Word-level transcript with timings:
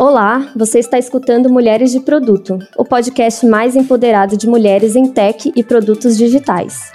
Olá, 0.00 0.52
você 0.54 0.78
está 0.78 0.96
escutando 0.96 1.50
Mulheres 1.50 1.90
de 1.90 1.98
Produto, 1.98 2.56
o 2.76 2.84
podcast 2.84 3.44
mais 3.44 3.74
empoderado 3.74 4.36
de 4.36 4.46
mulheres 4.46 4.94
em 4.94 5.10
tech 5.10 5.52
e 5.56 5.60
produtos 5.64 6.16
digitais. 6.16 6.92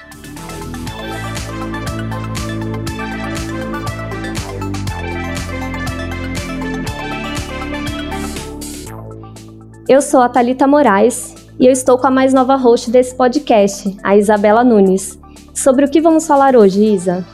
Eu 9.90 10.02
sou 10.02 10.22
a 10.22 10.30
Talita 10.30 10.66
Moraes 10.66 11.36
e 11.60 11.66
eu 11.66 11.74
estou 11.74 11.98
com 11.98 12.08
a 12.08 12.12
mais 12.12 12.34
nova 12.34 12.56
host 12.56 12.90
desse 12.90 13.14
podcast, 13.14 13.98
a 14.02 14.16
Isabela 14.16 14.64
Nunes. 14.64 15.20
Sobre 15.54 15.84
o 15.84 15.92
que 15.92 16.00
vamos 16.00 16.26
falar 16.26 16.56
hoje, 16.56 16.82
Isa? 16.82 17.28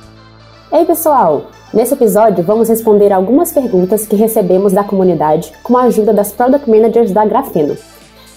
Ei, 0.71 0.83
pessoal! 0.83 1.58
Nesse 1.71 1.93
episódio, 1.93 2.43
vamos 2.43 2.67
responder 2.67 3.13
algumas 3.13 3.51
perguntas 3.51 4.07
que 4.07 4.15
recebemos 4.15 4.73
da 4.73 4.83
comunidade 4.83 5.53
com 5.61 5.77
a 5.77 5.83
ajuda 5.83 6.11
das 6.11 6.31
Product 6.31 6.67
Managers 6.67 7.11
da 7.11 7.23
Grafeno. 7.23 7.77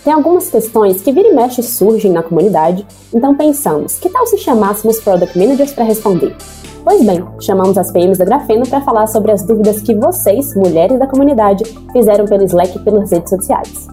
Tem 0.05 0.13
algumas 0.13 0.51
questões 0.51 1.01
que 1.01 1.11
vira 1.11 1.29
e 1.29 1.33
mexe 1.33 1.63
surgem 1.63 2.13
na 2.13 2.23
comunidade, 2.23 2.87
então 3.15 3.35
pensamos, 3.35 3.99
que 3.99 4.11
tal 4.11 4.27
se 4.27 4.37
chamássemos 4.37 5.01
Product 5.01 5.39
Managers 5.39 5.73
para 5.73 5.85
responder? 5.85 6.37
Pois 6.85 7.03
bem, 7.07 7.25
chamamos 7.41 7.79
as 7.79 7.91
PMs 7.91 8.19
da 8.19 8.27
Grafeno 8.27 8.69
para 8.69 8.83
falar 8.83 9.07
sobre 9.07 9.33
as 9.33 9.47
dúvidas 9.47 9.81
que 9.81 9.95
vocês, 9.95 10.55
mulheres 10.55 10.99
da 10.99 11.07
comunidade, 11.07 11.65
fizeram 11.91 12.27
pelo 12.27 12.45
Slack 12.45 12.77
e 12.77 12.81
pelas 12.81 13.11
redes 13.11 13.31
sociais. 13.31 13.87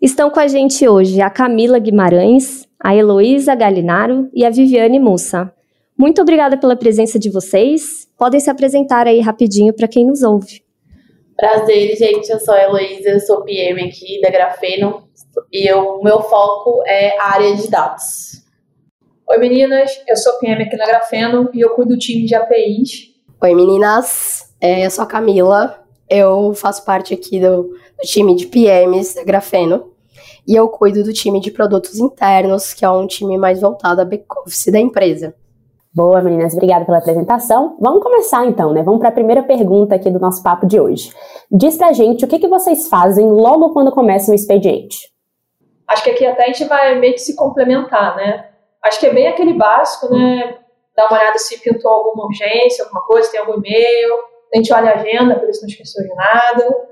Estão 0.00 0.30
com 0.30 0.38
a 0.38 0.46
gente 0.46 0.86
hoje 0.86 1.20
a 1.20 1.30
Camila 1.30 1.80
Guimarães, 1.80 2.64
a 2.80 2.94
Heloísa 2.94 3.56
Galinaro 3.56 4.28
e 4.32 4.44
a 4.44 4.50
Viviane 4.50 5.00
Mussa. 5.00 5.55
Muito 5.98 6.20
obrigada 6.20 6.58
pela 6.58 6.76
presença 6.76 7.18
de 7.18 7.30
vocês. 7.30 8.06
Podem 8.18 8.38
se 8.38 8.50
apresentar 8.50 9.06
aí 9.06 9.20
rapidinho 9.20 9.72
para 9.72 9.88
quem 9.88 10.06
nos 10.06 10.22
ouve. 10.22 10.62
Prazer, 11.36 11.96
gente. 11.96 12.28
Eu 12.30 12.38
sou 12.38 12.54
a 12.54 12.62
Heloísa, 12.62 13.08
eu 13.08 13.20
sou 13.20 13.42
PM 13.42 13.82
aqui 13.82 14.20
da 14.20 14.30
Grafeno 14.30 15.08
e 15.50 15.72
o 15.72 16.02
meu 16.02 16.20
foco 16.22 16.82
é 16.86 17.18
a 17.18 17.32
área 17.32 17.54
de 17.54 17.68
dados. 17.70 18.42
Oi, 19.28 19.38
meninas. 19.38 19.90
Eu 20.06 20.16
sou 20.16 20.38
PM 20.38 20.62
aqui 20.62 20.76
na 20.76 20.86
Grafeno 20.86 21.50
e 21.54 21.60
eu 21.60 21.70
cuido 21.70 21.94
do 21.94 21.98
time 21.98 22.26
de 22.26 22.34
APIs. 22.34 23.14
Oi, 23.42 23.54
meninas. 23.54 24.54
É, 24.60 24.84
eu 24.84 24.90
sou 24.90 25.04
a 25.04 25.06
Camila. 25.06 25.82
Eu 26.08 26.52
faço 26.54 26.84
parte 26.84 27.14
aqui 27.14 27.40
do, 27.40 27.62
do 27.64 28.02
time 28.04 28.36
de 28.36 28.46
PMs 28.46 29.14
da 29.14 29.24
Grafeno 29.24 29.92
e 30.46 30.54
eu 30.54 30.68
cuido 30.68 31.02
do 31.02 31.12
time 31.12 31.40
de 31.40 31.50
produtos 31.50 31.98
internos, 31.98 32.72
que 32.72 32.84
é 32.84 32.90
um 32.90 33.06
time 33.06 33.36
mais 33.36 33.60
voltado 33.60 34.00
a 34.00 34.04
back-office 34.04 34.70
da 34.70 34.78
empresa. 34.78 35.34
Boa, 35.96 36.20
meninas, 36.20 36.52
obrigada 36.52 36.84
pela 36.84 36.98
apresentação. 36.98 37.74
Vamos 37.80 38.02
começar 38.02 38.44
então, 38.44 38.70
né? 38.70 38.82
Vamos 38.82 39.00
para 39.00 39.08
a 39.08 39.12
primeira 39.12 39.42
pergunta 39.42 39.94
aqui 39.94 40.10
do 40.10 40.20
nosso 40.20 40.42
papo 40.42 40.66
de 40.66 40.78
hoje. 40.78 41.10
Diz 41.50 41.78
pra 41.78 41.94
gente 41.94 42.22
o 42.22 42.28
que, 42.28 42.38
que 42.38 42.46
vocês 42.46 42.86
fazem 42.86 43.26
logo 43.26 43.72
quando 43.72 43.90
começa 43.90 44.30
o 44.30 44.34
expediente. 44.34 45.10
Acho 45.88 46.04
que 46.04 46.10
aqui 46.10 46.26
até 46.26 46.42
a 46.42 46.46
gente 46.48 46.64
vai 46.64 46.98
meio 46.98 47.14
que 47.14 47.20
se 47.20 47.34
complementar, 47.34 48.14
né? 48.14 48.46
Acho 48.84 49.00
que 49.00 49.06
é 49.06 49.14
bem 49.14 49.26
aquele 49.26 49.54
básico, 49.54 50.12
né? 50.12 50.58
Dar 50.94 51.06
uma 51.06 51.18
olhada 51.18 51.38
se 51.38 51.58
pintou 51.62 51.90
alguma 51.90 52.26
urgência, 52.26 52.84
alguma 52.84 53.00
coisa, 53.06 53.30
tem 53.30 53.40
algum 53.40 53.54
e-mail, 53.54 54.16
a 54.52 54.58
gente 54.58 54.74
olha 54.74 54.90
a 54.90 54.94
agenda 54.96 55.36
para 55.36 55.46
ver 55.46 55.54
se 55.54 55.62
não 55.62 55.68
esqueceu 55.68 56.02
de 56.02 56.14
nada. 56.14 56.88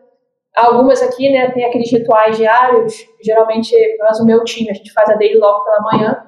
Algumas 0.56 1.02
aqui, 1.02 1.30
né, 1.30 1.50
tem 1.50 1.62
aqueles 1.64 1.92
rituais 1.92 2.38
diários, 2.38 2.94
geralmente, 3.22 3.76
nós, 3.98 4.18
o 4.18 4.24
meu 4.24 4.42
time, 4.44 4.70
a 4.70 4.74
gente 4.74 4.90
faz 4.94 5.10
a 5.10 5.14
daily 5.14 5.36
logo 5.36 5.62
pela 5.62 5.80
manhã, 5.82 6.26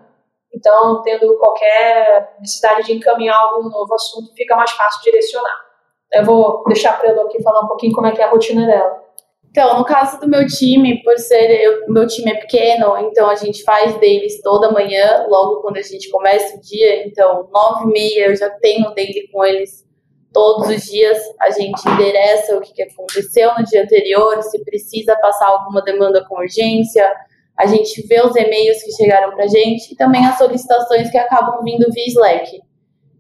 então, 0.53 1.03
tendo 1.03 1.37
qualquer 1.39 2.37
necessidade 2.41 2.87
de 2.87 2.93
encaminhar 2.95 3.39
algum 3.39 3.69
novo 3.69 3.95
assunto, 3.95 4.33
fica 4.35 4.57
mais 4.57 4.71
fácil 4.71 5.03
direcionar. 5.03 5.67
Eu 6.13 6.25
vou 6.25 6.65
deixar 6.65 6.99
para 6.99 7.11
ela 7.11 7.25
aqui 7.25 7.43
falar 7.43 7.63
um 7.63 7.69
pouquinho 7.69 7.93
como 7.93 8.07
é 8.07 8.13
que 8.13 8.23
é 8.23 8.25
a 8.25 8.31
rotina 8.31 8.67
dela. 8.67 9.07
Então, 9.51 9.79
no 9.79 9.85
caso 9.87 10.21
do 10.21 10.29
meu 10.29 10.47
time, 10.47 11.03
por 11.03 11.19
ser 11.19 11.87
o 11.89 11.93
meu 11.93 12.07
time 12.07 12.31
é 12.31 12.35
pequeno, 12.35 12.97
então 12.99 13.29
a 13.29 13.35
gente 13.35 13.63
faz 13.63 13.99
deles 13.99 14.43
toda 14.43 14.71
manhã, 14.71 15.25
logo 15.29 15.63
quando 15.63 15.79
a 15.79 15.83
gente 15.83 16.11
começa 16.11 16.57
o 16.57 16.61
dia. 16.61 17.07
Então, 17.07 17.49
nove 17.51 17.85
e 17.85 17.87
meia 17.87 18.27
eu 18.27 18.37
já 18.37 18.51
tenho 18.51 18.95
daily 18.95 19.29
com 19.33 19.43
eles 19.43 19.83
todos 20.31 20.69
os 20.69 20.83
dias. 20.83 21.19
A 21.41 21.49
gente 21.49 21.89
endereça 21.89 22.55
o 22.55 22.61
que 22.61 22.83
aconteceu 22.83 23.51
no 23.59 23.65
dia 23.65 23.83
anterior, 23.83 24.43
se 24.43 24.63
precisa 24.63 25.17
passar 25.17 25.49
alguma 25.49 25.81
demanda 25.81 26.23
com 26.29 26.37
urgência, 26.37 27.11
a 27.59 27.67
gente 27.67 28.07
vê 28.07 28.21
os 28.21 28.37
e-mails 28.37 28.83
que 28.83 28.93
chegaram 28.93 29.35
para 29.35 29.45
a 29.45 29.49
gente 29.49 29.93
e 29.93 29.97
também 29.97 30.25
as 30.27 30.37
solicitações 30.37 31.11
que 31.11 31.19
acabam 31.19 31.63
vindo 31.65 31.91
via 31.93 32.07
Slack. 32.07 32.61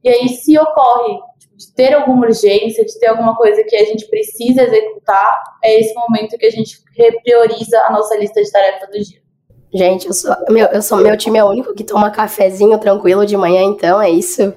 E 0.04 0.08
aí, 0.08 0.28
se 0.28 0.58
ocorre 0.58 1.18
de 1.56 1.72
ter 1.74 1.94
alguma 1.94 2.26
urgência, 2.26 2.84
de 2.84 2.98
ter 2.98 3.06
alguma 3.06 3.34
coisa 3.34 3.64
que 3.64 3.74
a 3.74 3.84
gente 3.84 4.06
precisa 4.08 4.62
executar, 4.62 5.42
é 5.64 5.80
esse 5.80 5.94
momento 5.94 6.36
que 6.36 6.46
a 6.46 6.50
gente 6.50 6.78
reprioriza 6.94 7.80
a 7.80 7.90
nossa 7.90 8.16
lista 8.16 8.42
de 8.42 8.50
tarefas 8.50 8.88
do 8.90 9.02
dia. 9.02 9.26
Gente, 9.72 10.06
eu 10.06 10.12
sou, 10.12 10.34
meu, 10.48 10.66
eu 10.68 10.80
sou 10.80 10.98
meu 10.98 11.16
time 11.16 11.38
é 11.38 11.44
o 11.44 11.48
único 11.48 11.74
que 11.74 11.84
toma 11.84 12.10
cafezinho 12.10 12.78
tranquilo 12.78 13.26
de 13.26 13.36
manhã, 13.36 13.62
então 13.62 14.00
é 14.00 14.08
isso. 14.08 14.54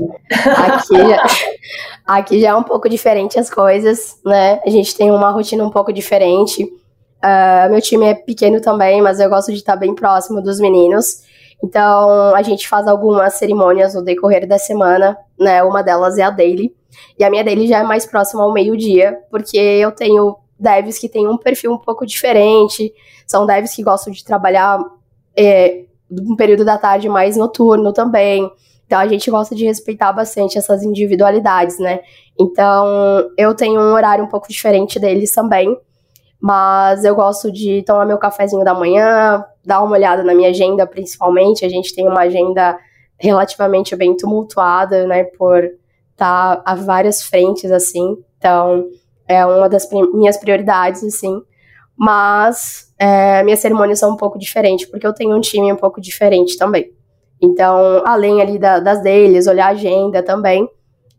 Aqui 0.56 0.96
já, 0.96 1.24
aqui 2.06 2.40
já 2.40 2.50
é 2.50 2.56
um 2.56 2.64
pouco 2.64 2.88
diferente 2.88 3.40
as 3.40 3.50
coisas, 3.50 4.18
né? 4.24 4.62
A 4.66 4.70
gente 4.70 4.96
tem 4.96 5.10
uma 5.10 5.32
rotina 5.32 5.64
um 5.64 5.72
pouco 5.72 5.92
diferente. 5.92 6.72
Uh, 7.24 7.70
meu 7.70 7.82
time 7.82 8.06
é 8.06 8.14
pequeno 8.14 8.62
também, 8.62 9.02
mas 9.02 9.20
eu 9.20 9.30
gosto 9.30 9.52
de 9.52 9.58
estar 9.58 9.76
bem 9.76 9.94
próximo 9.94 10.42
dos 10.42 10.60
meninos. 10.60 11.24
Então, 11.62 12.34
a 12.34 12.42
gente 12.42 12.68
faz 12.68 12.88
algumas 12.88 13.34
cerimônias 13.34 13.94
no 13.94 14.02
decorrer 14.02 14.48
da 14.48 14.58
semana, 14.58 15.18
né? 15.38 15.62
Uma 15.64 15.82
delas 15.82 16.18
é 16.18 16.24
a 16.24 16.30
daily. 16.30 16.74
E 17.18 17.24
a 17.24 17.30
minha 17.30 17.44
daily 17.44 17.68
já 17.68 17.80
é 17.80 17.84
mais 17.84 18.06
próxima 18.06 18.44
ao 18.44 18.54
meio-dia, 18.54 19.20
porque 19.30 19.58
eu 19.58 19.92
tenho 19.92 20.38
devs 20.58 20.98
que 20.98 21.10
têm 21.10 21.28
um 21.28 21.38
perfil 21.38 21.74
um 21.74 21.78
pouco 21.78 22.06
diferente. 22.06 22.94
São 23.28 23.46
devs 23.46 23.76
que 23.76 23.84
gostam 23.84 24.14
de 24.14 24.24
trabalhar 24.24 24.80
é, 25.36 25.84
um 26.10 26.36
período 26.36 26.64
da 26.64 26.78
tarde 26.78 27.10
mais 27.10 27.36
noturno 27.36 27.92
também. 27.92 28.50
Então, 28.86 28.98
a 28.98 29.08
gente 29.08 29.30
gosta 29.30 29.54
de 29.54 29.66
respeitar 29.66 30.12
bastante 30.14 30.58
essas 30.58 30.82
individualidades, 30.82 31.78
né? 31.78 32.00
Então, 32.40 33.30
eu 33.38 33.54
tenho 33.54 33.80
um 33.80 33.94
horário 33.94 34.24
um 34.24 34.28
pouco 34.28 34.48
diferente 34.48 34.98
deles 34.98 35.32
também. 35.32 35.78
Mas 36.42 37.04
eu 37.04 37.16
gosto 37.16 37.52
de 37.52 37.84
tomar 37.84 38.06
meu 38.06 38.18
cafezinho 38.18 38.64
da 38.64 38.74
manhã, 38.74 39.44
dar 39.66 39.84
uma 39.84 39.96
olhada 39.96 40.24
na 40.24 40.34
minha 40.34 40.50
agenda, 40.50 40.88
principalmente. 40.88 41.66
A 41.66 41.70
gente 41.70 41.94
tem 41.94 42.08
uma 42.08 42.22
agenda 42.22 42.80
relativamente 43.18 43.96
bem 43.96 44.16
tumultuada, 44.16 45.06
né? 45.06 45.26
Por 45.26 45.64
estar 46.12 46.58
tá 46.58 46.62
a 46.66 46.76
várias 46.76 47.22
frentes, 47.22 47.72
assim. 47.72 48.18
Então, 48.38 48.86
é 49.28 49.46
uma 49.46 49.68
das 49.68 49.90
minhas 50.14 50.38
prioridades, 50.38 51.04
assim. 51.04 51.42
Mas 51.98 52.94
é, 52.98 53.44
minhas 53.44 53.60
cerimônias 53.60 54.00
são 54.00 54.14
um 54.14 54.18
pouco 54.18 54.40
diferentes, 54.40 54.86
porque 54.90 55.06
eu 55.06 55.14
tenho 55.14 55.36
um 55.36 55.42
time 55.42 55.72
um 55.72 55.76
pouco 55.76 56.00
diferente 56.00 56.58
também. 56.58 56.92
Então, 57.42 58.02
além 58.06 58.42
ali 58.42 58.58
da, 58.58 58.80
das 58.80 59.02
deles, 59.02 59.48
olhar 59.48 59.68
a 59.68 59.72
agenda 59.72 60.24
também, 60.24 60.68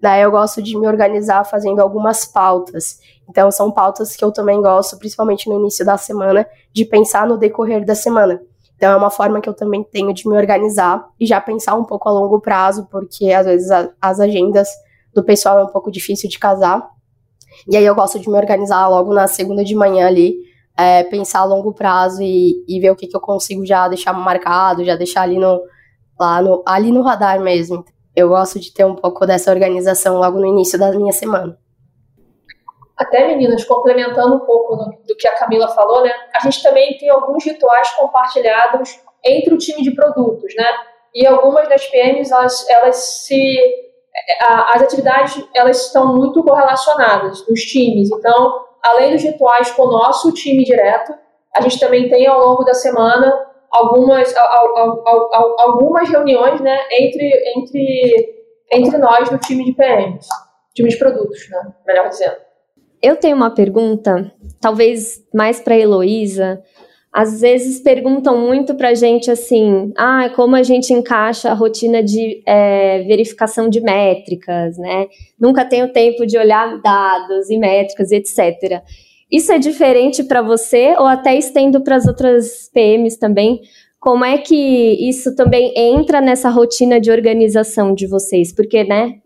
Daí 0.00 0.22
eu 0.22 0.30
gosto 0.30 0.62
de 0.62 0.78
me 0.78 0.86
organizar 0.86 1.44
fazendo 1.44 1.80
algumas 1.80 2.24
pautas. 2.24 2.98
Então 3.28 3.50
são 3.50 3.70
pautas 3.70 4.16
que 4.16 4.24
eu 4.24 4.32
também 4.32 4.60
gosto, 4.60 4.98
principalmente 4.98 5.48
no 5.48 5.60
início 5.60 5.84
da 5.84 5.96
semana, 5.96 6.46
de 6.72 6.84
pensar 6.84 7.26
no 7.26 7.36
decorrer 7.36 7.84
da 7.84 7.94
semana. 7.94 8.40
Então 8.76 8.92
é 8.92 8.96
uma 8.96 9.10
forma 9.10 9.40
que 9.40 9.48
eu 9.48 9.52
também 9.54 9.84
tenho 9.84 10.12
de 10.14 10.26
me 10.26 10.34
organizar 10.34 11.06
e 11.20 11.26
já 11.26 11.38
pensar 11.38 11.74
um 11.74 11.84
pouco 11.84 12.08
a 12.08 12.12
longo 12.12 12.40
prazo, 12.40 12.88
porque 12.90 13.30
às 13.30 13.44
vezes 13.44 13.70
a, 13.70 13.90
as 14.00 14.18
agendas 14.18 14.68
do 15.14 15.22
pessoal 15.22 15.58
é 15.58 15.64
um 15.64 15.68
pouco 15.68 15.90
difícil 15.90 16.30
de 16.30 16.38
casar. 16.38 16.88
E 17.68 17.76
aí 17.76 17.84
eu 17.84 17.94
gosto 17.94 18.18
de 18.18 18.28
me 18.28 18.38
organizar 18.38 18.88
logo 18.88 19.12
na 19.12 19.26
segunda 19.26 19.62
de 19.62 19.74
manhã 19.74 20.06
ali, 20.06 20.34
é, 20.78 21.04
pensar 21.04 21.40
a 21.40 21.44
longo 21.44 21.74
prazo 21.74 22.22
e, 22.22 22.64
e 22.66 22.80
ver 22.80 22.90
o 22.90 22.96
que, 22.96 23.06
que 23.06 23.14
eu 23.14 23.20
consigo 23.20 23.66
já 23.66 23.86
deixar 23.86 24.14
marcado, 24.14 24.82
já 24.82 24.96
deixar 24.96 25.22
ali 25.22 25.38
no, 25.38 25.60
lá 26.18 26.40
no, 26.40 26.62
ali 26.66 26.90
no 26.90 27.02
radar 27.02 27.38
mesmo 27.38 27.84
eu 28.20 28.28
gosto 28.28 28.58
de 28.58 28.72
ter 28.72 28.84
um 28.84 28.94
pouco 28.94 29.26
dessa 29.26 29.50
organização 29.50 30.18
logo 30.18 30.38
no 30.38 30.46
início 30.46 30.78
da 30.78 30.90
minha 30.92 31.12
semana. 31.12 31.58
Até, 32.96 33.26
meninas, 33.26 33.64
complementando 33.64 34.36
um 34.36 34.40
pouco 34.40 34.76
do, 35.06 35.16
que 35.16 35.26
a 35.26 35.34
Camila 35.34 35.68
falou, 35.68 36.02
né? 36.02 36.12
A 36.34 36.40
gente 36.40 36.62
também 36.62 36.98
tem 36.98 37.08
alguns 37.08 37.44
rituais 37.44 37.90
compartilhados 37.92 39.00
entre 39.24 39.54
o 39.54 39.58
time 39.58 39.82
de 39.82 39.92
produtos, 39.92 40.54
né? 40.54 40.66
E 41.14 41.26
algumas 41.26 41.68
das 41.68 41.86
PMs, 41.86 42.30
elas, 42.30 42.68
elas 42.68 42.96
se... 42.96 43.56
as 44.48 44.82
atividades, 44.82 45.42
elas 45.54 45.86
estão 45.86 46.14
muito 46.14 46.42
correlacionadas 46.44 47.46
nos 47.48 47.62
times. 47.62 48.10
Então, 48.12 48.66
além 48.82 49.12
dos 49.12 49.22
rituais 49.22 49.70
com 49.70 49.84
o 49.84 49.90
nosso 49.90 50.32
time 50.32 50.62
direto, 50.62 51.14
a 51.56 51.62
gente 51.62 51.80
também 51.80 52.08
tem 52.08 52.26
ao 52.26 52.40
longo 52.40 52.64
da 52.64 52.74
semana 52.74 53.49
algumas, 53.70 54.34
algumas 55.58 56.08
reuniões 56.08 56.60
né, 56.60 56.78
entre, 56.92 57.32
entre, 57.56 58.44
entre 58.72 58.98
nós 58.98 59.30
no 59.30 59.38
time 59.38 59.64
de 59.64 59.72
PMs, 59.72 60.26
time 60.74 60.88
de 60.88 60.98
produtos, 60.98 61.48
né, 61.50 61.72
melhor 61.86 62.08
dizendo. 62.08 62.36
Eu 63.02 63.16
tenho 63.16 63.36
uma 63.36 63.50
pergunta, 63.50 64.30
talvez 64.60 65.24
mais 65.32 65.60
para 65.60 65.74
a 65.74 65.78
Heloísa. 65.78 66.62
às 67.12 67.40
vezes 67.40 67.80
perguntam 67.80 68.38
muito 68.38 68.74
para 68.74 68.90
a 68.90 68.94
gente 68.94 69.30
assim, 69.30 69.92
ah, 69.96 70.30
como 70.36 70.54
a 70.54 70.62
gente 70.62 70.92
encaixa 70.92 71.50
a 71.50 71.54
rotina 71.54 72.02
de 72.02 72.42
é, 72.46 73.02
verificação 73.04 73.68
de 73.68 73.80
métricas, 73.80 74.76
né? 74.76 75.08
Nunca 75.38 75.64
tenho 75.64 75.92
tempo 75.92 76.26
de 76.26 76.36
olhar 76.36 76.80
dados 76.82 77.48
e 77.48 77.58
métricas, 77.58 78.12
etc. 78.12 78.82
Isso 79.30 79.52
é 79.52 79.58
diferente 79.58 80.24
para 80.24 80.42
você 80.42 80.94
ou 80.98 81.06
até 81.06 81.36
estendo 81.36 81.82
para 81.82 81.96
as 81.96 82.06
outras 82.06 82.68
PMs 82.72 83.16
também? 83.16 83.60
Como 84.00 84.24
é 84.24 84.38
que 84.38 84.56
isso 85.08 85.34
também 85.36 85.72
entra 85.76 86.20
nessa 86.20 86.48
rotina 86.48 86.98
de 86.98 87.10
organização 87.10 87.94
de 87.94 88.06
vocês? 88.06 88.52
Porque, 88.52 88.82
né, 88.82 89.20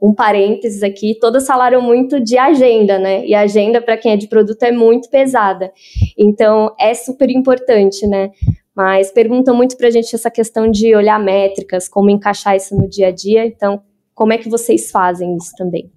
um 0.00 0.14
parênteses 0.14 0.82
aqui, 0.82 1.16
todas 1.18 1.46
falaram 1.46 1.82
muito 1.82 2.20
de 2.20 2.38
agenda, 2.38 2.98
né? 2.98 3.26
E 3.26 3.34
a 3.34 3.40
agenda, 3.40 3.80
para 3.80 3.96
quem 3.96 4.12
é 4.12 4.16
de 4.16 4.28
produto, 4.28 4.62
é 4.62 4.70
muito 4.70 5.10
pesada. 5.10 5.72
Então, 6.16 6.72
é 6.78 6.94
super 6.94 7.28
importante, 7.30 8.06
né? 8.06 8.30
Mas 8.76 9.10
perguntam 9.10 9.56
muito 9.56 9.76
para 9.76 9.88
a 9.88 9.90
gente 9.90 10.14
essa 10.14 10.30
questão 10.30 10.70
de 10.70 10.94
olhar 10.94 11.18
métricas, 11.18 11.88
como 11.88 12.10
encaixar 12.10 12.54
isso 12.54 12.76
no 12.76 12.88
dia 12.88 13.08
a 13.08 13.10
dia. 13.10 13.44
Então, 13.44 13.82
como 14.14 14.32
é 14.32 14.38
que 14.38 14.48
vocês 14.48 14.90
fazem 14.90 15.36
isso 15.36 15.50
também? 15.56 15.90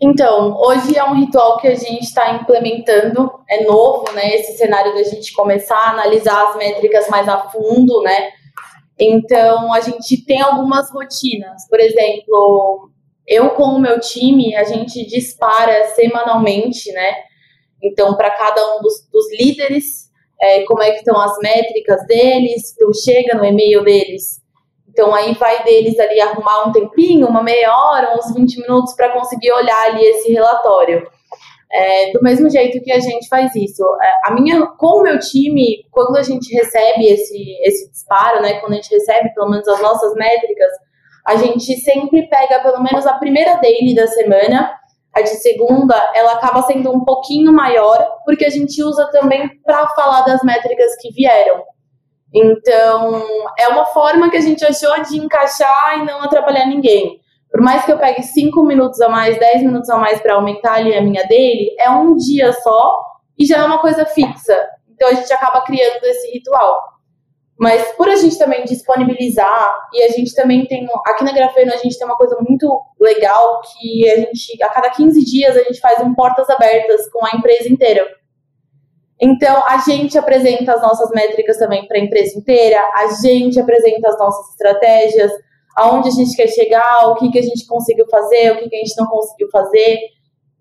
Então, 0.00 0.56
hoje 0.56 0.96
é 0.96 1.02
um 1.02 1.14
ritual 1.14 1.58
que 1.58 1.66
a 1.66 1.74
gente 1.74 2.04
está 2.04 2.32
implementando, 2.32 3.32
é 3.48 3.64
novo, 3.64 4.12
né? 4.12 4.34
Esse 4.34 4.56
cenário 4.56 4.94
da 4.94 5.02
gente 5.02 5.32
começar 5.32 5.76
a 5.76 5.90
analisar 5.90 6.48
as 6.48 6.56
métricas 6.56 7.08
mais 7.08 7.28
a 7.28 7.48
fundo, 7.48 8.00
né? 8.02 8.30
Então, 8.96 9.72
a 9.72 9.80
gente 9.80 10.24
tem 10.24 10.40
algumas 10.40 10.90
rotinas. 10.92 11.68
Por 11.68 11.80
exemplo, 11.80 12.90
eu 13.26 13.50
com 13.50 13.64
o 13.64 13.80
meu 13.80 13.98
time, 13.98 14.54
a 14.54 14.64
gente 14.64 15.04
dispara 15.04 15.84
semanalmente, 15.94 16.92
né? 16.92 17.14
Então, 17.82 18.16
para 18.16 18.30
cada 18.30 18.76
um 18.76 18.80
dos, 18.80 19.08
dos 19.12 19.32
líderes, 19.32 20.08
é, 20.40 20.62
como 20.64 20.82
é 20.82 20.92
que 20.92 20.98
estão 20.98 21.20
as 21.20 21.36
métricas 21.38 22.06
deles, 22.06 22.72
então 22.72 22.92
chega 22.94 23.36
no 23.36 23.44
e-mail 23.44 23.82
deles. 23.82 24.37
Então, 24.98 25.14
aí 25.14 25.32
vai 25.34 25.62
deles 25.62 25.96
ali 26.00 26.20
arrumar 26.20 26.66
um 26.66 26.72
tempinho, 26.72 27.28
uma 27.28 27.40
meia 27.40 27.72
hora, 27.72 28.18
uns 28.18 28.34
20 28.34 28.62
minutos 28.62 28.94
para 28.94 29.12
conseguir 29.12 29.52
olhar 29.52 29.80
ali 29.84 30.04
esse 30.04 30.32
relatório. 30.32 31.08
É, 31.70 32.10
do 32.10 32.20
mesmo 32.20 32.50
jeito 32.50 32.82
que 32.82 32.90
a 32.90 32.98
gente 32.98 33.28
faz 33.28 33.54
isso. 33.54 33.84
É, 34.02 34.28
a 34.28 34.34
minha, 34.34 34.66
com 34.66 34.98
o 34.98 35.02
meu 35.04 35.16
time, 35.20 35.84
quando 35.92 36.16
a 36.16 36.22
gente 36.24 36.52
recebe 36.52 37.06
esse, 37.06 37.38
esse 37.62 37.88
disparo, 37.92 38.42
né, 38.42 38.58
quando 38.58 38.72
a 38.72 38.74
gente 38.74 38.92
recebe 38.92 39.32
pelo 39.34 39.48
menos 39.48 39.68
as 39.68 39.80
nossas 39.80 40.14
métricas, 40.14 40.72
a 41.24 41.36
gente 41.36 41.76
sempre 41.76 42.26
pega 42.26 42.58
pelo 42.60 42.82
menos 42.82 43.06
a 43.06 43.18
primeira 43.18 43.54
daily 43.54 43.94
da 43.94 44.08
semana. 44.08 44.74
A 45.14 45.22
de 45.22 45.28
segunda, 45.28 45.94
ela 46.12 46.32
acaba 46.32 46.62
sendo 46.62 46.90
um 46.90 47.04
pouquinho 47.04 47.52
maior, 47.52 48.04
porque 48.24 48.44
a 48.44 48.50
gente 48.50 48.82
usa 48.82 49.08
também 49.12 49.48
para 49.64 49.86
falar 49.90 50.22
das 50.22 50.42
métricas 50.42 50.96
que 51.00 51.12
vieram. 51.12 51.62
Então, 52.34 53.22
é 53.58 53.68
uma 53.68 53.86
forma 53.86 54.30
que 54.30 54.36
a 54.36 54.40
gente 54.40 54.64
achou 54.64 55.02
de 55.02 55.18
encaixar 55.18 55.98
e 55.98 56.04
não 56.04 56.22
atrapalhar 56.22 56.66
ninguém. 56.66 57.20
Por 57.50 57.62
mais 57.62 57.84
que 57.84 57.92
eu 57.92 57.98
pegue 57.98 58.22
5 58.22 58.62
minutos 58.64 59.00
a 59.00 59.08
mais, 59.08 59.38
10 59.38 59.62
minutos 59.62 59.88
a 59.88 59.96
mais 59.96 60.20
para 60.20 60.34
aumentar 60.34 60.74
ali 60.74 60.94
a 60.94 61.00
minha 61.00 61.26
daily, 61.26 61.74
é 61.78 61.88
um 61.90 62.14
dia 62.16 62.52
só 62.52 62.94
e 63.38 63.46
já 63.46 63.58
é 63.58 63.64
uma 63.64 63.78
coisa 63.78 64.04
fixa. 64.04 64.56
Então 64.90 65.08
a 65.08 65.14
gente 65.14 65.32
acaba 65.32 65.62
criando 65.62 66.04
esse 66.04 66.30
ritual. 66.32 66.98
Mas 67.58 67.90
por 67.96 68.08
a 68.08 68.14
gente 68.14 68.38
também 68.38 68.64
disponibilizar, 68.64 69.88
e 69.92 70.02
a 70.04 70.08
gente 70.08 70.32
também 70.34 70.64
tem, 70.66 70.86
aqui 71.06 71.24
na 71.24 71.32
Grafeno 71.32 71.72
a 71.72 71.76
gente 71.76 71.98
tem 71.98 72.06
uma 72.06 72.16
coisa 72.16 72.36
muito 72.46 72.80
legal, 73.00 73.60
que 73.62 74.08
a 74.10 74.16
gente, 74.16 74.62
a 74.62 74.68
cada 74.68 74.90
15 74.90 75.24
dias 75.24 75.56
a 75.56 75.64
gente 75.64 75.80
faz 75.80 76.00
um 76.00 76.14
portas 76.14 76.48
abertas 76.50 77.10
com 77.10 77.24
a 77.26 77.30
empresa 77.34 77.68
inteira. 77.68 78.06
Então, 79.20 79.64
a 79.66 79.78
gente 79.78 80.16
apresenta 80.16 80.72
as 80.72 80.82
nossas 80.82 81.10
métricas 81.10 81.56
também 81.56 81.86
para 81.86 81.98
a 81.98 82.00
empresa 82.00 82.38
inteira, 82.38 82.80
a 82.94 83.08
gente 83.20 83.58
apresenta 83.58 84.08
as 84.08 84.18
nossas 84.18 84.50
estratégias, 84.50 85.32
aonde 85.76 86.08
a 86.08 86.12
gente 86.12 86.36
quer 86.36 86.48
chegar, 86.48 87.08
o 87.08 87.16
que, 87.16 87.30
que 87.30 87.38
a 87.38 87.42
gente 87.42 87.66
conseguiu 87.66 88.06
fazer, 88.08 88.52
o 88.52 88.58
que, 88.58 88.68
que 88.68 88.76
a 88.76 88.78
gente 88.78 88.96
não 88.96 89.06
conseguiu 89.06 89.48
fazer 89.50 89.98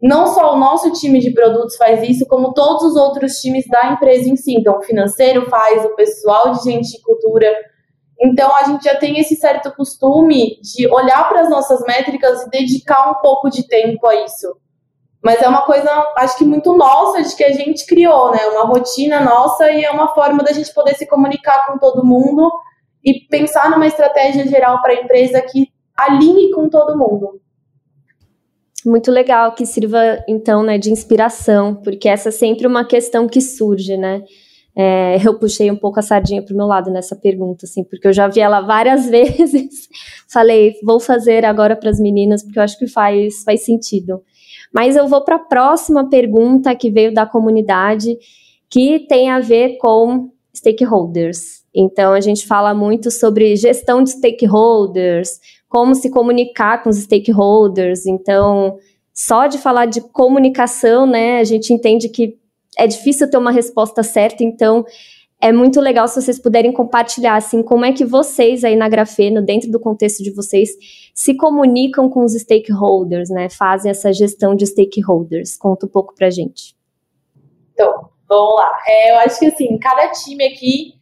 não 0.02 0.28
só 0.28 0.54
o 0.54 0.60
nosso 0.60 0.92
time 0.92 1.20
de 1.20 1.32
produtos 1.32 1.76
faz 1.76 2.08
isso, 2.08 2.26
como 2.28 2.54
todos 2.54 2.84
os 2.84 2.96
outros 2.96 3.34
times 3.40 3.68
da 3.68 3.94
empresa 3.94 4.30
em 4.30 4.36
si. 4.36 4.54
Então, 4.54 4.78
o 4.78 4.84
financeiro 4.84 5.50
faz, 5.50 5.84
o 5.86 5.96
pessoal 5.96 6.52
de 6.52 6.64
gente 6.64 6.92
de 6.92 7.02
cultura. 7.02 7.52
Então, 8.22 8.56
a 8.56 8.64
gente 8.64 8.84
já 8.84 8.96
tem 8.96 9.20
esse 9.20 9.36
certo 9.36 9.72
costume 9.72 10.60
de 10.62 10.88
olhar 10.88 11.28
para 11.28 11.42
as 11.42 11.50
nossas 11.50 11.82
métricas 11.82 12.44
e 12.44 12.50
dedicar 12.50 13.12
um 13.12 13.16
pouco 13.22 13.50
de 13.50 13.68
tempo 13.68 14.06
a 14.08 14.24
isso. 14.24 14.56
Mas 15.28 15.42
é 15.42 15.48
uma 15.50 15.64
coisa, 15.64 15.90
acho 16.16 16.38
que 16.38 16.46
muito 16.46 16.78
nossa, 16.78 17.22
de 17.22 17.36
que 17.36 17.44
a 17.44 17.52
gente 17.52 17.86
criou, 17.86 18.32
né? 18.32 18.46
Uma 18.46 18.64
rotina 18.64 19.20
nossa 19.20 19.70
e 19.70 19.84
é 19.84 19.92
uma 19.92 20.16
forma 20.16 20.42
da 20.42 20.54
gente 20.54 20.74
poder 20.74 20.96
se 20.96 21.06
comunicar 21.06 21.68
com 21.68 21.78
todo 21.78 22.06
mundo 22.06 22.50
e 23.04 23.28
pensar 23.30 23.70
numa 23.70 23.86
estratégia 23.86 24.48
geral 24.48 24.82
para 24.82 24.94
a 24.94 25.02
empresa 25.02 25.42
que 25.42 25.68
alinhe 25.98 26.50
com 26.52 26.70
todo 26.70 26.98
mundo. 26.98 27.42
Muito 28.86 29.12
legal 29.12 29.52
que 29.52 29.66
sirva, 29.66 30.24
então, 30.30 30.64
né, 30.64 30.78
de 30.78 30.94
inspiração, 30.94 31.76
porque 31.76 32.08
essa 32.08 32.30
é 32.30 32.32
sempre 32.32 32.66
uma 32.66 32.86
questão 32.86 33.28
que 33.28 33.42
surge, 33.42 33.98
né? 33.98 34.24
É, 34.74 35.18
eu 35.28 35.38
puxei 35.38 35.70
um 35.70 35.76
pouco 35.76 36.00
a 36.00 36.04
sardinha 36.04 36.42
para 36.42 36.54
o 36.54 36.58
meu 36.58 36.68
lado 36.68 36.90
nessa 36.90 37.18
pergunta, 37.18 37.66
assim, 37.66 37.84
porque 37.84 38.08
eu 38.08 38.14
já 38.14 38.30
vi 38.30 38.40
ela 38.40 38.62
várias 38.62 39.08
vezes. 39.12 39.90
Falei, 40.32 40.76
vou 40.86 41.02
fazer 41.02 41.44
agora 41.44 41.76
para 41.76 41.90
as 41.90 42.00
meninas, 42.00 42.44
porque 42.44 42.58
eu 42.58 42.64
acho 42.64 42.80
que 42.80 42.88
faz, 42.88 43.44
faz 43.44 43.66
sentido. 43.66 44.24
Mas 44.78 44.96
eu 44.96 45.08
vou 45.08 45.22
para 45.22 45.38
a 45.38 45.40
próxima 45.40 46.08
pergunta 46.08 46.76
que 46.76 46.92
veio 46.92 47.12
da 47.12 47.26
comunidade, 47.26 48.16
que 48.70 49.08
tem 49.10 49.32
a 49.32 49.40
ver 49.40 49.80
com 49.80 50.30
stakeholders. 50.56 51.64
Então, 51.74 52.14
a 52.14 52.22
gente 52.22 52.46
fala 52.46 52.76
muito 52.76 53.10
sobre 53.10 53.56
gestão 53.56 54.04
de 54.04 54.12
stakeholders, 54.12 55.40
como 55.68 55.96
se 55.96 56.12
comunicar 56.12 56.84
com 56.84 56.92
os 56.92 56.98
stakeholders. 56.98 58.06
Então, 58.06 58.78
só 59.12 59.48
de 59.48 59.58
falar 59.58 59.88
de 59.88 60.00
comunicação, 60.00 61.08
né, 61.08 61.40
a 61.40 61.44
gente 61.44 61.74
entende 61.74 62.08
que 62.08 62.38
é 62.78 62.86
difícil 62.86 63.28
ter 63.32 63.38
uma 63.38 63.50
resposta 63.50 64.04
certa, 64.04 64.44
então 64.44 64.86
é 65.40 65.52
muito 65.52 65.80
legal 65.80 66.08
se 66.08 66.20
vocês 66.20 66.40
puderem 66.40 66.74
compartilhar, 66.74 67.36
assim, 67.36 67.62
como 67.62 67.86
é 67.86 67.94
que 67.94 68.04
vocês 68.04 68.64
aí 68.64 68.76
na 68.76 68.90
Grafeno, 68.90 69.42
dentro 69.42 69.72
do 69.72 69.80
contexto 69.80 70.24
de 70.24 70.32
vocês, 70.32 70.70
se 71.14 71.36
comunicam 71.36 72.10
com 72.10 72.24
os 72.24 72.34
stakeholders, 72.34 73.30
né, 73.30 73.48
fazem 73.50 73.92
essa 73.92 74.12
gestão 74.12 74.56
de 74.56 74.66
stakeholders. 74.66 75.56
Conta 75.56 75.86
um 75.86 75.90
pouco 75.90 76.16
pra 76.16 76.30
gente. 76.32 76.76
Então, 77.74 78.10
vamos 78.28 78.56
lá. 78.56 78.80
É, 78.88 79.12
eu 79.12 79.20
acho 79.20 79.40
que, 79.40 79.46
assim, 79.46 79.78
cada 79.78 80.10
time 80.10 80.44
aqui 80.46 80.98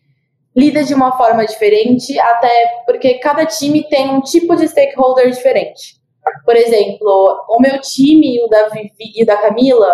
lida 0.56 0.84
de 0.84 0.94
uma 0.94 1.18
forma 1.18 1.46
diferente, 1.46 2.18
até 2.18 2.84
porque 2.86 3.16
cada 3.16 3.46
time 3.46 3.84
tem 3.90 4.10
um 4.10 4.22
tipo 4.22 4.56
de 4.56 4.68
stakeholder 4.68 5.30
diferente. 5.30 6.00
Por 6.44 6.56
exemplo, 6.56 7.46
o 7.50 7.60
meu 7.62 7.80
time, 7.82 8.42
o 8.44 8.48
da 8.48 8.70
Vivi 8.70 9.14
e 9.16 9.24
o 9.24 9.26
da 9.26 9.38
Camila, 9.38 9.94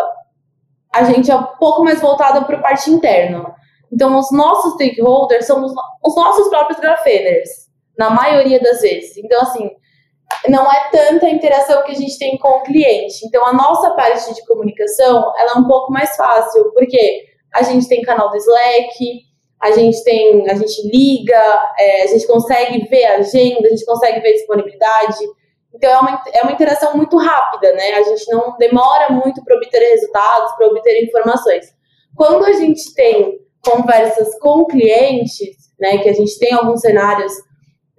a 0.94 1.04
gente 1.04 1.30
é 1.32 1.36
um 1.36 1.44
pouco 1.60 1.84
mais 1.84 2.00
voltado 2.00 2.46
para 2.46 2.58
a 2.58 2.62
parte 2.62 2.90
interna. 2.90 3.56
Então, 3.92 4.18
os 4.18 4.32
nossos 4.32 4.74
stakeholders 4.74 5.46
são 5.46 5.64
os, 5.64 5.74
os 6.04 6.16
nossos 6.16 6.48
próprios 6.48 6.80
grafeners, 6.80 7.50
na 7.98 8.10
maioria 8.10 8.60
das 8.60 8.82
vezes. 8.82 9.18
Então, 9.18 9.42
assim, 9.42 9.70
não 10.48 10.72
é 10.72 10.90
tanta 10.92 11.30
interação 11.30 11.84
que 11.84 11.92
a 11.92 11.96
gente 11.96 12.18
tem 12.18 12.38
com 12.38 12.48
o 12.48 12.64
cliente. 12.64 13.26
Então, 13.26 13.46
a 13.46 13.54
nossa 13.54 13.92
parte 13.92 14.34
de 14.34 14.46
comunicação, 14.46 15.34
ela 15.38 15.52
é 15.52 15.58
um 15.58 15.68
pouco 15.68 15.92
mais 15.92 16.16
fácil, 16.16 16.72
porque 16.74 17.26
a 17.54 17.64
gente 17.64 17.88
tem 17.88 18.02
canal 18.02 18.30
do 18.30 18.38
Slack, 18.38 19.24
a 19.62 19.72
gente 19.72 20.04
tem, 20.04 20.50
a 20.50 20.56
gente 20.56 20.88
liga, 20.88 21.74
é, 21.78 22.04
a 22.04 22.08
gente 22.08 22.26
consegue 22.26 22.88
ver 22.88 23.06
a 23.06 23.18
agenda, 23.18 23.68
a 23.68 23.70
gente 23.70 23.86
consegue 23.86 24.20
ver 24.20 24.30
a 24.30 24.34
disponibilidade. 24.34 25.20
Então 25.74 25.90
é 25.90 26.00
uma, 26.00 26.24
é 26.34 26.42
uma 26.42 26.52
interação 26.52 26.98
muito 26.98 27.16
rápida, 27.18 27.72
né? 27.74 27.94
A 27.94 28.04
gente 28.04 28.30
não 28.32 28.58
demora 28.58 29.12
muito 29.12 29.44
para 29.44 29.56
obter 29.56 29.80
resultados, 29.80 30.54
para 30.54 30.68
obter 30.68 31.04
informações. 31.04 31.66
Quando 32.16 32.44
a 32.46 32.54
gente 32.54 32.94
tem 32.96 33.40
conversas 33.64 34.38
com 34.40 34.66
clientes, 34.66 35.56
né, 35.80 35.98
que 36.00 36.10
a 36.10 36.14
gente 36.14 36.38
tem 36.40 36.54
alguns 36.54 36.82
cenários 36.82 37.34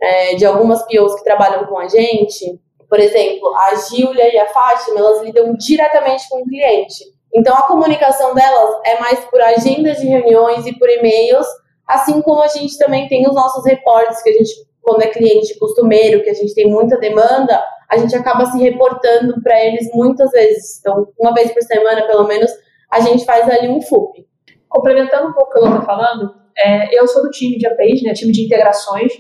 é, 0.00 0.35
de 0.35 0.45
algumas 0.45 0.83
POs 0.87 1.14
que 1.14 1.25
trabalham 1.25 1.64
com 1.66 1.78
a 1.78 1.88
gente, 1.88 2.61
por 2.88 3.00
exemplo, 3.00 3.54
a 3.57 3.75
Gília 3.75 4.35
e 4.35 4.38
a 4.38 4.49
Fátima, 4.49 4.99
elas 4.99 5.23
lidam 5.23 5.54
diretamente 5.54 6.28
com 6.28 6.42
o 6.42 6.45
cliente. 6.45 7.04
Então, 7.35 7.57
a 7.57 7.62
comunicação 7.62 8.35
delas 8.35 8.81
é 8.85 9.00
mais 9.00 9.21
por 9.21 9.40
agendas 9.40 9.99
de 9.99 10.07
reuniões 10.07 10.66
e 10.66 10.78
por 10.78 10.90
e-mails, 10.90 11.47
assim 11.87 12.21
como 12.21 12.42
a 12.42 12.49
gente 12.49 12.76
também 12.76 13.09
tem 13.09 13.26
os 13.26 13.35
nossos 13.35 13.64
reportes, 13.64 14.23
que 14.23 14.28
a 14.28 14.33
gente, 14.35 14.50
quando 14.83 15.00
é 15.00 15.07
cliente 15.07 15.59
costumeiro, 15.59 16.23
que 16.23 16.28
a 16.28 16.35
gente 16.35 16.54
tem 16.54 16.71
muita 16.71 16.99
demanda, 16.99 17.64
a 17.88 17.97
gente 17.97 18.14
acaba 18.14 18.45
se 18.47 18.59
reportando 18.59 19.42
para 19.42 19.59
eles 19.64 19.90
muitas 19.95 20.31
vezes. 20.31 20.78
Então, 20.81 21.09
uma 21.19 21.33
vez 21.33 21.50
por 21.50 21.62
semana, 21.62 22.07
pelo 22.07 22.26
menos, 22.26 22.50
a 22.90 23.00
gente 23.00 23.25
faz 23.25 23.49
ali 23.49 23.69
um 23.69 23.81
FUP. 23.81 24.26
Complementando 24.72 25.28
um 25.28 25.32
pouco 25.32 25.50
o 25.50 25.52
que 25.52 25.58
ela 25.58 25.68
está 25.68 25.82
falando, 25.82 26.34
é, 26.58 26.98
eu 26.98 27.06
sou 27.06 27.22
do 27.22 27.30
time 27.30 27.58
de 27.58 27.66
APIs, 27.66 28.02
né, 28.02 28.14
time 28.14 28.32
de 28.32 28.44
integrações, 28.44 29.12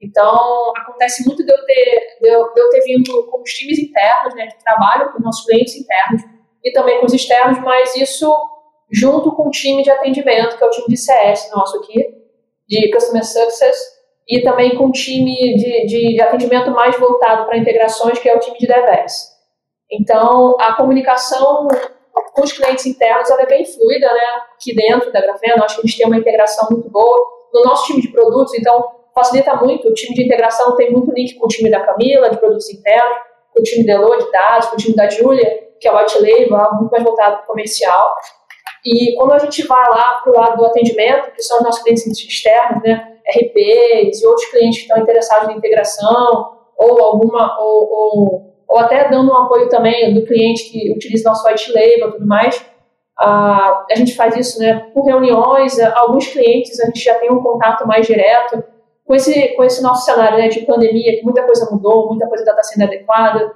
então, 0.00 0.72
acontece 0.76 1.26
muito 1.26 1.44
de 1.44 1.52
eu 1.52 1.64
ter, 1.64 2.18
de 2.20 2.28
eu, 2.28 2.52
de 2.52 2.60
eu 2.60 2.70
ter 2.70 2.80
vindo 2.82 3.26
com 3.30 3.42
os 3.42 3.50
times 3.50 3.78
internos, 3.78 4.34
né, 4.34 4.46
de 4.46 4.56
trabalho 4.62 5.12
com 5.12 5.22
nossos 5.22 5.46
clientes 5.46 5.74
internos, 5.74 6.22
e 6.62 6.72
também 6.72 7.00
com 7.00 7.06
os 7.06 7.14
externos, 7.14 7.58
mas 7.60 7.96
isso 7.96 8.30
junto 8.90 9.34
com 9.34 9.48
o 9.48 9.50
time 9.50 9.82
de 9.82 9.90
atendimento, 9.90 10.56
que 10.56 10.62
é 10.62 10.66
o 10.66 10.70
time 10.70 10.88
de 10.88 10.96
CS 10.96 11.50
nosso 11.52 11.78
aqui, 11.78 12.04
de 12.68 12.90
Customer 12.92 13.24
Success, 13.24 13.96
e 14.28 14.42
também 14.42 14.76
com 14.76 14.86
o 14.86 14.92
time 14.92 15.56
de, 15.56 15.86
de 15.86 16.20
atendimento 16.20 16.70
mais 16.72 16.98
voltado 16.98 17.46
para 17.46 17.56
integrações, 17.56 18.18
que 18.18 18.28
é 18.28 18.36
o 18.36 18.40
time 18.40 18.58
de 18.58 18.66
DevS. 18.66 19.34
Então, 19.90 20.56
a 20.60 20.74
comunicação 20.74 21.68
com 22.32 22.42
os 22.42 22.52
clientes 22.52 22.86
internos 22.86 23.30
ela 23.30 23.42
é 23.42 23.46
bem 23.46 23.64
fluida, 23.64 24.06
né? 24.12 24.20
Aqui 24.54 24.74
dentro 24.74 25.12
da 25.12 25.20
Grafeno, 25.20 25.64
acho 25.64 25.76
que 25.76 25.80
a 25.82 25.86
gente 25.86 25.98
tem 25.98 26.06
uma 26.06 26.16
integração 26.16 26.68
muito 26.70 26.88
boa. 26.90 27.36
No 27.52 27.62
nosso 27.62 27.86
time 27.86 28.00
de 28.02 28.08
produtos, 28.08 28.54
então, 28.54 28.84
facilita 29.14 29.54
muito. 29.56 29.88
O 29.88 29.94
time 29.94 30.14
de 30.14 30.24
integração 30.24 30.76
tem 30.76 30.92
muito 30.92 31.12
link 31.12 31.34
com 31.34 31.46
o 31.46 31.48
time 31.48 31.70
da 31.70 31.80
Camila, 31.80 32.28
de 32.28 32.38
produtos 32.38 32.70
internos, 32.70 33.18
com 33.52 33.60
o 33.60 33.62
time 33.62 33.86
da 33.86 33.94
Elo, 33.94 34.18
de 34.18 34.30
dados, 34.30 34.68
com 34.68 34.74
o 34.74 34.78
time 34.78 34.94
da 34.94 35.08
Júlia, 35.08 35.68
que 35.80 35.88
é 35.88 35.92
o 35.92 35.98
white 35.98 36.18
label, 36.18 36.74
muito 36.74 36.90
mais 36.90 37.02
voltado 37.02 37.36
para 37.36 37.44
o 37.44 37.46
comercial. 37.46 38.14
E 38.84 39.14
quando 39.16 39.32
a 39.32 39.38
gente 39.38 39.66
vai 39.66 39.84
lá 39.90 40.20
para 40.22 40.32
o 40.32 40.36
lado 40.36 40.56
do 40.58 40.66
atendimento, 40.66 41.32
que 41.32 41.42
são 41.42 41.58
os 41.58 41.64
nossos 41.64 41.82
clientes 41.82 42.06
externos, 42.06 42.82
né? 42.82 43.12
RPs 43.28 44.22
e 44.22 44.26
outros 44.26 44.46
clientes 44.46 44.78
que 44.78 44.84
estão 44.84 45.02
interessados 45.02 45.48
na 45.48 45.54
integração, 45.54 46.56
ou 46.76 47.02
alguma, 47.02 47.58
ou, 47.58 47.88
ou, 47.90 48.55
ou 48.68 48.78
até 48.78 49.08
dando 49.08 49.30
um 49.30 49.36
apoio 49.36 49.68
também 49.68 50.12
do 50.14 50.24
cliente 50.24 50.70
que 50.70 50.92
utiliza 50.92 51.28
nosso 51.28 51.46
white 51.46 51.72
label 51.72 52.08
e 52.08 52.12
tudo 52.12 52.26
mais. 52.26 52.56
Uh, 53.20 53.86
a 53.90 53.94
gente 53.96 54.14
faz 54.14 54.36
isso 54.36 54.58
né, 54.58 54.90
por 54.92 55.06
reuniões, 55.06 55.78
alguns 55.80 56.26
clientes 56.26 56.78
a 56.80 56.86
gente 56.86 57.02
já 57.02 57.14
tem 57.14 57.32
um 57.32 57.42
contato 57.42 57.86
mais 57.86 58.06
direto 58.06 58.62
com 59.06 59.14
esse, 59.14 59.48
com 59.54 59.64
esse 59.64 59.82
nosso 59.82 60.04
cenário 60.04 60.36
né, 60.36 60.48
de 60.48 60.60
pandemia, 60.66 61.16
que 61.16 61.24
muita 61.24 61.42
coisa 61.44 61.68
mudou, 61.70 62.08
muita 62.08 62.26
coisa 62.26 62.44
está 62.44 62.62
sendo 62.62 62.84
adequada. 62.84 63.54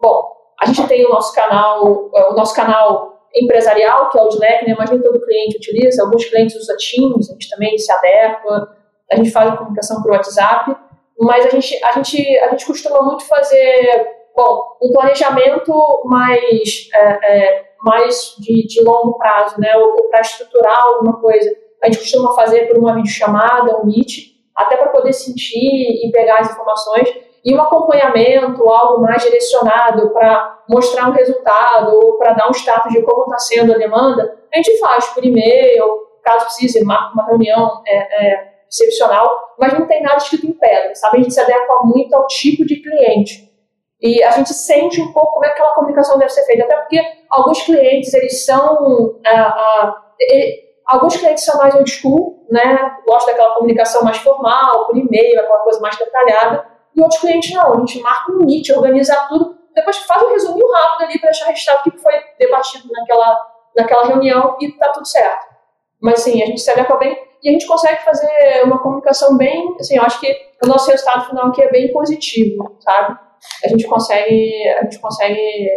Bom, 0.00 0.32
a 0.60 0.66
gente 0.66 0.86
tem 0.86 1.04
o 1.04 1.10
nosso 1.10 1.34
canal, 1.34 2.10
o 2.12 2.34
nosso 2.34 2.54
canal 2.54 3.12
empresarial, 3.34 4.08
que 4.10 4.18
é 4.18 4.22
o 4.22 4.28
Slack, 4.28 4.66
né, 4.66 4.74
mas 4.78 4.90
nem 4.90 5.02
todo 5.02 5.20
cliente 5.20 5.56
utiliza, 5.56 6.02
alguns 6.02 6.24
clientes 6.24 6.56
usam 6.56 6.76
Teams, 6.76 7.30
a 7.30 7.32
gente 7.32 7.50
também 7.50 7.76
se 7.76 7.92
adequa, 7.92 8.76
a 9.10 9.16
gente 9.16 9.30
faz 9.30 9.50
a 9.50 9.56
comunicação 9.56 10.02
por 10.02 10.12
WhatsApp, 10.12 10.76
mas 11.18 11.46
a 11.46 11.50
gente, 11.50 11.84
a 11.84 11.92
gente, 11.92 12.38
a 12.38 12.48
gente 12.50 12.66
costuma 12.66 13.02
muito 13.02 13.24
fazer, 13.26 14.06
bom, 14.36 14.76
um 14.82 14.92
planejamento 14.92 16.02
mais, 16.04 16.88
é, 16.94 16.98
é, 17.22 17.64
mais 17.80 18.34
de, 18.38 18.66
de 18.66 18.82
longo 18.82 19.18
prazo, 19.18 19.60
né, 19.60 19.76
ou, 19.76 19.90
ou 19.90 20.08
para 20.08 20.20
estruturar 20.20 20.82
alguma 20.82 21.20
coisa. 21.20 21.50
A 21.82 21.86
gente 21.86 21.98
costuma 21.98 22.34
fazer 22.34 22.68
por 22.68 22.78
uma 22.78 22.94
videochamada, 22.94 23.78
um 23.78 23.86
Meet, 23.86 24.32
até 24.54 24.76
para 24.76 24.90
poder 24.90 25.12
sentir 25.12 26.06
e 26.06 26.10
pegar 26.12 26.40
as 26.40 26.50
informações, 26.50 27.08
e 27.44 27.54
um 27.54 27.60
acompanhamento, 27.60 28.68
algo 28.68 29.02
mais 29.02 29.22
direcionado 29.22 30.10
para 30.10 30.62
mostrar 30.68 31.08
um 31.08 31.12
resultado 31.12 31.92
ou 31.96 32.16
para 32.16 32.34
dar 32.34 32.48
um 32.48 32.52
status 32.52 32.92
de 32.92 33.02
como 33.02 33.24
está 33.24 33.38
sendo 33.38 33.72
a 33.74 33.78
demanda, 33.78 34.38
a 34.52 34.56
gente 34.56 34.78
faz 34.78 35.08
por 35.08 35.24
e-mail, 35.24 35.84
caso 36.22 36.44
precise, 36.44 36.84
marca 36.84 37.12
uma 37.14 37.26
reunião 37.26 37.82
é, 37.86 37.96
é, 37.96 38.52
excepcional, 38.70 39.28
mas 39.58 39.72
não 39.72 39.86
tem 39.86 40.02
nada 40.02 40.18
escrito 40.18 40.46
em 40.46 40.52
pedra, 40.52 40.94
sabe? 40.94 41.18
A 41.18 41.22
gente 41.22 41.34
se 41.34 41.40
adequa 41.40 41.82
muito 41.84 42.14
ao 42.14 42.26
tipo 42.28 42.64
de 42.64 42.76
cliente. 42.76 43.51
E 44.02 44.22
a 44.24 44.32
gente 44.32 44.52
sente 44.52 45.00
um 45.00 45.12
pouco 45.12 45.34
como 45.34 45.44
é 45.44 45.48
que 45.48 45.54
aquela 45.54 45.74
comunicação 45.74 46.18
deve 46.18 46.32
ser 46.32 46.44
feita, 46.44 46.64
até 46.64 46.76
porque 46.76 47.00
alguns 47.30 47.62
clientes, 47.62 48.12
eles 48.12 48.44
são... 48.44 48.82
Uh, 48.84 49.14
uh, 49.14 49.94
ele, 50.18 50.72
alguns 50.86 51.16
clientes 51.16 51.44
são 51.44 51.56
mais 51.58 51.74
old 51.74 51.88
school, 51.88 52.44
né? 52.50 52.96
Gostam 53.06 53.34
daquela 53.34 53.54
comunicação 53.54 54.02
mais 54.02 54.18
formal, 54.18 54.86
por 54.86 54.96
e-mail, 54.96 55.40
aquela 55.40 55.60
coisa 55.60 55.80
mais 55.80 55.96
detalhada. 55.96 56.66
E 56.94 57.00
outros 57.00 57.20
clientes 57.20 57.54
não. 57.54 57.74
A 57.74 57.78
gente 57.78 58.00
marca 58.00 58.32
um 58.32 58.44
meet, 58.44 58.68
organiza 58.70 59.14
tudo, 59.28 59.56
depois 59.74 59.96
faz 59.98 60.22
um 60.22 60.32
resuminho 60.32 60.70
rápido 60.72 61.08
ali 61.08 61.18
para 61.18 61.30
deixar 61.30 61.46
registrado 61.46 61.80
o 61.80 61.90
que 61.90 61.98
foi 61.98 62.12
debatido 62.38 62.88
naquela, 62.90 63.46
naquela 63.76 64.06
reunião 64.06 64.56
e 64.60 64.72
tá 64.72 64.88
tudo 64.90 65.06
certo. 65.06 65.46
Mas, 66.00 66.20
assim, 66.20 66.42
a 66.42 66.46
gente 66.46 66.60
se 66.60 66.70
adequa 66.70 66.96
bem 66.96 67.16
e 67.42 67.48
a 67.48 67.52
gente 67.52 67.66
consegue 67.66 68.02
fazer 68.02 68.62
uma 68.64 68.80
comunicação 68.80 69.36
bem, 69.36 69.74
assim, 69.80 69.96
eu 69.96 70.02
acho 70.02 70.20
que 70.20 70.36
o 70.64 70.68
nosso 70.68 70.90
resultado 70.90 71.26
final 71.26 71.48
aqui 71.48 71.62
é 71.62 71.70
bem 71.70 71.92
positivo, 71.92 72.76
sabe? 72.80 73.18
A 73.64 73.68
gente 73.68 73.86
consegue, 73.86 74.68
a 74.78 74.84
gente 74.84 74.98
consegue 74.98 75.68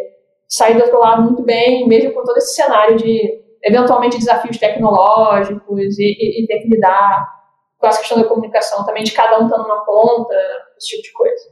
sair 0.47 0.75
do 0.75 0.83
outro 0.83 0.99
lado 0.99 1.23
muito 1.23 1.43
bem, 1.43 1.87
mesmo 1.87 2.13
com 2.13 2.23
todo 2.23 2.37
esse 2.37 2.55
cenário 2.55 2.97
de, 2.97 3.41
eventualmente, 3.63 4.17
desafios 4.17 4.57
tecnológicos 4.57 5.97
e, 5.99 6.03
e, 6.03 6.43
e 6.43 6.47
ter 6.47 6.59
que 6.59 6.69
lidar 6.69 7.27
com 7.77 7.87
essa 7.87 7.99
questão 7.99 8.21
da 8.21 8.27
comunicação 8.27 8.85
também, 8.85 9.03
de 9.03 9.11
cada 9.11 9.39
um 9.39 9.45
estando 9.45 9.63
numa 9.63 9.83
ponta, 9.83 10.33
esse 10.77 10.89
tipo 10.89 11.03
de 11.03 11.13
coisa. 11.13 11.43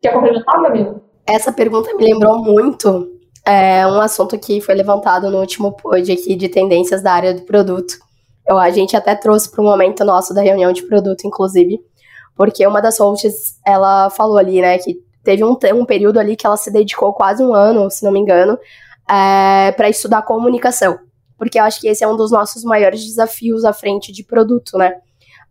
Quer 0.00 0.12
complementar, 0.12 0.62
Gabriela? 0.62 1.02
Essa 1.26 1.52
pergunta 1.52 1.94
me 1.94 2.04
lembrou 2.04 2.38
muito 2.38 3.08
é, 3.46 3.86
um 3.86 4.00
assunto 4.00 4.38
que 4.38 4.60
foi 4.60 4.74
levantado 4.74 5.30
no 5.30 5.38
último 5.38 5.72
pod 5.76 6.10
aqui 6.10 6.34
de 6.34 6.48
tendências 6.48 7.02
da 7.02 7.12
área 7.12 7.34
do 7.34 7.42
produto 7.42 7.94
eu, 8.46 8.58
a 8.58 8.70
gente 8.70 8.96
até 8.96 9.14
trouxe 9.14 9.50
para 9.50 9.60
o 9.60 9.64
momento 9.64 10.04
nosso 10.04 10.34
da 10.34 10.42
reunião 10.42 10.72
de 10.72 10.82
produto, 10.82 11.26
inclusive, 11.26 11.78
porque 12.36 12.66
uma 12.66 12.80
das 12.80 12.98
hosts, 12.98 13.58
ela 13.66 14.10
falou 14.10 14.38
ali, 14.38 14.60
né, 14.60 14.78
que 14.78 14.96
teve 15.22 15.44
um, 15.44 15.56
um 15.74 15.84
período 15.84 16.18
ali 16.18 16.36
que 16.36 16.46
ela 16.46 16.56
se 16.56 16.70
dedicou 16.70 17.12
quase 17.12 17.42
um 17.42 17.54
ano, 17.54 17.90
se 17.90 18.04
não 18.04 18.12
me 18.12 18.20
engano, 18.20 18.58
é, 19.08 19.72
para 19.72 19.88
estudar 19.88 20.22
comunicação. 20.22 20.98
Porque 21.36 21.58
eu 21.58 21.64
acho 21.64 21.80
que 21.80 21.88
esse 21.88 22.04
é 22.04 22.08
um 22.08 22.16
dos 22.16 22.30
nossos 22.30 22.62
maiores 22.64 23.04
desafios 23.04 23.64
à 23.64 23.72
frente 23.72 24.12
de 24.12 24.24
produto, 24.24 24.78
né? 24.78 24.94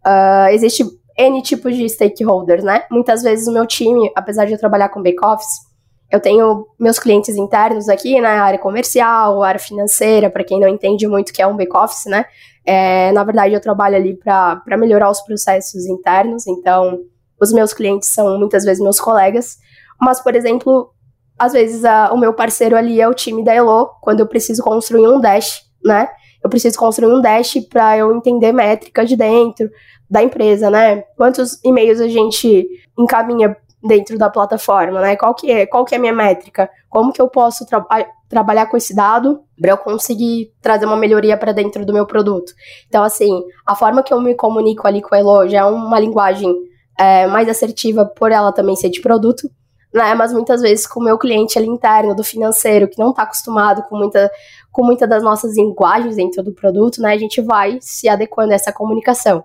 Uh, 0.05 0.49
existe 0.51 0.83
N 1.17 1.41
tipos 1.41 1.75
de 1.75 1.87
stakeholders, 1.89 2.63
né? 2.63 2.83
Muitas 2.89 3.21
vezes 3.21 3.47
o 3.47 3.51
meu 3.51 3.65
time, 3.65 4.09
apesar 4.15 4.45
de 4.45 4.53
eu 4.53 4.57
trabalhar 4.57 4.89
com 4.89 5.01
back-office, 5.01 5.69
eu 6.09 6.19
tenho 6.19 6.65
meus 6.79 6.99
clientes 6.99 7.35
internos 7.35 7.87
aqui, 7.87 8.19
na 8.19 8.35
né, 8.35 8.39
área 8.39 8.59
comercial, 8.59 9.41
área 9.43 9.59
financeira, 9.59 10.29
para 10.29 10.43
quem 10.43 10.59
não 10.59 10.67
entende 10.67 11.07
muito 11.07 11.29
o 11.29 11.33
que 11.33 11.41
é 11.41 11.47
um 11.47 11.55
back-office, 11.55 12.05
né? 12.05 12.25
É, 12.65 13.11
na 13.11 13.23
verdade, 13.23 13.53
eu 13.53 13.61
trabalho 13.61 13.95
ali 13.95 14.15
para 14.15 14.77
melhorar 14.77 15.09
os 15.09 15.21
processos 15.21 15.85
internos, 15.85 16.47
então 16.47 16.99
os 17.41 17.51
meus 17.51 17.73
clientes 17.73 18.09
são 18.09 18.37
muitas 18.37 18.63
vezes 18.63 18.81
meus 18.81 18.99
colegas, 18.99 19.57
mas, 19.99 20.19
por 20.19 20.35
exemplo, 20.35 20.93
às 21.37 21.53
vezes 21.53 21.83
a, 21.83 22.13
o 22.13 22.17
meu 22.17 22.33
parceiro 22.33 22.75
ali 22.75 23.01
é 23.01 23.07
o 23.07 23.13
time 23.13 23.43
da 23.43 23.53
Elo, 23.53 23.87
quando 24.01 24.19
eu 24.19 24.27
preciso 24.27 24.63
construir 24.63 25.07
um 25.07 25.19
dash, 25.19 25.63
né? 25.83 26.07
Eu 26.43 26.49
preciso 26.49 26.77
construir 26.77 27.11
um 27.11 27.21
dash 27.21 27.55
para 27.69 27.97
eu 27.97 28.15
entender 28.15 28.51
métrica 28.51 29.05
de 29.05 29.15
dentro 29.15 29.69
da 30.09 30.21
empresa, 30.21 30.69
né? 30.69 31.03
Quantos 31.17 31.59
e-mails 31.63 31.99
a 31.99 32.07
gente 32.07 32.67
encaminha 32.97 33.57
dentro 33.83 34.17
da 34.17 34.29
plataforma, 34.29 35.01
né? 35.01 35.15
Qual 35.15 35.33
que 35.33 35.51
é, 35.51 35.65
qual 35.65 35.83
que 35.83 35.95
é 35.95 35.97
a 35.97 36.01
minha 36.01 36.13
métrica? 36.13 36.69
Como 36.89 37.11
que 37.11 37.21
eu 37.21 37.27
posso 37.27 37.65
tra 37.65 37.83
trabalhar 38.29 38.67
com 38.67 38.77
esse 38.77 38.95
dado 38.95 39.41
para 39.59 39.71
eu 39.71 39.77
conseguir 39.77 40.53
trazer 40.61 40.85
uma 40.85 40.95
melhoria 40.95 41.35
para 41.35 41.51
dentro 41.51 41.85
do 41.85 41.93
meu 41.93 42.05
produto? 42.05 42.53
Então, 42.87 43.03
assim, 43.03 43.43
a 43.65 43.75
forma 43.75 44.03
que 44.03 44.13
eu 44.13 44.21
me 44.21 44.35
comunico 44.35 44.87
ali 44.87 45.01
com 45.01 45.15
a 45.15 45.19
Elo 45.19 45.47
já 45.47 45.59
é 45.59 45.65
uma 45.65 45.99
linguagem 45.99 46.55
é, 47.01 47.25
mais 47.25 47.49
assertiva 47.49 48.05
por 48.05 48.31
ela 48.31 48.51
também 48.51 48.75
ser 48.75 48.89
de 48.89 49.01
produto, 49.01 49.49
né? 49.91 50.13
Mas 50.13 50.31
muitas 50.31 50.61
vezes 50.61 50.85
com 50.85 50.99
o 50.99 51.03
meu 51.03 51.17
cliente 51.17 51.57
ali 51.57 51.67
interno, 51.67 52.15
do 52.15 52.23
financeiro, 52.23 52.87
que 52.87 52.99
não 52.99 53.09
está 53.09 53.23
acostumado 53.23 53.81
com 53.89 53.97
muita, 53.97 54.29
com 54.71 54.85
muita 54.85 55.07
das 55.07 55.23
nossas 55.23 55.57
linguagens 55.57 56.15
dentro 56.15 56.43
do 56.43 56.53
produto, 56.53 57.01
né? 57.01 57.13
A 57.13 57.17
gente 57.17 57.41
vai 57.41 57.79
se 57.81 58.07
adequando 58.07 58.51
a 58.51 58.55
essa 58.55 58.71
comunicação. 58.71 59.43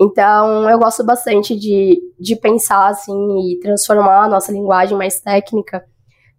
Então, 0.00 0.68
eu 0.68 0.78
gosto 0.78 1.04
bastante 1.04 1.56
de, 1.56 2.00
de 2.18 2.34
pensar 2.34 2.88
assim 2.88 3.52
e 3.52 3.60
transformar 3.60 4.24
a 4.24 4.28
nossa 4.28 4.50
linguagem 4.50 4.98
mais 4.98 5.20
técnica 5.20 5.84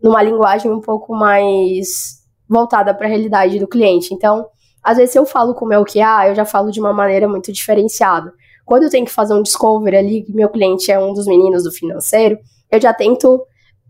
numa 0.02 0.22
linguagem 0.22 0.70
um 0.72 0.82
pouco 0.82 1.14
mais 1.14 2.20
voltada 2.50 2.94
para 2.94 3.06
a 3.06 3.10
realidade 3.10 3.60
do 3.60 3.68
cliente. 3.68 4.14
Então, 4.14 4.46
às 4.84 4.98
vezes, 4.98 5.16
eu 5.16 5.26
falo 5.26 5.54
com 5.54 5.64
o 5.64 5.68
meu 5.68 5.86
QA, 5.86 6.28
eu 6.28 6.36
já 6.36 6.44
falo 6.44 6.70
de 6.70 6.82
uma 6.82 6.94
maneira 6.94 7.30
muito 7.30 7.52
diferenciada. 7.52 8.34
Quando 8.70 8.84
eu 8.84 8.90
tenho 8.92 9.04
que 9.04 9.12
fazer 9.12 9.34
um 9.34 9.42
discovery 9.42 9.98
ali, 9.98 10.26
meu 10.30 10.48
cliente 10.48 10.92
é 10.92 11.00
um 11.00 11.12
dos 11.12 11.26
meninos 11.26 11.64
do 11.64 11.72
financeiro, 11.72 12.38
eu 12.72 12.80
já 12.80 12.94
tento 12.94 13.44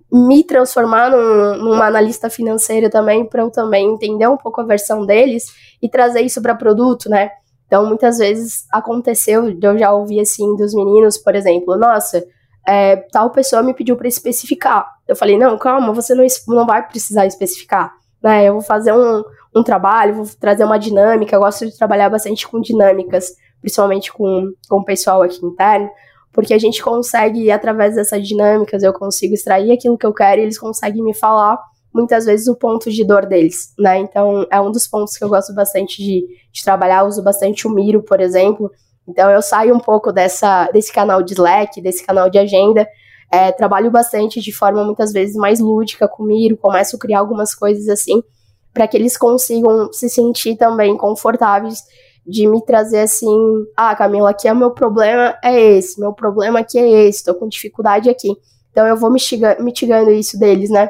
me 0.09 0.41
transformar 0.41 1.11
num, 1.11 1.57
numa 1.57 1.85
analista 1.85 2.29
financeira 2.29 2.89
também, 2.89 3.25
para 3.25 3.41
eu 3.41 3.51
também 3.51 3.89
entender 3.89 4.25
um 4.29 4.37
pouco 4.37 4.61
a 4.61 4.63
versão 4.63 5.05
deles 5.05 5.47
e 5.81 5.89
trazer 5.89 6.21
isso 6.21 6.41
para 6.41 6.55
produto, 6.55 7.09
né? 7.09 7.29
Então, 7.67 7.85
muitas 7.85 8.19
vezes 8.19 8.63
aconteceu, 8.71 9.53
eu 9.61 9.77
já 9.77 9.91
ouvi 9.91 10.17
assim 10.17 10.55
dos 10.55 10.73
meninos, 10.73 11.17
por 11.17 11.35
exemplo, 11.35 11.75
nossa, 11.75 12.25
é, 12.65 12.95
tal 13.11 13.31
pessoa 13.31 13.61
me 13.61 13.73
pediu 13.73 13.97
para 13.97 14.07
especificar. 14.07 14.89
Eu 15.05 15.15
falei, 15.15 15.37
não, 15.37 15.57
calma, 15.57 15.91
você 15.91 16.15
não, 16.15 16.25
não 16.47 16.65
vai 16.65 16.87
precisar 16.87 17.25
especificar. 17.25 17.91
Né? 18.23 18.45
Eu 18.45 18.53
vou 18.53 18.61
fazer 18.61 18.93
um, 18.93 19.25
um 19.53 19.61
trabalho, 19.61 20.15
vou 20.15 20.25
trazer 20.39 20.63
uma 20.63 20.79
dinâmica, 20.79 21.35
eu 21.35 21.41
gosto 21.41 21.65
de 21.65 21.77
trabalhar 21.77 22.09
bastante 22.09 22.47
com 22.47 22.61
dinâmicas, 22.61 23.33
principalmente 23.61 24.11
com, 24.11 24.51
com 24.67 24.77
o 24.77 24.85
pessoal 24.85 25.21
aqui 25.21 25.45
interno, 25.45 25.89
porque 26.31 26.53
a 26.53 26.59
gente 26.59 26.81
consegue, 26.81 27.51
através 27.51 27.95
dessas 27.95 28.27
dinâmicas, 28.27 28.83
eu 28.83 28.93
consigo 28.93 29.33
extrair 29.33 29.71
aquilo 29.71 29.97
que 29.97 30.05
eu 30.05 30.13
quero 30.13 30.39
e 30.39 30.43
eles 30.43 30.59
conseguem 30.59 31.03
me 31.03 31.13
falar 31.13 31.59
muitas 31.93 32.25
vezes 32.25 32.47
o 32.47 32.55
ponto 32.55 32.91
de 32.91 33.03
dor 33.03 33.25
deles, 33.25 33.73
né? 33.77 33.97
Então 33.97 34.45
é 34.51 34.61
um 34.61 34.71
dos 34.71 34.87
pontos 34.87 35.17
que 35.17 35.23
eu 35.23 35.29
gosto 35.29 35.53
bastante 35.53 35.97
de, 36.03 36.27
de 36.51 36.63
trabalhar, 36.63 37.01
eu 37.01 37.07
uso 37.07 37.23
bastante 37.23 37.67
o 37.67 37.71
Miro, 37.71 38.03
por 38.03 38.21
exemplo. 38.21 38.71
Então 39.07 39.29
eu 39.31 39.41
saio 39.41 39.75
um 39.75 39.79
pouco 39.79 40.11
dessa, 40.11 40.69
desse 40.71 40.93
canal 40.93 41.23
de 41.23 41.33
Slack, 41.33 41.81
desse 41.81 42.05
canal 42.05 42.29
de 42.29 42.37
agenda, 42.37 42.87
é, 43.31 43.51
trabalho 43.51 43.89
bastante 43.89 44.39
de 44.39 44.51
forma 44.51 44.83
muitas 44.83 45.11
vezes 45.11 45.35
mais 45.35 45.59
lúdica 45.59 46.07
com 46.07 46.23
o 46.23 46.25
Miro, 46.27 46.57
começo 46.57 46.95
a 46.95 46.99
criar 46.99 47.19
algumas 47.19 47.55
coisas 47.55 47.87
assim, 47.87 48.23
para 48.71 48.87
que 48.87 48.95
eles 48.95 49.17
consigam 49.17 49.91
se 49.91 50.09
sentir 50.09 50.55
também 50.55 50.95
confortáveis 50.95 51.83
de 52.29 52.47
me 52.47 52.63
trazer 52.63 52.99
assim, 52.99 53.35
ah, 53.75 53.95
Camila, 53.95 54.29
aqui 54.29 54.47
é 54.47 54.53
o 54.53 54.55
meu 54.55 54.69
problema 54.69 55.35
é 55.43 55.59
esse, 55.59 55.99
meu 55.99 56.13
problema 56.13 56.59
aqui 56.59 56.77
é 56.77 57.05
esse, 57.05 57.23
tô 57.23 57.33
com 57.33 57.47
dificuldade 57.47 58.07
aqui. 58.07 58.29
Então 58.71 58.85
eu 58.85 58.95
vou 58.95 59.11
mitigando 59.11 60.11
isso 60.11 60.39
deles, 60.39 60.69
né? 60.69 60.89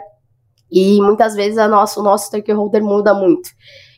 E 0.69 1.01
muitas 1.01 1.35
vezes 1.35 1.57
a 1.57 1.67
nossa, 1.67 1.99
o 1.99 2.03
nosso 2.03 2.27
stakeholder 2.27 2.83
muda 2.83 3.13
muito. 3.13 3.49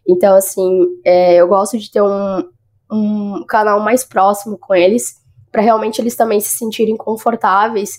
Então, 0.07 0.35
assim, 0.35 0.85
é, 1.03 1.35
eu 1.35 1.47
gosto 1.47 1.77
de 1.79 1.91
ter 1.91 2.01
um, 2.01 2.43
um 2.91 3.43
canal 3.47 3.79
mais 3.79 4.03
próximo 4.03 4.57
com 4.57 4.75
eles, 4.75 5.15
para 5.51 5.61
realmente 5.61 5.99
eles 5.99 6.15
também 6.15 6.39
se 6.39 6.57
sentirem 6.57 6.95
confortáveis. 6.95 7.97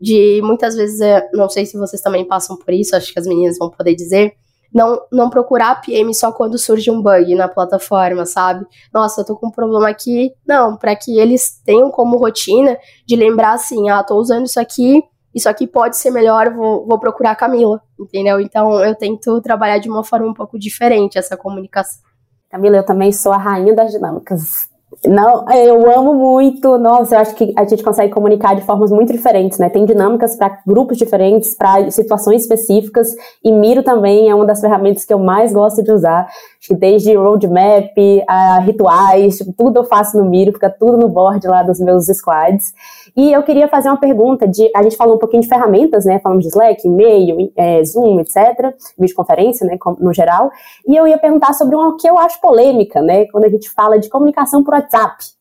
De 0.00 0.40
muitas 0.42 0.74
vezes, 0.74 1.00
é, 1.00 1.28
não 1.32 1.48
sei 1.48 1.64
se 1.64 1.78
vocês 1.78 2.02
também 2.02 2.26
passam 2.26 2.56
por 2.56 2.74
isso, 2.74 2.96
acho 2.96 3.12
que 3.12 3.18
as 3.18 3.26
meninas 3.26 3.56
vão 3.56 3.70
poder 3.70 3.94
dizer, 3.94 4.34
não, 4.72 5.00
não 5.10 5.28
procurar 5.28 5.80
PM 5.80 6.14
só 6.14 6.32
quando 6.32 6.58
surge 6.58 6.90
um 6.90 7.02
bug 7.02 7.34
na 7.34 7.48
plataforma, 7.48 8.24
sabe? 8.24 8.66
Nossa, 8.92 9.20
eu 9.20 9.26
tô 9.26 9.36
com 9.36 9.48
um 9.48 9.50
problema 9.50 9.88
aqui. 9.88 10.32
Não, 10.46 10.76
para 10.76 10.94
que 10.94 11.18
eles 11.18 11.60
tenham 11.64 11.90
como 11.90 12.16
rotina 12.16 12.78
de 13.06 13.16
lembrar 13.16 13.54
assim, 13.54 13.90
ah, 13.90 14.02
tô 14.02 14.16
usando 14.16 14.46
isso 14.46 14.60
aqui, 14.60 15.02
isso 15.34 15.48
aqui 15.48 15.66
pode 15.66 15.96
ser 15.96 16.10
melhor, 16.10 16.52
vou, 16.52 16.86
vou 16.86 16.98
procurar 16.98 17.32
a 17.32 17.36
Camila, 17.36 17.80
entendeu? 17.98 18.40
Então 18.40 18.82
eu 18.84 18.94
tento 18.94 19.40
trabalhar 19.40 19.78
de 19.78 19.88
uma 19.88 20.04
forma 20.04 20.26
um 20.26 20.34
pouco 20.34 20.58
diferente 20.58 21.18
essa 21.18 21.36
comunicação. 21.36 22.02
Camila, 22.48 22.78
eu 22.78 22.84
também 22.84 23.12
sou 23.12 23.32
a 23.32 23.38
rainha 23.38 23.74
das 23.74 23.92
dinâmicas. 23.92 24.69
Não, 25.06 25.48
eu 25.50 25.98
amo 25.98 26.14
muito. 26.14 26.76
Nossa, 26.76 27.14
eu 27.14 27.20
acho 27.20 27.34
que 27.34 27.54
a 27.56 27.64
gente 27.64 27.82
consegue 27.82 28.12
comunicar 28.12 28.54
de 28.54 28.62
formas 28.62 28.90
muito 28.90 29.12
diferentes, 29.12 29.58
né? 29.58 29.68
Tem 29.68 29.84
dinâmicas 29.84 30.36
para 30.36 30.58
grupos 30.66 30.98
diferentes, 30.98 31.54
para 31.54 31.90
situações 31.90 32.42
específicas. 32.42 33.14
E 33.42 33.52
Miro 33.52 33.82
também 33.82 34.28
é 34.28 34.34
uma 34.34 34.44
das 34.44 34.60
ferramentas 34.60 35.04
que 35.04 35.14
eu 35.14 35.18
mais 35.18 35.52
gosto 35.52 35.82
de 35.82 35.92
usar. 35.92 36.24
Acho 36.26 36.68
que 36.68 36.74
desde 36.74 37.14
roadmap 37.14 37.96
a 38.28 38.58
rituais, 38.60 39.38
tipo, 39.38 39.54
tudo 39.56 39.78
eu 39.78 39.84
faço 39.84 40.18
no 40.18 40.28
Miro, 40.28 40.52
fica 40.52 40.68
tudo 40.68 40.98
no 40.98 41.08
board 41.08 41.46
lá 41.46 41.62
dos 41.62 41.78
meus 41.78 42.06
squads. 42.06 42.74
E 43.16 43.32
eu 43.32 43.42
queria 43.42 43.68
fazer 43.68 43.88
uma 43.88 43.98
pergunta 43.98 44.46
de, 44.46 44.70
a 44.74 44.82
gente 44.82 44.96
falou 44.96 45.16
um 45.16 45.18
pouquinho 45.18 45.42
de 45.42 45.48
ferramentas, 45.48 46.04
né? 46.04 46.18
Falamos 46.20 46.44
de 46.44 46.50
Slack, 46.50 46.86
e-mail, 46.86 47.52
é, 47.56 47.82
Zoom, 47.84 48.20
etc. 48.20 48.74
Videoconferência, 48.98 49.66
né? 49.66 49.78
No 49.98 50.12
geral. 50.12 50.50
E 50.86 50.96
eu 50.96 51.06
ia 51.06 51.18
perguntar 51.18 51.52
sobre 51.54 51.74
uma 51.74 51.96
que 51.96 52.08
eu 52.08 52.18
acho 52.18 52.40
polêmica, 52.40 53.00
né? 53.00 53.26
Quando 53.26 53.44
a 53.44 53.48
gente 53.48 53.70
fala 53.70 53.98
de 53.98 54.08
comunicação 54.08 54.62
por 54.62 54.74
WhatsApp. 54.74 55.39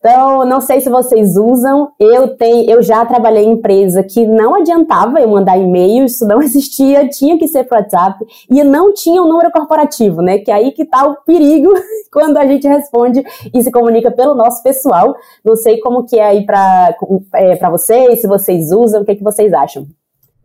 Então, 0.00 0.46
não 0.46 0.62
sei 0.62 0.80
se 0.80 0.88
vocês 0.88 1.36
usam. 1.36 1.92
Eu 2.00 2.34
tenho, 2.36 2.70
eu 2.70 2.82
já 2.82 3.04
trabalhei 3.04 3.44
em 3.44 3.52
empresa 3.52 4.02
que 4.02 4.26
não 4.26 4.54
adiantava 4.54 5.20
eu 5.20 5.28
mandar 5.28 5.58
e-mail, 5.58 6.06
isso 6.06 6.26
não 6.26 6.40
existia, 6.42 7.06
tinha 7.08 7.38
que 7.38 7.46
ser 7.46 7.64
pro 7.64 7.76
WhatsApp 7.76 8.24
e 8.50 8.64
não 8.64 8.94
tinha 8.94 9.22
um 9.22 9.28
número 9.28 9.50
corporativo, 9.50 10.22
né? 10.22 10.38
Que 10.38 10.50
é 10.50 10.54
aí 10.54 10.72
que 10.72 10.86
tá 10.86 11.06
o 11.06 11.16
perigo 11.16 11.70
quando 12.10 12.38
a 12.38 12.46
gente 12.46 12.66
responde 12.66 13.22
e 13.52 13.62
se 13.62 13.70
comunica 13.70 14.10
pelo 14.10 14.34
nosso 14.34 14.62
pessoal. 14.62 15.14
Não 15.44 15.54
sei 15.54 15.78
como 15.80 16.06
que 16.06 16.18
é 16.18 16.24
aí 16.24 16.46
para 16.46 16.96
é, 17.34 17.56
para 17.56 17.68
vocês, 17.68 18.22
se 18.22 18.26
vocês 18.26 18.72
usam, 18.72 19.02
o 19.02 19.04
que, 19.04 19.16
que 19.16 19.22
vocês 19.22 19.52
acham? 19.52 19.86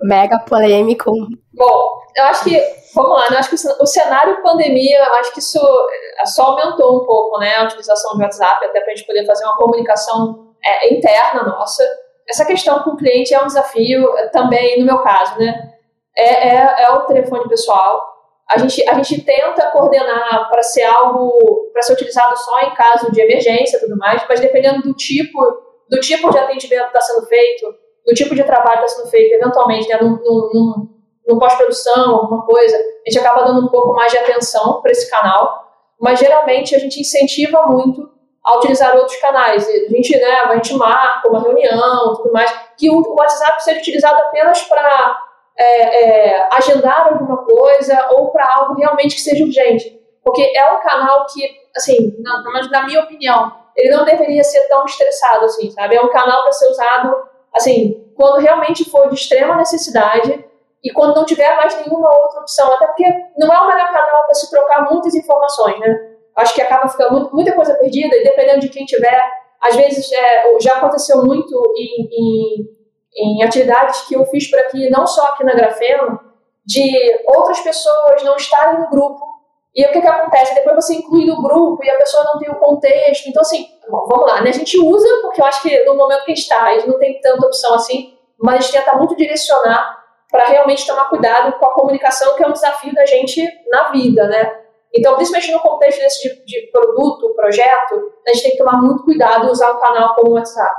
Mega 0.07 0.39
polêmico. 0.39 1.11
Bom, 1.53 1.99
eu 2.15 2.23
acho 2.25 2.43
que 2.43 2.59
vamos 2.95 3.11
lá, 3.11 3.29
né? 3.29 3.37
Acho 3.37 3.49
que 3.49 3.55
o 3.55 3.85
cenário 3.85 4.41
pandemia, 4.41 5.03
acho 5.19 5.33
que 5.33 5.39
isso 5.39 5.59
eh, 5.59 6.25
só 6.25 6.43
aumentou 6.43 7.01
um 7.01 7.05
pouco, 7.05 7.39
né? 7.39 7.55
A 7.55 7.65
utilização 7.65 8.15
do 8.15 8.21
WhatsApp, 8.23 8.65
até 8.65 8.79
para 8.79 8.93
a 8.93 8.95
gente 8.95 9.05
poder 9.05 9.25
fazer 9.25 9.43
uma 9.45 9.57
comunicação 9.57 10.53
é, 10.63 10.93
interna 10.93 11.43
nossa. 11.43 11.83
Essa 12.27 12.45
questão 12.45 12.83
com 12.83 12.91
o 12.91 12.97
cliente 12.97 13.33
é 13.33 13.41
um 13.41 13.47
desafio 13.47 14.17
eh, 14.17 14.29
também, 14.29 14.79
no 14.79 14.85
meu 14.85 14.99
caso, 14.99 15.37
né? 15.37 15.73
É, 16.17 16.55
é, 16.55 16.83
é 16.83 16.89
o 16.91 17.01
telefone 17.01 17.47
pessoal. 17.49 18.13
A 18.49 18.59
gente, 18.59 18.87
a 18.87 18.93
gente 18.93 19.23
tenta 19.23 19.71
coordenar 19.71 20.49
para 20.49 20.61
ser 20.61 20.83
algo, 20.83 21.71
para 21.73 21.81
ser 21.81 21.93
utilizado 21.93 22.37
só 22.37 22.61
em 22.61 22.75
caso 22.75 23.11
de 23.11 23.19
emergência 23.19 23.77
e 23.77 23.79
tudo 23.79 23.97
mais, 23.97 24.23
mas 24.29 24.39
dependendo 24.39 24.83
do 24.83 24.93
tipo, 24.93 25.41
do 25.89 25.99
tipo 25.99 26.29
de 26.29 26.37
atendimento 26.37 26.91
que 26.91 26.97
está 26.97 27.01
sendo 27.01 27.25
feito, 27.25 27.75
do 28.05 28.13
tipo 28.13 28.35
de 28.35 28.43
trabalho 28.43 28.79
que 28.79 28.85
está 28.85 29.01
sendo 29.01 29.09
feito, 29.09 29.33
eventualmente, 29.33 29.87
né, 29.87 29.97
num, 30.01 31.39
pós-produção, 31.39 32.15
alguma 32.15 32.45
coisa, 32.45 32.75
a 32.75 33.09
gente 33.09 33.19
acaba 33.19 33.43
dando 33.43 33.65
um 33.65 33.69
pouco 33.69 33.93
mais 33.93 34.11
de 34.11 34.17
atenção 34.17 34.81
para 34.81 34.91
esse 34.91 35.09
canal, 35.09 35.65
mas 35.99 36.19
geralmente 36.19 36.75
a 36.75 36.79
gente 36.79 37.01
incentiva 37.01 37.65
muito 37.67 38.09
a 38.43 38.57
utilizar 38.57 38.95
outros 38.95 39.17
canais. 39.17 39.67
A 39.67 39.71
gente, 39.71 40.17
né, 40.17 40.39
a 40.41 40.55
gente 40.55 40.73
marca 40.75 41.27
uma 41.27 41.41
reunião, 41.41 42.13
tudo 42.15 42.31
mais, 42.31 42.51
que 42.77 42.89
o 42.89 43.15
WhatsApp 43.15 43.63
seja 43.63 43.79
utilizado 43.79 44.21
apenas 44.21 44.61
para 44.63 45.19
é, 45.57 46.03
é, 46.03 46.49
agendar 46.53 47.07
alguma 47.07 47.37
coisa 47.43 48.07
ou 48.11 48.31
para 48.31 48.47
algo 48.55 48.75
realmente 48.75 49.15
que 49.15 49.21
seja 49.21 49.43
urgente. 49.43 49.99
Porque 50.23 50.53
é 50.55 50.71
um 50.73 50.79
canal 50.79 51.25
que, 51.27 51.49
assim, 51.75 52.15
na, 52.19 52.69
na 52.69 52.85
minha 52.85 53.01
opinião, 53.01 53.51
ele 53.75 53.95
não 53.95 54.05
deveria 54.05 54.43
ser 54.43 54.67
tão 54.67 54.85
estressado 54.85 55.45
assim, 55.45 55.69
sabe? 55.71 55.95
É 55.95 56.01
um 56.01 56.09
canal 56.09 56.43
para 56.43 56.51
ser 56.51 56.67
usado, 56.69 57.15
assim, 57.55 58.11
quando 58.15 58.39
realmente 58.39 58.89
for 58.89 59.09
de 59.09 59.15
extrema 59.15 59.55
necessidade 59.55 60.45
e 60.83 60.91
quando 60.91 61.15
não 61.15 61.25
tiver 61.25 61.55
mais 61.55 61.75
nenhuma 61.81 62.09
outra 62.15 62.41
opção, 62.41 62.71
até 62.73 62.87
porque 62.87 63.05
não 63.37 63.51
é 63.51 63.59
o 63.59 63.67
melhor 63.67 63.91
canal 63.91 64.25
para 64.25 64.35
se 64.35 64.49
trocar 64.49 64.89
muitas 64.91 65.15
informações, 65.15 65.79
né? 65.79 66.11
Acho 66.35 66.53
que 66.53 66.61
acaba 66.61 66.87
ficando 66.87 67.29
muita 67.33 67.53
coisa 67.53 67.73
perdida 67.75 68.15
e 68.15 68.23
dependendo 68.23 68.59
de 68.59 68.69
quem 68.69 68.85
tiver, 68.85 69.31
às 69.61 69.75
vezes 69.75 70.11
é, 70.11 70.59
já 70.59 70.75
aconteceu 70.75 71.23
muito 71.23 71.73
em, 71.77 72.09
em, 72.11 73.39
em, 73.39 73.43
atividades 73.43 74.01
que 74.01 74.15
eu 74.15 74.25
fiz 74.25 74.49
por 74.49 74.59
aqui, 74.59 74.89
não 74.89 75.07
só 75.07 75.29
aqui 75.29 75.43
na 75.43 75.55
Grafeno, 75.55 76.19
de 76.65 77.23
outras 77.27 77.61
pessoas 77.61 78.21
não 78.23 78.35
estarem 78.35 78.81
no 78.81 78.89
grupo 78.89 79.34
e 79.75 79.85
o 79.85 79.91
que, 79.91 79.99
que 79.99 80.07
acontece? 80.07 80.55
Depois 80.55 80.75
você 80.75 80.95
inclui 80.95 81.25
no 81.25 81.41
grupo 81.41 81.83
e 81.83 81.89
a 81.89 81.97
pessoa 81.97 82.23
não 82.23 82.39
tem 82.39 82.49
o 82.49 82.55
contexto. 82.55 83.27
Então, 83.27 83.41
assim, 83.41 83.67
bom, 83.89 84.05
vamos 84.07 84.25
lá, 84.25 84.41
né? 84.41 84.49
A 84.49 84.53
gente 84.53 84.79
usa, 84.79 85.07
porque 85.21 85.41
eu 85.41 85.45
acho 85.45 85.61
que 85.61 85.83
no 85.83 85.95
momento 85.95 86.23
que 86.23 86.31
a 86.31 86.35
gente 86.35 86.43
está, 86.43 86.63
a 86.63 86.73
gente 86.73 86.87
não 86.87 86.97
tem 86.97 87.19
tanta 87.19 87.45
opção 87.45 87.73
assim, 87.73 88.17
mas 88.39 88.55
a 88.55 88.61
gente 88.61 88.71
tenta 88.71 88.95
muito 88.95 89.15
direcionar 89.17 90.03
para 90.31 90.45
realmente 90.45 90.87
tomar 90.87 91.09
cuidado 91.09 91.59
com 91.59 91.65
a 91.65 91.73
comunicação, 91.73 92.35
que 92.35 92.43
é 92.43 92.47
um 92.47 92.53
desafio 92.53 92.93
da 92.93 93.05
gente 93.05 93.45
na 93.69 93.91
vida, 93.91 94.25
né? 94.27 94.59
Então, 94.93 95.15
principalmente 95.15 95.51
no 95.51 95.59
contexto 95.59 95.99
desse 95.99 96.21
tipo 96.21 96.45
de 96.45 96.69
produto, 96.71 97.35
projeto, 97.35 98.13
a 98.25 98.33
gente 98.33 98.43
tem 98.43 98.51
que 98.51 98.57
tomar 98.57 98.81
muito 98.81 99.03
cuidado 99.03 99.47
e 99.47 99.51
usar 99.51 99.73
um 99.73 99.79
canal 99.79 100.15
como 100.15 100.31
o 100.31 100.33
WhatsApp. 100.35 100.73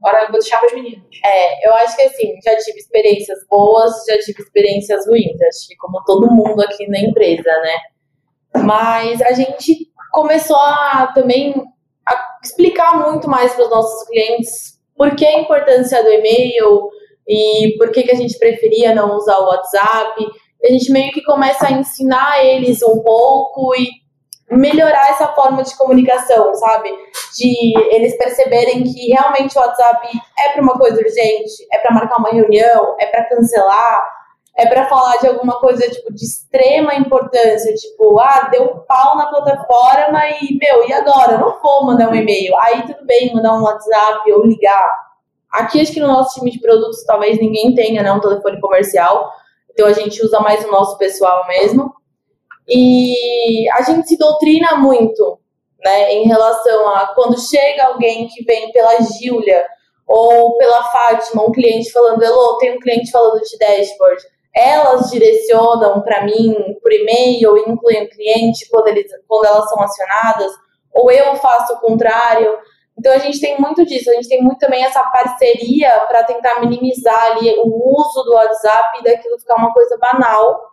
Agora 0.00 0.22
eu 0.22 0.30
vou 0.30 0.38
deixar 0.38 0.58
para 0.58 0.68
as 0.68 0.74
meninas. 0.74 1.04
É, 1.24 1.68
eu 1.68 1.74
acho 1.74 1.96
que 1.96 2.02
assim, 2.02 2.34
já 2.44 2.56
tive 2.58 2.78
experiências 2.78 3.38
boas, 3.48 3.92
já 4.08 4.16
tive 4.18 4.40
experiências 4.40 5.04
ruins, 5.08 5.40
acho 5.42 5.66
que 5.66 5.76
como 5.76 6.00
todo 6.04 6.30
mundo 6.30 6.62
aqui 6.62 6.86
na 6.88 7.00
empresa, 7.00 7.50
né? 7.62 7.76
Mas 8.64 9.20
a 9.22 9.32
gente 9.32 9.90
começou 10.12 10.56
a 10.56 11.12
também 11.14 11.54
a 12.08 12.38
explicar 12.42 12.96
muito 12.96 13.28
mais 13.28 13.52
para 13.52 13.64
os 13.64 13.70
nossos 13.70 14.08
clientes 14.08 14.76
por 14.96 15.14
que 15.14 15.26
a 15.26 15.40
importância 15.40 16.02
do 16.02 16.10
e-mail, 16.10 16.90
e 17.28 17.74
por 17.76 17.90
que, 17.90 18.04
que 18.04 18.12
a 18.12 18.16
gente 18.16 18.38
preferia 18.38 18.94
não 18.94 19.16
usar 19.16 19.38
o 19.38 19.46
WhatsApp. 19.46 20.26
A 20.64 20.72
gente 20.72 20.92
meio 20.92 21.12
que 21.12 21.22
começa 21.22 21.66
a 21.66 21.72
ensinar 21.72 22.44
eles 22.44 22.82
um 22.82 23.02
pouco 23.02 23.74
e 23.74 23.88
melhorar 24.50 25.10
essa 25.10 25.28
forma 25.28 25.62
de 25.62 25.76
comunicação, 25.76 26.54
sabe? 26.54 26.88
De 27.36 27.74
eles 27.94 28.16
perceberem 28.16 28.84
que 28.84 29.08
realmente 29.08 29.58
o 29.58 29.60
WhatsApp 29.60 30.08
é 30.38 30.52
para 30.52 30.62
uma 30.62 30.78
coisa 30.78 31.00
urgente, 31.00 31.66
é 31.72 31.78
para 31.78 31.94
marcar 31.94 32.18
uma 32.18 32.30
reunião, 32.30 32.94
é 33.00 33.06
para 33.06 33.24
cancelar, 33.24 34.15
é 34.56 34.66
para 34.66 34.88
falar 34.88 35.18
de 35.18 35.26
alguma 35.26 35.60
coisa 35.60 35.88
tipo 35.90 36.12
de 36.12 36.24
extrema 36.24 36.94
importância, 36.94 37.74
tipo, 37.74 38.18
ah, 38.18 38.48
deu 38.50 38.78
pau 38.88 39.16
na 39.16 39.26
plataforma 39.26 40.18
e 40.40 40.56
meu, 40.56 40.88
e 40.88 40.92
agora? 40.94 41.32
Eu 41.32 41.40
não 41.40 41.60
vou 41.60 41.84
mandar 41.84 42.08
um 42.08 42.14
e-mail. 42.14 42.54
Aí 42.60 42.86
tudo 42.86 43.04
bem 43.04 43.34
mandar 43.34 43.54
um 43.54 43.62
WhatsApp 43.62 44.32
ou 44.32 44.46
ligar. 44.46 44.90
Aqui, 45.52 45.80
acho 45.80 45.92
que 45.92 46.00
no 46.00 46.08
nosso 46.08 46.38
time 46.38 46.50
de 46.50 46.58
produtos, 46.58 47.04
talvez 47.04 47.38
ninguém 47.38 47.74
tenha 47.74 48.02
né, 48.02 48.10
um 48.10 48.20
telefone 48.20 48.60
comercial, 48.60 49.30
então 49.70 49.86
a 49.86 49.92
gente 49.92 50.24
usa 50.24 50.40
mais 50.40 50.64
o 50.64 50.70
nosso 50.70 50.96
pessoal 50.96 51.46
mesmo. 51.46 51.94
E 52.66 53.70
a 53.72 53.82
gente 53.82 54.08
se 54.08 54.18
doutrina 54.18 54.76
muito 54.76 55.38
né, 55.84 56.14
em 56.14 56.26
relação 56.26 56.88
a 56.88 57.08
quando 57.14 57.38
chega 57.38 57.86
alguém 57.86 58.26
que 58.26 58.42
vem 58.42 58.72
pela 58.72 59.00
Gília 59.02 59.62
ou 60.06 60.56
pela 60.56 60.82
Fátima, 60.84 61.44
um 61.44 61.52
cliente 61.52 61.92
falando, 61.92 62.22
Elô, 62.22 62.56
tem 62.58 62.76
um 62.76 62.80
cliente 62.80 63.10
falando 63.10 63.40
de 63.42 63.58
dashboard. 63.58 64.22
Elas 64.56 65.10
direcionam 65.10 66.00
para 66.00 66.24
mim 66.24 66.54
por 66.80 66.90
e-mail, 66.90 67.58
incluem 67.58 68.04
o 68.04 68.08
cliente 68.08 68.66
quando, 68.70 68.88
eles, 68.88 69.06
quando 69.28 69.44
elas 69.44 69.68
são 69.68 69.82
acionadas, 69.82 70.50
ou 70.94 71.10
eu 71.10 71.36
faço 71.36 71.74
o 71.74 71.80
contrário. 71.80 72.58
Então 72.98 73.12
a 73.12 73.18
gente 73.18 73.38
tem 73.38 73.60
muito 73.60 73.84
disso, 73.84 74.10
a 74.10 74.14
gente 74.14 74.28
tem 74.28 74.42
muito 74.42 74.58
também 74.58 74.82
essa 74.82 75.02
parceria 75.02 75.90
para 76.08 76.24
tentar 76.24 76.60
minimizar 76.60 77.32
ali 77.32 77.54
o 77.58 78.00
uso 78.00 78.22
do 78.22 78.32
WhatsApp 78.32 78.98
e 78.98 79.04
daquilo 79.04 79.38
ficar 79.38 79.56
uma 79.56 79.74
coisa 79.74 79.98
banal, 79.98 80.70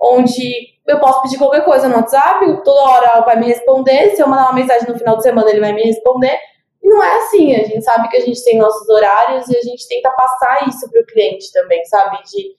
onde 0.00 0.68
eu 0.86 1.00
posso 1.00 1.22
pedir 1.22 1.38
qualquer 1.38 1.64
coisa 1.64 1.88
no 1.88 1.96
WhatsApp, 1.96 2.62
toda 2.62 2.82
hora 2.82 3.20
vai 3.22 3.36
me 3.40 3.46
responder, 3.46 4.14
se 4.14 4.22
eu 4.22 4.28
mandar 4.28 4.44
uma 4.44 4.52
mensagem 4.52 4.88
no 4.88 4.96
final 4.96 5.16
de 5.16 5.24
semana 5.24 5.50
ele 5.50 5.60
vai 5.60 5.72
me 5.72 5.82
responder. 5.82 6.38
E 6.80 6.88
não 6.88 7.02
é 7.02 7.16
assim, 7.16 7.56
a 7.56 7.64
gente 7.64 7.82
sabe 7.82 8.08
que 8.08 8.16
a 8.18 8.20
gente 8.20 8.44
tem 8.44 8.58
nossos 8.58 8.88
horários 8.88 9.48
e 9.48 9.56
a 9.56 9.60
gente 9.60 9.88
tenta 9.88 10.10
passar 10.10 10.68
isso 10.68 10.88
para 10.88 11.00
o 11.00 11.06
cliente 11.06 11.50
também, 11.52 11.84
sabe? 11.86 12.18
De 12.24 12.54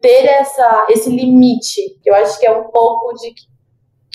ter 0.00 0.26
essa, 0.26 0.86
esse 0.90 1.10
limite, 1.10 1.98
que 2.02 2.10
eu 2.10 2.14
acho 2.14 2.38
que 2.38 2.46
é 2.46 2.52
um 2.52 2.64
pouco 2.64 3.14
de 3.14 3.34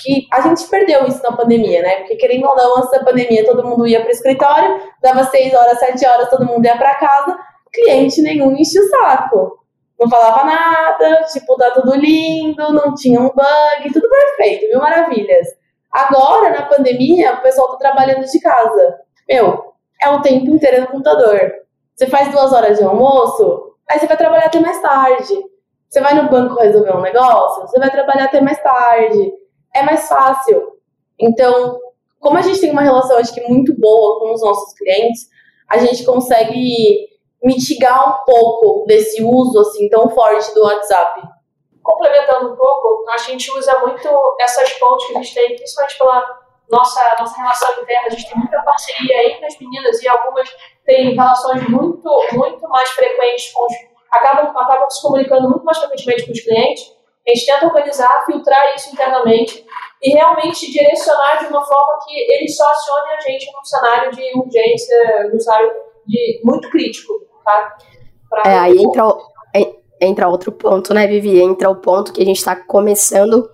que 0.01 0.27
a 0.31 0.41
gente 0.41 0.67
perdeu 0.67 1.05
isso 1.05 1.21
na 1.21 1.35
pandemia, 1.35 1.81
né? 1.81 1.95
Porque 1.97 2.15
querendo 2.15 2.47
ou 2.47 2.55
não, 2.55 2.77
antes 2.77 2.91
da 2.91 3.03
pandemia, 3.03 3.45
todo 3.45 3.67
mundo 3.67 3.85
ia 3.87 3.99
para 3.99 4.09
o 4.09 4.11
escritório, 4.11 4.81
dava 5.01 5.23
seis 5.25 5.53
horas, 5.53 5.79
sete 5.79 6.05
horas, 6.05 6.29
todo 6.29 6.45
mundo 6.45 6.65
ia 6.65 6.77
para 6.77 6.95
casa, 6.95 7.37
cliente 7.71 8.21
nenhum 8.21 8.51
enchia 8.51 8.81
o 8.81 8.89
saco. 8.89 9.59
Não 9.99 10.09
falava 10.09 10.43
nada, 10.43 11.23
tipo, 11.31 11.55
tá 11.55 11.71
tudo 11.71 11.95
lindo, 11.95 12.73
não 12.73 12.95
tinha 12.95 13.19
um 13.19 13.29
bug, 13.29 13.93
tudo 13.93 14.09
perfeito, 14.09 14.67
mil 14.69 14.79
maravilhas. 14.79 15.47
Agora, 15.91 16.49
na 16.49 16.65
pandemia, 16.65 17.33
o 17.33 17.41
pessoal 17.41 17.71
tá 17.71 17.77
trabalhando 17.77 18.25
de 18.25 18.39
casa. 18.39 18.99
Meu, 19.29 19.73
é 20.01 20.09
o 20.09 20.21
tempo 20.21 20.47
inteiro 20.47 20.81
no 20.81 20.87
computador. 20.87 21.51
Você 21.95 22.07
faz 22.07 22.31
duas 22.31 22.51
horas 22.51 22.79
de 22.79 22.83
almoço, 22.83 23.75
aí 23.87 23.99
você 23.99 24.07
vai 24.07 24.17
trabalhar 24.17 24.45
até 24.45 24.59
mais 24.59 24.81
tarde. 24.81 25.50
Você 25.91 25.99
vai 25.99 26.13
no 26.13 26.29
banco 26.29 26.55
resolver 26.55 26.95
um 26.95 27.01
negócio, 27.01 27.63
você 27.63 27.77
vai 27.77 27.91
trabalhar 27.91 28.25
até 28.25 28.39
mais 28.39 28.63
tarde 28.63 29.41
é 29.73 29.83
mais 29.83 30.07
fácil. 30.07 30.73
Então, 31.19 31.79
como 32.19 32.37
a 32.37 32.41
gente 32.41 32.61
tem 32.61 32.71
uma 32.71 32.81
relação, 32.81 33.17
acho 33.17 33.33
que 33.33 33.41
muito 33.41 33.73
boa 33.77 34.19
com 34.19 34.33
os 34.33 34.41
nossos 34.41 34.73
clientes, 34.73 35.27
a 35.69 35.77
gente 35.77 36.05
consegue 36.05 37.09
mitigar 37.43 38.09
um 38.09 38.25
pouco 38.25 38.85
desse 38.85 39.23
uso 39.23 39.59
assim 39.59 39.89
tão 39.89 40.09
forte 40.09 40.53
do 40.53 40.63
WhatsApp. 40.63 41.21
Complementando 41.81 42.53
um 42.53 42.55
pouco, 42.55 43.09
a 43.09 43.17
gente 43.17 43.51
usa 43.57 43.79
muito 43.79 44.07
essas 44.39 44.71
pontes 44.73 45.07
que 45.07 45.17
a 45.17 45.21
gente 45.21 45.33
tem, 45.33 45.55
principalmente 45.55 45.97
pela 45.97 46.39
nossa, 46.69 47.15
nossa 47.19 47.35
relação 47.37 47.81
interna, 47.81 48.07
a 48.07 48.09
gente 48.09 48.29
tem 48.29 48.37
muita 48.37 48.61
parceria 48.61 49.31
entre 49.31 49.45
as 49.45 49.59
meninas 49.59 50.01
e 50.01 50.07
algumas 50.07 50.49
têm 50.85 51.15
relações 51.15 51.67
muito, 51.67 52.27
muito 52.33 52.69
mais 52.69 52.89
frequentes 52.91 53.51
com 53.51 53.65
os. 53.65 53.90
Acabam, 54.11 54.51
acabam 54.55 54.89
se 54.89 55.01
comunicando 55.01 55.49
muito 55.49 55.63
mais 55.63 55.77
frequentemente 55.77 56.25
com 56.25 56.31
os 56.31 56.41
clientes 56.41 57.01
a 57.27 57.33
gente 57.33 57.45
tenta 57.45 57.65
organizar, 57.67 58.25
filtrar 58.25 58.75
isso 58.75 58.91
internamente 58.91 59.63
e 60.01 60.13
realmente 60.13 60.71
direcionar 60.71 61.37
de 61.39 61.45
uma 61.47 61.63
forma 61.63 61.99
que 62.03 62.13
ele 62.13 62.49
só 62.49 62.67
acione 62.71 63.11
a 63.17 63.21
gente 63.21 63.51
num 63.51 63.63
cenário 63.63 64.11
de 64.11 64.21
urgência, 64.37 65.29
num 65.31 65.39
cenário 65.39 65.71
de, 66.07 66.41
muito 66.43 66.69
crítico, 66.69 67.13
tá? 67.45 67.77
Pra 68.29 68.51
é, 68.51 68.57
aí 68.57 68.77
entra, 68.77 69.03
entra 70.01 70.27
outro 70.29 70.51
ponto, 70.51 70.93
né, 70.93 71.05
Vivi? 71.05 71.39
Entra 71.39 71.69
o 71.69 71.75
ponto 71.75 72.11
que 72.11 72.21
a 72.21 72.25
gente 72.25 72.37
está 72.37 72.55
começando 72.55 73.47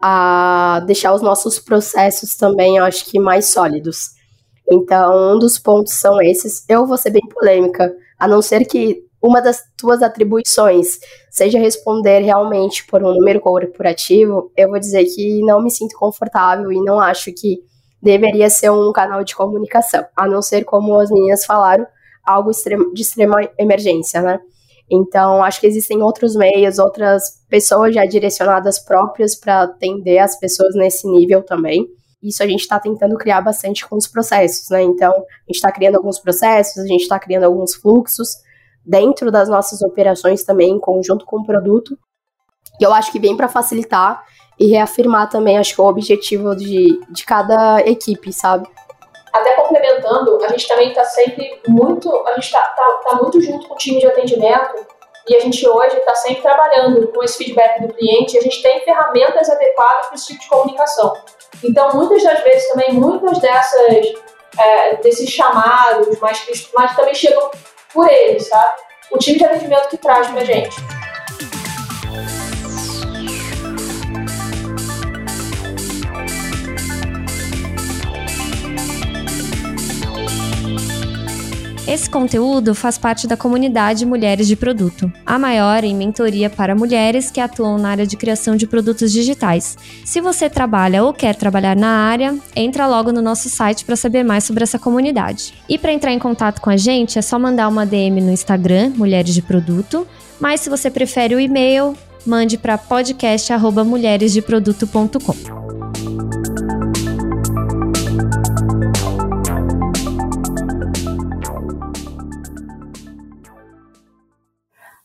a 0.00 0.82
deixar 0.86 1.12
os 1.12 1.20
nossos 1.20 1.58
processos 1.58 2.36
também, 2.36 2.78
eu 2.78 2.84
acho 2.84 3.04
que 3.04 3.18
mais 3.18 3.50
sólidos. 3.50 4.18
Então, 4.72 5.34
um 5.34 5.38
dos 5.38 5.58
pontos 5.58 5.94
são 5.94 6.22
esses. 6.22 6.64
Eu 6.68 6.86
vou 6.86 6.96
ser 6.96 7.10
bem 7.10 7.26
polêmica, 7.28 7.92
a 8.18 8.26
não 8.26 8.40
ser 8.40 8.64
que 8.64 9.02
uma 9.22 9.40
das 9.40 9.62
tuas 9.76 10.02
atribuições 10.02 10.98
seja 11.30 11.58
responder 11.58 12.20
realmente 12.20 12.86
por 12.86 13.02
um 13.02 13.12
número 13.12 13.40
corporativo, 13.40 14.50
eu 14.56 14.68
vou 14.70 14.78
dizer 14.78 15.04
que 15.04 15.40
não 15.42 15.62
me 15.62 15.70
sinto 15.70 15.96
confortável 15.98 16.72
e 16.72 16.82
não 16.82 16.98
acho 16.98 17.32
que 17.32 17.58
deveria 18.02 18.48
ser 18.48 18.70
um 18.70 18.92
canal 18.92 19.22
de 19.22 19.34
comunicação, 19.36 20.04
a 20.16 20.26
não 20.26 20.40
ser 20.40 20.64
como 20.64 20.98
as 20.98 21.10
meninas 21.10 21.44
falaram, 21.44 21.86
algo 22.24 22.50
de 22.94 23.02
extrema 23.02 23.36
emergência, 23.58 24.22
né? 24.22 24.40
Então, 24.90 25.42
acho 25.44 25.60
que 25.60 25.66
existem 25.66 26.02
outros 26.02 26.34
meios, 26.34 26.78
outras 26.78 27.22
pessoas 27.48 27.94
já 27.94 28.04
direcionadas 28.04 28.78
próprias 28.78 29.36
para 29.36 29.62
atender 29.62 30.18
as 30.18 30.38
pessoas 30.38 30.74
nesse 30.74 31.06
nível 31.08 31.44
também. 31.44 31.86
Isso 32.20 32.42
a 32.42 32.46
gente 32.46 32.60
está 32.60 32.78
tentando 32.80 33.16
criar 33.16 33.40
bastante 33.40 33.88
com 33.88 33.96
os 33.96 34.08
processos, 34.08 34.68
né? 34.68 34.82
Então, 34.82 35.10
a 35.12 35.46
gente 35.46 35.56
está 35.56 35.70
criando 35.70 35.96
alguns 35.96 36.18
processos, 36.18 36.78
a 36.78 36.86
gente 36.86 37.02
está 37.02 37.18
criando 37.20 37.44
alguns 37.44 37.74
fluxos, 37.74 38.30
dentro 38.84 39.30
das 39.30 39.48
nossas 39.48 39.82
operações 39.82 40.44
também, 40.44 40.70
em 40.70 40.80
conjunto 40.80 41.24
com 41.24 41.38
o 41.38 41.46
produto. 41.46 41.98
E 42.80 42.84
eu 42.84 42.92
acho 42.92 43.12
que 43.12 43.20
vem 43.20 43.36
para 43.36 43.48
facilitar 43.48 44.24
e 44.58 44.66
reafirmar 44.66 45.28
também, 45.28 45.58
acho 45.58 45.74
que 45.74 45.80
o 45.80 45.86
objetivo 45.86 46.54
de, 46.54 47.00
de 47.08 47.24
cada 47.24 47.80
equipe, 47.80 48.32
sabe? 48.32 48.68
Até 49.32 49.54
complementando, 49.54 50.42
a 50.44 50.48
gente 50.48 50.68
também 50.68 50.88
está 50.88 51.04
sempre 51.04 51.60
muito, 51.66 52.10
a 52.26 52.34
gente 52.34 52.44
está 52.44 52.60
tá, 52.60 53.00
tá 53.08 53.16
muito 53.16 53.40
junto 53.40 53.68
com 53.68 53.74
o 53.74 53.78
time 53.78 54.00
de 54.00 54.06
atendimento 54.06 54.86
e 55.28 55.36
a 55.36 55.40
gente 55.40 55.66
hoje 55.66 55.96
está 55.96 56.14
sempre 56.16 56.42
trabalhando 56.42 57.06
com 57.08 57.22
esse 57.22 57.38
feedback 57.38 57.80
do 57.80 57.94
cliente 57.94 58.34
e 58.34 58.38
a 58.38 58.42
gente 58.42 58.60
tem 58.60 58.80
ferramentas 58.80 59.48
adequadas 59.48 60.06
para 60.06 60.14
esse 60.16 60.26
tipo 60.26 60.40
de 60.40 60.48
comunicação. 60.48 61.14
Então, 61.62 61.94
muitas 61.94 62.22
das 62.22 62.40
vezes 62.42 62.68
também, 62.70 62.92
muitas 62.92 63.38
dessas, 63.38 64.14
é, 64.58 64.96
desses 64.96 65.30
chamados, 65.30 66.18
mas, 66.18 66.70
mas 66.74 66.96
também 66.96 67.14
chegam 67.14 67.50
por 67.92 68.10
eles, 68.10 68.48
sabe? 68.48 68.80
O 69.10 69.18
time 69.18 69.38
de 69.38 69.44
atendimento 69.44 69.88
que 69.88 69.96
traz 69.96 70.28
pra 70.28 70.44
gente. 70.44 70.76
Esse 81.90 82.08
conteúdo 82.08 82.72
faz 82.72 82.96
parte 82.96 83.26
da 83.26 83.36
comunidade 83.36 84.06
Mulheres 84.06 84.46
de 84.46 84.54
Produto, 84.54 85.12
a 85.26 85.36
maior 85.40 85.82
em 85.82 85.92
mentoria 85.92 86.48
para 86.48 86.72
mulheres 86.72 87.32
que 87.32 87.40
atuam 87.40 87.78
na 87.78 87.88
área 87.88 88.06
de 88.06 88.16
criação 88.16 88.54
de 88.54 88.64
produtos 88.64 89.10
digitais. 89.10 89.76
Se 90.04 90.20
você 90.20 90.48
trabalha 90.48 91.02
ou 91.02 91.12
quer 91.12 91.34
trabalhar 91.34 91.74
na 91.74 91.88
área, 91.88 92.38
entra 92.54 92.86
logo 92.86 93.10
no 93.10 93.20
nosso 93.20 93.48
site 93.48 93.84
para 93.84 93.96
saber 93.96 94.22
mais 94.22 94.44
sobre 94.44 94.62
essa 94.62 94.78
comunidade. 94.78 95.52
E 95.68 95.76
para 95.76 95.92
entrar 95.92 96.12
em 96.12 96.20
contato 96.20 96.60
com 96.60 96.70
a 96.70 96.76
gente, 96.76 97.18
é 97.18 97.22
só 97.22 97.40
mandar 97.40 97.66
uma 97.66 97.84
DM 97.84 98.20
no 98.20 98.30
Instagram, 98.30 98.92
Mulheres 98.94 99.34
de 99.34 99.42
Produto, 99.42 100.06
mas 100.38 100.60
se 100.60 100.70
você 100.70 100.92
prefere 100.92 101.34
o 101.34 101.40
e-mail, 101.40 101.96
mande 102.24 102.56
para 102.56 102.78
podcast@mulheresdeproduto.com. 102.78 105.59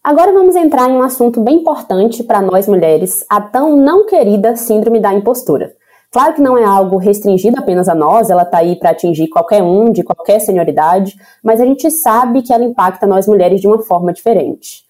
Agora 0.06 0.32
vamos 0.32 0.56
entrar 0.56 0.88
em 0.88 0.94
um 0.94 1.02
assunto 1.02 1.42
bem 1.42 1.56
importante 1.56 2.24
para 2.24 2.40
nós 2.40 2.68
mulheres, 2.68 3.26
a 3.28 3.42
tão 3.42 3.76
não 3.76 4.06
querida 4.06 4.56
síndrome 4.56 5.00
da 5.00 5.12
impostura. 5.12 5.74
Claro 6.12 6.36
que 6.36 6.42
não 6.44 6.56
é 6.56 6.64
algo 6.64 6.98
restringido 6.98 7.58
apenas 7.58 7.90
a 7.90 7.96
nós, 7.96 8.30
ela 8.30 8.44
está 8.44 8.60
aí 8.60 8.76
para 8.76 8.92
atingir 8.92 9.28
qualquer 9.30 9.64
um, 9.64 9.92
de 9.92 10.04
qualquer 10.04 10.40
senioridade, 10.42 11.16
mas 11.44 11.60
a 11.60 11.66
gente 11.66 11.90
sabe 11.90 12.44
que 12.44 12.54
ela 12.54 12.64
impacta 12.64 13.08
nós 13.08 13.28
mulheres 13.28 13.60
de 13.60 13.66
uma 13.66 13.82
forma 13.82 14.14
diferente. 14.14 14.84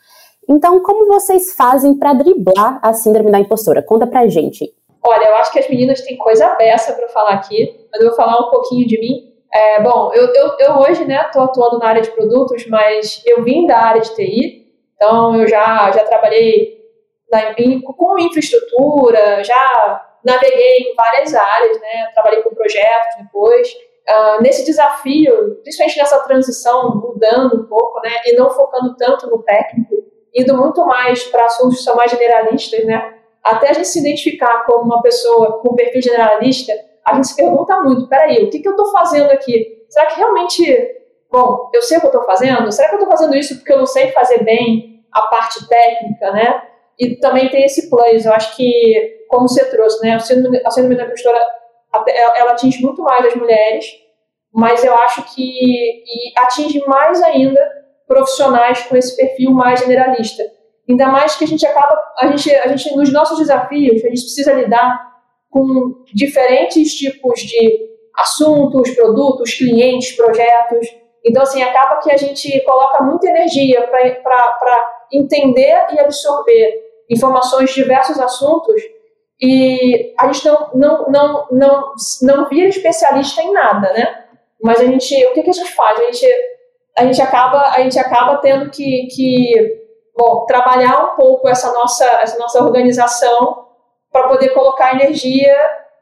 Então, 0.49 0.83
como 0.83 1.07
vocês 1.07 1.53
fazem 1.53 1.97
para 1.97 2.11
driblar 2.11 2.81
a 2.81 2.91
síndrome 2.91 3.31
da 3.31 3.39
impostora? 3.39 3.81
Conta 3.81 4.05
pra 4.05 4.27
gente. 4.27 4.69
Olha, 5.01 5.29
eu 5.29 5.35
acho 5.37 5.53
que 5.53 5.59
as 5.59 5.69
meninas 5.69 6.01
têm 6.01 6.17
coisa 6.17 6.55
beça 6.55 6.91
para 6.91 7.07
falar 7.07 7.35
aqui, 7.35 7.73
mas 7.89 8.01
eu 8.01 8.09
vou 8.09 8.17
falar 8.17 8.37
um 8.45 8.49
pouquinho 8.49 8.85
de 8.85 8.99
mim. 8.99 9.33
É, 9.53 9.81
bom, 9.81 10.11
eu, 10.13 10.25
eu, 10.33 10.57
eu 10.59 10.71
hoje, 10.79 11.05
né, 11.05 11.23
tô 11.31 11.39
atuando 11.39 11.79
na 11.79 11.87
área 11.87 12.01
de 12.01 12.11
produtos, 12.11 12.67
mas 12.67 13.23
eu 13.25 13.45
vim 13.45 13.65
da 13.65 13.77
área 13.77 14.01
de 14.01 14.13
TI, 14.13 14.64
então, 14.95 15.35
eu 15.35 15.47
já, 15.47 15.91
já 15.91 16.03
trabalhei 16.03 16.75
na, 17.31 17.53
com 17.53 18.19
infraestrutura, 18.19 19.43
já 19.43 20.05
naveguei 20.23 20.77
em 20.79 20.95
várias 20.95 21.33
áreas, 21.35 21.79
né? 21.79 22.09
Trabalhei 22.13 22.41
com 22.41 22.55
projetos 22.55 23.15
depois. 23.21 23.71
Uh, 24.07 24.41
nesse 24.41 24.63
desafio, 24.63 25.55
principalmente 25.63 25.97
nessa 25.97 26.19
transição, 26.19 26.95
mudando 26.95 27.61
um 27.61 27.65
pouco, 27.65 27.99
né? 28.01 28.11
E 28.25 28.35
não 28.35 28.49
focando 28.51 28.95
tanto 28.95 29.27
no 29.27 29.41
técnico, 29.43 29.95
indo 30.33 30.55
muito 30.55 30.85
mais 30.85 31.23
para 31.23 31.45
assuntos 31.45 31.77
que 31.77 31.83
são 31.83 31.95
mais 31.95 32.11
generalistas, 32.11 32.85
né? 32.85 33.15
Até 33.43 33.69
a 33.69 33.73
gente 33.73 33.87
se 33.87 33.99
identificar 33.99 34.63
como 34.65 34.83
uma 34.83 35.01
pessoa 35.01 35.59
com 35.59 35.75
perfil 35.75 36.01
generalista, 36.01 36.71
a 37.05 37.15
gente 37.15 37.27
se 37.27 37.35
pergunta 37.35 37.81
muito: 37.81 38.07
peraí, 38.07 38.43
o 38.43 38.49
que, 38.49 38.59
que 38.59 38.67
eu 38.67 38.71
estou 38.71 38.91
fazendo 38.91 39.31
aqui? 39.31 39.85
Será 39.89 40.05
que 40.07 40.17
realmente 40.17 40.95
bom, 41.31 41.69
eu 41.73 41.81
sei 41.81 41.97
o 41.97 42.01
que 42.01 42.07
eu 42.07 42.11
estou 42.11 42.25
fazendo, 42.25 42.71
será 42.71 42.89
que 42.89 42.95
eu 42.95 42.99
estou 42.99 43.11
fazendo 43.11 43.35
isso 43.35 43.55
porque 43.57 43.73
eu 43.73 43.79
não 43.79 43.85
sei 43.85 44.11
fazer 44.11 44.43
bem 44.43 45.03
a 45.11 45.21
parte 45.21 45.67
técnica, 45.67 46.31
né? 46.31 46.61
E 46.99 47.15
também 47.17 47.49
tem 47.49 47.65
esse 47.65 47.89
plus, 47.89 48.25
eu 48.25 48.33
acho 48.33 48.55
que, 48.55 49.25
como 49.29 49.47
você 49.47 49.65
trouxe, 49.69 50.01
né, 50.01 50.15
a 50.15 50.19
síndrome, 50.19 50.61
a 50.65 50.71
síndrome 50.71 50.95
da 50.95 51.05
impostora, 51.05 51.39
ela 52.37 52.51
atinge 52.51 52.81
muito 52.81 53.01
mais 53.01 53.25
as 53.25 53.35
mulheres, 53.35 53.85
mas 54.53 54.83
eu 54.83 54.95
acho 54.95 55.23
que 55.35 56.03
atinge 56.37 56.81
mais 56.87 57.21
ainda 57.21 57.59
profissionais 58.07 58.83
com 58.83 58.95
esse 58.95 59.15
perfil 59.15 59.51
mais 59.51 59.79
generalista. 59.79 60.43
Ainda 60.87 61.07
mais 61.07 61.35
que 61.35 61.43
a 61.43 61.47
gente 61.47 61.65
acaba, 61.65 61.99
a 62.19 62.27
gente, 62.27 62.53
a 62.55 62.67
gente 62.67 62.95
nos 62.95 63.11
nossos 63.11 63.39
desafios, 63.39 64.03
a 64.03 64.07
gente 64.07 64.21
precisa 64.21 64.53
lidar 64.53 65.13
com 65.49 66.03
diferentes 66.13 66.93
tipos 66.93 67.39
de 67.41 67.79
assuntos, 68.17 68.91
produtos, 68.91 69.53
clientes, 69.53 70.11
projetos. 70.13 70.87
Então, 71.25 71.41
assim, 71.41 71.63
acaba 71.63 71.99
que 72.01 72.11
a 72.11 72.17
gente 72.17 72.61
coloca 72.63 73.03
muita 73.03 73.27
energia 73.27 73.87
para 73.87 74.95
entender 75.11 75.87
e 75.91 75.99
absorver 75.99 76.83
informações 77.09 77.69
de 77.69 77.75
diversos 77.81 78.19
assuntos 78.19 78.81
e 79.41 80.13
a 80.17 80.31
gente 80.31 80.45
não, 80.45 80.69
não, 80.73 81.11
não, 81.11 81.47
não, 81.51 81.93
não 82.21 82.49
vira 82.49 82.69
especialista 82.69 83.41
em 83.41 83.51
nada, 83.51 83.91
né? 83.91 84.25
Mas 84.61 84.79
a 84.79 84.85
gente, 84.85 85.25
o 85.27 85.33
que, 85.33 85.43
que 85.43 85.49
a 85.49 85.53
gente 85.53 85.73
faz? 85.73 85.99
A 85.99 86.03
gente, 86.03 86.27
a 86.97 87.05
gente, 87.05 87.21
acaba, 87.21 87.61
a 87.71 87.81
gente 87.81 87.99
acaba 87.99 88.37
tendo 88.37 88.69
que, 88.69 89.07
que 89.07 89.83
bom, 90.15 90.45
trabalhar 90.45 91.11
um 91.11 91.15
pouco 91.15 91.49
essa 91.49 91.73
nossa, 91.73 92.05
essa 92.21 92.37
nossa 92.37 92.63
organização 92.63 93.65
para 94.11 94.27
poder 94.27 94.49
colocar 94.49 94.93
energia 94.93 95.55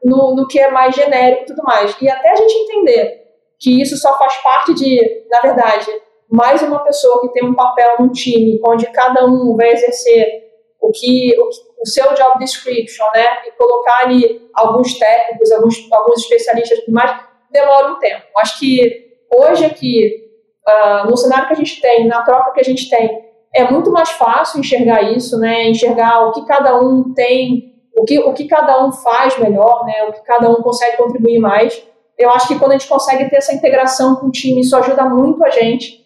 no, 0.04 0.36
no 0.36 0.46
que 0.46 0.60
é 0.60 0.70
mais 0.70 0.94
genérico 0.94 1.42
e 1.42 1.46
tudo 1.46 1.62
mais. 1.64 1.96
E 2.00 2.08
até 2.08 2.30
a 2.30 2.36
gente 2.36 2.52
entender 2.52 3.23
que 3.64 3.80
isso 3.80 3.96
só 3.96 4.18
faz 4.18 4.36
parte 4.42 4.74
de, 4.74 5.26
na 5.30 5.40
verdade, 5.40 5.90
mais 6.30 6.62
uma 6.62 6.80
pessoa 6.80 7.22
que 7.22 7.32
tem 7.32 7.42
um 7.48 7.54
papel 7.54 7.96
no 7.98 8.12
time, 8.12 8.60
onde 8.66 8.86
cada 8.92 9.24
um 9.24 9.56
vai 9.56 9.70
exercer 9.70 10.44
o 10.78 10.90
que 10.92 11.34
o, 11.38 11.48
o 11.80 11.86
seu 11.86 12.12
job 12.12 12.38
description, 12.38 13.06
né, 13.14 13.24
e 13.46 13.52
colocar 13.52 14.04
ali 14.04 14.50
alguns 14.52 14.98
técnicos, 14.98 15.50
alguns, 15.50 15.90
alguns 15.90 16.20
especialistas 16.20 16.80
mais, 16.88 17.18
demora 17.50 17.92
um 17.92 17.98
tempo. 17.98 18.22
Acho 18.36 18.58
que 18.58 19.16
hoje 19.32 19.64
aqui, 19.64 20.28
uh, 20.68 21.08
no 21.08 21.16
cenário 21.16 21.46
que 21.46 21.54
a 21.54 21.56
gente 21.56 21.80
tem, 21.80 22.06
na 22.06 22.20
troca 22.20 22.52
que 22.52 22.60
a 22.60 22.64
gente 22.64 22.90
tem, 22.90 23.24
é 23.54 23.70
muito 23.70 23.90
mais 23.90 24.10
fácil 24.10 24.60
enxergar 24.60 25.00
isso, 25.02 25.38
né, 25.38 25.70
enxergar 25.70 26.28
o 26.28 26.32
que 26.32 26.44
cada 26.44 26.78
um 26.78 27.14
tem, 27.14 27.72
o 27.96 28.04
que, 28.04 28.18
o 28.18 28.34
que 28.34 28.46
cada 28.46 28.84
um 28.84 28.92
faz 28.92 29.38
melhor, 29.38 29.86
né, 29.86 30.04
o 30.04 30.12
que 30.12 30.22
cada 30.22 30.50
um 30.50 30.56
consegue 30.56 30.98
contribuir 30.98 31.38
mais. 31.38 31.82
Eu 32.18 32.30
acho 32.30 32.48
que 32.48 32.58
quando 32.58 32.72
a 32.72 32.78
gente 32.78 32.88
consegue 32.88 33.28
ter 33.28 33.36
essa 33.36 33.54
integração 33.54 34.16
com 34.16 34.26
o 34.26 34.30
time, 34.30 34.60
isso 34.60 34.76
ajuda 34.76 35.04
muito 35.04 35.44
a 35.44 35.50
gente. 35.50 36.04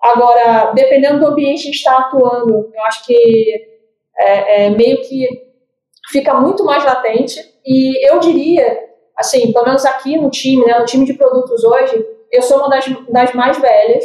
Agora, 0.00 0.72
dependendo 0.72 1.20
do 1.20 1.26
ambiente 1.26 1.62
que 1.62 1.68
a 1.68 1.72
gente 1.72 1.76
está 1.76 1.98
atuando, 1.98 2.70
eu 2.74 2.82
acho 2.84 3.04
que 3.04 3.70
é, 4.18 4.66
é, 4.66 4.70
meio 4.70 5.02
que 5.02 5.26
fica 6.10 6.34
muito 6.34 6.64
mais 6.64 6.84
latente. 6.84 7.38
E 7.64 8.08
eu 8.10 8.18
diria, 8.18 8.78
assim, 9.16 9.52
pelo 9.52 9.66
menos 9.66 9.84
aqui 9.84 10.16
no 10.18 10.30
time, 10.30 10.64
né, 10.64 10.78
no 10.78 10.86
time 10.86 11.04
de 11.04 11.14
produtos 11.14 11.62
hoje, 11.62 12.04
eu 12.32 12.42
sou 12.42 12.58
uma 12.58 12.70
das, 12.70 12.86
das 13.10 13.32
mais 13.34 13.58
velhas. 13.58 14.04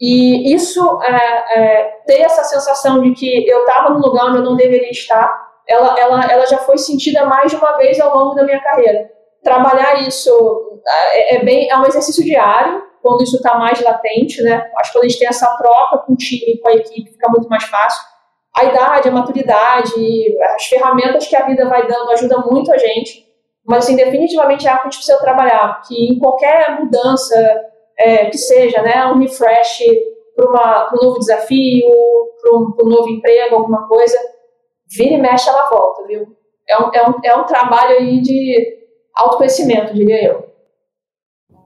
E 0.00 0.54
isso, 0.54 1.00
é, 1.02 1.58
é, 1.58 1.84
ter 2.06 2.22
essa 2.22 2.42
sensação 2.42 3.00
de 3.02 3.12
que 3.12 3.48
eu 3.48 3.60
estava 3.60 3.90
no 3.90 4.00
lugar 4.00 4.26
onde 4.26 4.38
eu 4.38 4.44
não 4.44 4.56
deveria 4.56 4.90
estar, 4.90 5.50
ela, 5.68 5.94
ela, 5.98 6.24
ela 6.24 6.46
já 6.46 6.58
foi 6.58 6.78
sentida 6.78 7.24
mais 7.26 7.50
de 7.50 7.56
uma 7.56 7.76
vez 7.76 8.00
ao 8.00 8.16
longo 8.16 8.34
da 8.34 8.44
minha 8.44 8.60
carreira. 8.60 9.10
Trabalhar 9.42 10.06
isso 10.06 10.80
é, 11.12 11.36
é 11.36 11.44
bem, 11.44 11.70
é 11.70 11.76
um 11.78 11.86
exercício 11.86 12.24
diário, 12.24 12.82
quando 13.02 13.22
isso 13.22 13.36
está 13.36 13.58
mais 13.58 13.80
latente, 13.80 14.42
né? 14.42 14.70
Acho 14.78 14.92
que 14.92 14.98
quando 14.98 15.04
a 15.04 15.08
gente 15.08 15.18
tem 15.18 15.28
essa 15.28 15.56
troca 15.56 15.98
com 15.98 16.12
o 16.12 16.16
time, 16.16 16.58
com 16.58 16.68
a 16.68 16.74
equipe, 16.74 17.10
fica 17.10 17.30
muito 17.30 17.48
mais 17.48 17.64
fácil 17.64 18.10
a 18.56 18.64
idade, 18.64 19.08
a 19.08 19.12
maturidade, 19.12 20.38
as 20.54 20.66
ferramentas 20.66 21.26
que 21.26 21.36
a 21.36 21.46
vida 21.46 21.68
vai 21.68 21.86
dando 21.86 22.10
ajudam 22.10 22.46
muito 22.50 22.72
a 22.72 22.78
gente. 22.78 23.26
Mas, 23.64 23.84
assim, 23.84 23.96
definitivamente 23.96 24.66
é 24.66 24.70
algo 24.70 24.82
que 24.82 24.88
a 24.88 24.90
gente 24.90 24.98
precisa 24.98 25.20
trabalhar, 25.20 25.82
que 25.86 26.12
em 26.12 26.18
qualquer 26.18 26.80
mudança 26.80 27.36
é, 27.98 28.26
que 28.26 28.38
seja, 28.38 28.82
né, 28.82 29.06
um 29.06 29.18
refresh 29.18 29.82
para 30.34 30.90
um 30.94 31.04
novo 31.04 31.18
desafio, 31.18 31.88
para 32.40 32.52
um, 32.56 32.74
um, 32.82 32.88
novo 32.88 33.08
emprego, 33.08 33.56
alguma 33.56 33.86
coisa, 33.86 34.18
vira 34.96 35.14
e 35.14 35.20
mexe, 35.20 35.48
ela 35.48 35.68
volta, 35.68 36.06
viu? 36.06 36.26
É 36.68 36.82
um, 36.82 36.90
é 36.92 37.08
um, 37.08 37.14
é 37.24 37.36
um 37.36 37.44
trabalho 37.44 37.98
aí 37.98 38.20
de 38.20 38.79
autoconhecimento, 39.14 39.94
diria 39.94 40.24
eu. 40.24 40.50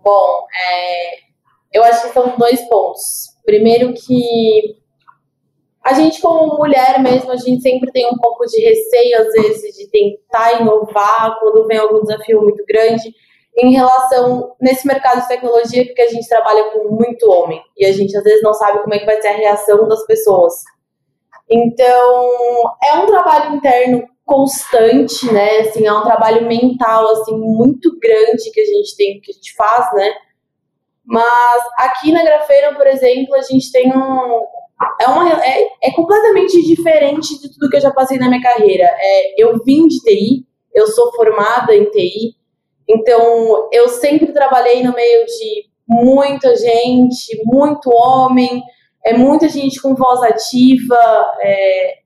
Bom, 0.03 0.47
é, 0.55 1.19
eu 1.73 1.83
acho 1.85 2.07
que 2.07 2.15
são 2.15 2.37
dois 2.37 2.61
pontos. 2.69 3.35
Primeiro 3.45 3.93
que 3.95 4.77
a 5.83 5.93
gente, 5.93 6.21
como 6.23 6.57
mulher 6.57 6.99
mesmo, 7.03 7.31
a 7.31 7.37
gente 7.37 7.61
sempre 7.61 7.93
tem 7.93 8.07
um 8.07 8.17
pouco 8.17 8.47
de 8.47 8.59
receio, 8.61 9.21
às 9.21 9.33
vezes, 9.33 9.77
de 9.77 9.91
tentar 9.91 10.61
inovar 10.61 11.39
quando 11.41 11.67
vem 11.67 11.79
algum 11.79 12.01
desafio 12.01 12.41
muito 12.41 12.65
grande 12.67 13.15
em 13.57 13.73
relação 13.73 14.57
nesse 14.61 14.87
mercado 14.87 15.21
de 15.21 15.29
tecnologia, 15.29 15.85
porque 15.85 16.03
a 16.03 16.09
gente 16.09 16.29
trabalha 16.29 16.71
com 16.71 16.89
muito 16.89 17.31
homem 17.31 17.63
e 17.77 17.87
a 17.87 17.93
gente 17.93 18.17
às 18.17 18.25
vezes 18.25 18.43
não 18.43 18.53
sabe 18.53 18.81
como 18.81 18.95
é 18.95 18.99
que 18.99 19.07
vai 19.07 19.21
ser 19.21 19.29
a 19.29 19.37
reação 19.37 19.87
das 19.87 20.05
pessoas. 20.07 20.55
Então, 21.49 22.75
é 22.83 22.95
um 22.95 23.07
trabalho 23.07 23.55
interno 23.57 24.09
constante, 24.25 25.31
né? 25.33 25.59
Assim, 25.59 25.87
é 25.87 25.93
um 25.93 26.03
trabalho 26.03 26.47
mental 26.47 27.09
assim 27.13 27.37
muito 27.37 27.99
grande 27.99 28.51
que 28.53 28.61
a 28.61 28.65
gente 28.65 28.97
tem, 28.97 29.21
que 29.21 29.31
a 29.31 29.35
gente 29.35 29.55
faz, 29.55 29.93
né? 29.95 30.13
Mas 31.05 31.63
aqui 31.79 32.11
na 32.13 32.25
Grafeira, 32.25 32.75
por 32.75 32.87
exemplo, 32.87 33.35
a 33.35 33.43
gente 33.43 33.71
tem 33.71 33.93
um, 33.95 34.43
é, 35.01 35.07
uma, 35.09 35.45
é, 35.45 35.67
é, 35.83 35.91
completamente 35.93 36.63
diferente 36.63 37.39
de 37.41 37.53
tudo 37.53 37.69
que 37.69 37.77
eu 37.77 37.81
já 37.81 37.93
passei 37.93 38.19
na 38.19 38.29
minha 38.29 38.43
carreira. 38.43 38.85
É, 38.85 39.43
eu 39.43 39.63
vim 39.65 39.87
de 39.87 40.01
TI, 40.01 40.47
eu 40.75 40.87
sou 40.87 41.13
formada 41.13 41.75
em 41.75 41.85
TI, 41.91 42.35
então 42.89 43.69
eu 43.73 43.89
sempre 43.89 44.33
trabalhei 44.33 44.83
no 44.83 44.95
meio 44.95 45.27
de 45.27 45.67
muita 45.87 46.57
gente, 46.57 47.43
muito 47.45 47.91
homem, 47.91 48.63
é 49.05 49.17
muita 49.17 49.49
gente 49.49 49.81
com 49.81 49.95
voz 49.95 50.23
ativa, 50.23 51.33
é, 51.43 51.99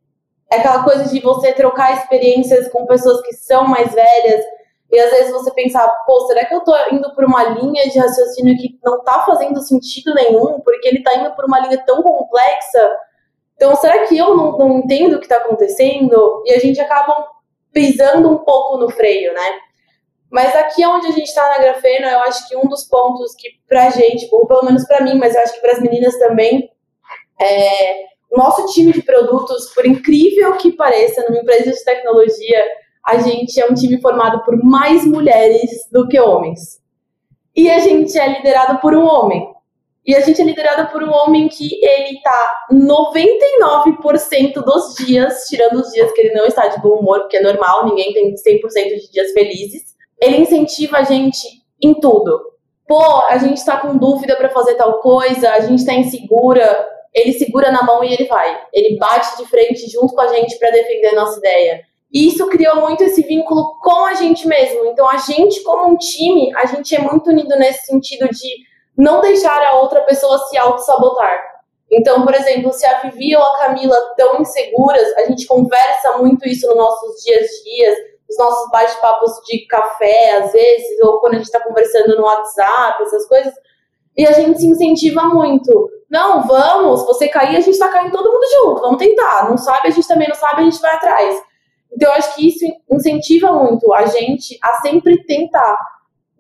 é 0.51 0.57
aquela 0.57 0.83
coisa 0.83 1.05
de 1.05 1.21
você 1.21 1.53
trocar 1.53 1.97
experiências 1.97 2.69
com 2.69 2.87
pessoas 2.87 3.21
que 3.23 3.35
são 3.35 3.67
mais 3.67 3.93
velhas 3.93 4.45
e 4.91 4.99
às 4.99 5.11
vezes 5.11 5.33
você 5.33 5.51
pensar, 5.53 5.87
pô, 6.07 6.27
será 6.27 6.47
que 6.47 6.55
eu 6.55 6.61
tô 6.61 6.75
indo 6.91 7.15
por 7.15 7.25
uma 7.25 7.45
linha 7.45 7.89
de 7.91 7.99
raciocínio 7.99 8.57
que 8.57 8.79
não 8.83 9.05
tá 9.05 9.23
fazendo 9.27 9.61
sentido 9.61 10.15
nenhum, 10.15 10.61
porque 10.61 10.89
ele 10.89 11.03
tá 11.03 11.15
indo 11.15 11.35
por 11.35 11.45
uma 11.45 11.61
linha 11.61 11.83
tão 11.85 12.03
complexa? 12.03 12.97
Então, 13.55 13.77
será 13.77 14.07
que 14.07 14.17
eu 14.17 14.35
não, 14.35 14.57
não 14.57 14.79
entendo 14.79 15.17
o 15.17 15.21
que 15.21 15.29
tá 15.29 15.37
acontecendo? 15.37 16.43
E 16.47 16.55
a 16.55 16.59
gente 16.59 16.81
acaba 16.81 17.27
pisando 17.71 18.31
um 18.31 18.39
pouco 18.39 18.79
no 18.79 18.89
freio, 18.89 19.35
né? 19.35 19.59
Mas 20.31 20.55
aqui 20.57 20.87
onde 20.87 21.07
a 21.07 21.13
gente 21.13 21.35
tá 21.35 21.47
na 21.49 21.59
Grafena, 21.59 22.11
eu 22.11 22.21
acho 22.21 22.49
que 22.49 22.57
um 22.57 22.67
dos 22.67 22.85
pontos 22.85 23.35
que 23.35 23.49
pra 23.67 23.91
gente, 23.91 24.27
ou 24.33 24.47
pelo 24.47 24.65
menos 24.65 24.87
pra 24.87 25.03
mim, 25.03 25.19
mas 25.19 25.35
eu 25.35 25.43
acho 25.43 25.55
que 25.55 25.61
pras 25.61 25.81
meninas 25.81 26.19
também, 26.19 26.71
é, 27.41 28.05
nosso 28.37 28.67
time 28.73 28.93
de 28.93 29.03
produtos, 29.03 29.73
por 29.75 29.87
incrível 29.87 30.57
que 30.57 30.73
pareça, 30.73 31.25
numa 31.25 31.41
empresa 31.41 31.71
de 31.71 31.85
tecnologia, 31.85 32.63
a 33.07 33.19
gente 33.19 33.59
é 33.59 33.67
um 33.67 33.75
time 33.75 34.01
formado 34.01 34.45
por 34.45 34.63
mais 34.63 35.07
mulheres 35.07 35.89
do 35.91 36.07
que 36.07 36.21
homens. 36.21 36.79
E 37.57 37.71
a 37.71 37.79
gente 37.79 38.19
é 38.19 38.29
liderado 38.29 38.81
por 38.81 38.95
um 38.95 39.05
homem. 39.05 39.49
E 40.07 40.15
a 40.15 40.21
gente 40.21 40.41
é 40.41 40.45
liderado 40.45 40.91
por 40.91 41.03
um 41.03 41.11
homem 41.11 41.49
que 41.49 41.85
ele 41.85 42.21
tá 42.23 42.67
99% 42.73 44.55
dos 44.65 44.95
dias, 44.95 45.45
tirando 45.49 45.81
os 45.81 45.91
dias 45.91 46.11
que 46.13 46.21
ele 46.21 46.35
não 46.35 46.47
está 46.47 46.69
de 46.69 46.81
bom 46.81 47.01
humor, 47.01 47.21
porque 47.21 47.37
é 47.37 47.43
normal, 47.43 47.87
ninguém 47.87 48.13
tem 48.13 48.35
100% 48.35 49.01
de 49.01 49.11
dias 49.11 49.33
felizes. 49.33 49.83
Ele 50.21 50.39
incentiva 50.39 50.99
a 50.99 51.03
gente 51.03 51.47
em 51.83 51.95
tudo. 51.95 52.41
Pô, 52.87 53.03
a 53.29 53.37
gente 53.39 53.65
tá 53.65 53.77
com 53.77 53.99
dúvida 53.99 54.35
para 54.37 54.49
fazer 54.49 54.75
tal 54.77 55.01
coisa, 55.01 55.51
a 55.51 55.61
gente 55.61 55.85
tá 55.85 55.93
insegura, 55.93 56.89
ele 57.19 57.33
segura 57.33 57.71
na 57.71 57.83
mão 57.83 58.03
e 58.05 58.13
ele 58.13 58.27
vai. 58.27 58.61
Ele 58.73 58.97
bate 58.99 59.37
de 59.37 59.47
frente 59.49 59.89
junto 59.91 60.15
com 60.15 60.21
a 60.21 60.29
gente 60.29 60.59
para 60.59 60.71
defender 60.71 61.09
a 61.09 61.17
nossa 61.17 61.39
ideia. 61.39 61.83
E 62.13 62.29
isso 62.29 62.49
criou 62.49 62.77
muito 62.77 63.05
esse 63.05 63.23
vínculo 63.23 63.79
com 63.83 64.07
a 64.07 64.15
gente 64.15 64.47
mesmo. 64.47 64.87
Então, 64.87 65.09
a 65.09 65.19
gente, 65.19 65.63
como 65.63 65.93
um 65.93 65.97
time, 65.97 66.55
a 66.57 66.67
gente 66.67 66.95
é 66.95 67.01
muito 67.01 67.29
unido 67.31 67.55
nesse 67.57 67.87
sentido 67.87 68.29
de 68.29 68.49
não 68.97 69.21
deixar 69.21 69.63
a 69.63 69.77
outra 69.77 70.01
pessoa 70.03 70.39
se 70.49 70.57
auto-sabotar. 70.57 71.59
Então, 71.91 72.25
por 72.25 72.35
exemplo, 72.35 72.73
se 72.73 72.87
a 72.87 73.01
Vivi 73.01 73.35
ou 73.37 73.43
a 73.43 73.59
Camila 73.59 73.97
estão 74.11 74.41
inseguras, 74.41 75.09
a 75.19 75.27
gente 75.27 75.47
conversa 75.47 76.19
muito 76.19 76.47
isso 76.47 76.67
nos 76.67 76.77
nossos 76.77 77.23
dias 77.23 77.45
a 77.45 77.65
dias, 77.65 77.99
nos 78.29 78.39
nossos 78.39 78.71
bate-papos 78.71 79.33
de 79.47 79.67
café, 79.67 80.37
às 80.39 80.53
vezes, 80.53 81.01
ou 81.03 81.21
quando 81.21 81.35
a 81.35 81.37
gente 81.37 81.47
está 81.47 81.61
conversando 81.61 82.17
no 82.17 82.25
WhatsApp, 82.25 83.03
essas 83.03 83.27
coisas, 83.27 83.55
e 84.17 84.27
a 84.27 84.33
gente 84.33 84.59
se 84.59 84.67
incentiva 84.67 85.23
muito. 85.23 85.91
Não, 86.11 86.47
vamos, 86.47 87.05
você 87.05 87.29
cair, 87.29 87.57
a 87.57 87.61
gente 87.61 87.75
está 87.75 87.89
caindo 87.89 88.13
todo 88.13 88.33
mundo 88.33 88.47
junto, 88.51 88.81
vamos 88.81 88.99
tentar. 88.99 89.49
Não 89.49 89.59
sabe, 89.59 89.89
a 89.89 89.91
gente 89.91 90.09
também 90.09 90.29
não 90.29 90.35
sabe, 90.35 90.63
a 90.63 90.65
gente 90.65 90.81
vai 90.81 90.95
atrás. 90.95 91.43
Então, 91.93 92.11
eu 92.11 92.15
acho 92.17 92.35
que 92.35 92.49
isso 92.49 92.65
incentiva 92.91 93.53
muito 93.53 93.93
a 93.93 94.07
gente 94.07 94.59
a 94.63 94.81
sempre 94.81 95.23
tentar. 95.25 95.79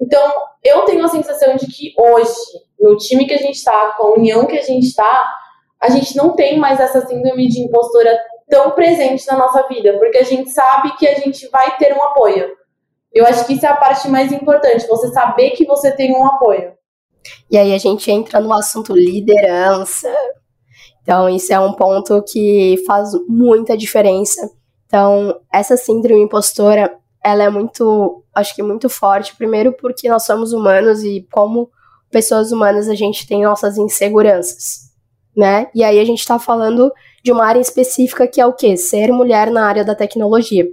Então, 0.00 0.32
eu 0.64 0.82
tenho 0.82 1.04
a 1.04 1.08
sensação 1.08 1.56
de 1.56 1.66
que 1.66 1.92
hoje, 1.98 2.34
no 2.78 2.96
time 2.96 3.26
que 3.26 3.34
a 3.34 3.38
gente 3.38 3.56
está, 3.56 3.94
com 3.96 4.06
a 4.06 4.14
união 4.14 4.46
que 4.46 4.56
a 4.56 4.62
gente 4.62 4.86
está, 4.86 5.34
a 5.80 5.90
gente 5.90 6.16
não 6.16 6.34
tem 6.34 6.58
mais 6.58 6.80
essa 6.80 7.06
síndrome 7.06 7.48
de 7.48 7.60
impostora 7.60 8.18
tão 8.48 8.70
presente 8.70 9.26
na 9.26 9.36
nossa 9.36 9.66
vida, 9.68 9.98
porque 9.98 10.18
a 10.18 10.24
gente 10.24 10.50
sabe 10.50 10.96
que 10.96 11.06
a 11.06 11.14
gente 11.14 11.48
vai 11.48 11.76
ter 11.76 11.92
um 11.94 12.02
apoio. 12.02 12.56
Eu 13.12 13.26
acho 13.26 13.46
que 13.46 13.54
isso 13.54 13.66
é 13.66 13.68
a 13.68 13.76
parte 13.76 14.08
mais 14.08 14.32
importante, 14.32 14.86
você 14.86 15.08
saber 15.08 15.50
que 15.50 15.66
você 15.66 15.92
tem 15.92 16.14
um 16.14 16.24
apoio. 16.24 16.77
E 17.50 17.56
aí 17.56 17.74
a 17.74 17.78
gente 17.78 18.10
entra 18.10 18.40
no 18.40 18.52
assunto 18.52 18.94
liderança. 18.94 20.08
Então, 21.02 21.28
isso 21.28 21.52
é 21.52 21.58
um 21.58 21.72
ponto 21.72 22.22
que 22.22 22.82
faz 22.86 23.10
muita 23.26 23.76
diferença 23.76 24.50
então, 24.88 25.38
essa 25.52 25.76
síndrome 25.76 26.22
impostora, 26.22 26.98
ela 27.22 27.44
é 27.44 27.50
muito, 27.50 28.24
acho 28.34 28.54
que 28.56 28.62
muito 28.62 28.88
forte, 28.88 29.36
primeiro 29.36 29.72
porque 29.74 30.08
nós 30.08 30.24
somos 30.24 30.52
humanos 30.54 31.04
e 31.04 31.28
como 31.30 31.70
pessoas 32.10 32.50
humanas 32.50 32.88
a 32.88 32.94
gente 32.94 33.26
tem 33.26 33.44
nossas 33.44 33.76
inseguranças, 33.76 34.90
né? 35.36 35.68
E 35.74 35.84
aí 35.84 36.00
a 36.00 36.04
gente 36.06 36.26
tá 36.26 36.38
falando 36.38 36.90
de 37.22 37.30
uma 37.30 37.44
área 37.44 37.60
específica 37.60 38.26
que 38.26 38.40
é 38.40 38.46
o 38.46 38.54
quê? 38.54 38.78
Ser 38.78 39.12
mulher 39.12 39.50
na 39.50 39.66
área 39.66 39.84
da 39.84 39.94
tecnologia. 39.94 40.66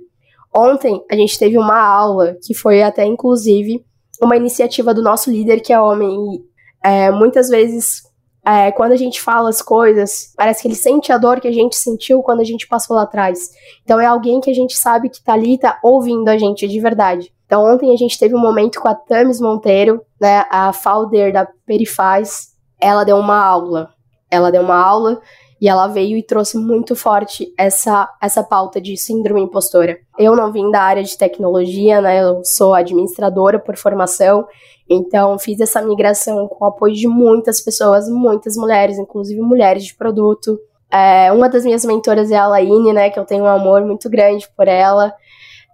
Ontem 0.55 1.03
a 1.11 1.15
gente 1.15 1.37
teve 1.37 1.57
uma 1.57 1.77
aula 1.77 2.37
que 2.41 2.53
foi 2.53 2.81
até 2.81 3.03
inclusive 3.03 3.85
uma 4.21 4.35
iniciativa 4.35 4.93
do 4.93 5.01
nosso 5.01 5.31
líder 5.31 5.59
que 5.59 5.73
é 5.73 5.79
homem 5.79 6.09
e 6.35 6.55
é, 6.83 7.11
muitas 7.11 7.49
vezes 7.49 8.03
é, 8.45 8.71
quando 8.71 8.91
a 8.91 8.95
gente 8.95 9.19
fala 9.19 9.49
as 9.49 9.61
coisas, 9.61 10.31
parece 10.37 10.61
que 10.61 10.67
ele 10.67 10.75
sente 10.75 11.11
a 11.11 11.17
dor 11.17 11.41
que 11.41 11.47
a 11.47 11.51
gente 11.51 11.75
sentiu 11.75 12.21
quando 12.21 12.41
a 12.41 12.43
gente 12.43 12.67
passou 12.67 12.95
lá 12.95 13.01
atrás. 13.01 13.49
Então 13.83 13.99
é 13.99 14.05
alguém 14.05 14.39
que 14.39 14.51
a 14.51 14.53
gente 14.53 14.75
sabe 14.75 15.09
que 15.09 15.23
tá 15.23 15.33
ali, 15.33 15.57
tá 15.57 15.79
ouvindo 15.83 16.29
a 16.29 16.37
gente 16.37 16.67
de 16.67 16.79
verdade. 16.79 17.33
Então 17.45 17.65
ontem 17.65 17.91
a 17.91 17.97
gente 17.97 18.19
teve 18.19 18.35
um 18.35 18.39
momento 18.39 18.79
com 18.79 18.87
a 18.87 18.93
Tamis 18.93 19.41
Monteiro, 19.41 20.01
né, 20.21 20.45
a 20.51 20.71
founder 20.71 21.33
da 21.33 21.47
Perifaz. 21.65 22.49
Ela 22.79 23.03
deu 23.03 23.17
uma 23.17 23.43
aula. 23.43 23.89
Ela 24.29 24.51
deu 24.51 24.61
uma 24.61 24.77
aula 24.77 25.19
e 25.59 25.69
ela 25.69 25.87
veio 25.87 26.17
e 26.17 26.23
trouxe 26.23 26.57
muito 26.57 26.95
forte 26.95 27.53
essa, 27.57 28.09
essa 28.21 28.43
pauta 28.43 28.81
de 28.81 28.97
síndrome 28.97 29.41
impostora. 29.41 29.97
Eu 30.19 30.35
não 30.35 30.51
vim 30.51 30.69
da 30.69 30.81
área 30.81 31.03
de 31.03 31.17
tecnologia, 31.17 32.01
né? 32.01 32.21
Eu 32.21 32.43
sou 32.43 32.73
administradora 32.73 33.57
por 33.57 33.77
formação, 33.77 34.45
então 34.89 35.39
fiz 35.39 35.59
essa 35.59 35.81
migração 35.81 36.47
com 36.47 36.65
o 36.65 36.67
apoio 36.67 36.93
de 36.93 37.07
muitas 37.07 37.61
pessoas, 37.61 38.09
muitas 38.09 38.55
mulheres, 38.57 38.97
inclusive 38.97 39.39
mulheres 39.41 39.85
de 39.85 39.95
produto. 39.95 40.59
É, 40.91 41.31
uma 41.31 41.49
das 41.49 41.63
minhas 41.65 41.83
mentoras 41.85 42.31
é 42.31 42.37
a 42.37 42.47
Laine, 42.47 42.93
né? 42.93 43.09
Que 43.09 43.19
eu 43.19 43.25
tenho 43.25 43.45
um 43.45 43.47
amor 43.47 43.83
muito 43.85 44.09
grande 44.09 44.47
por 44.55 44.67
ela. 44.67 45.13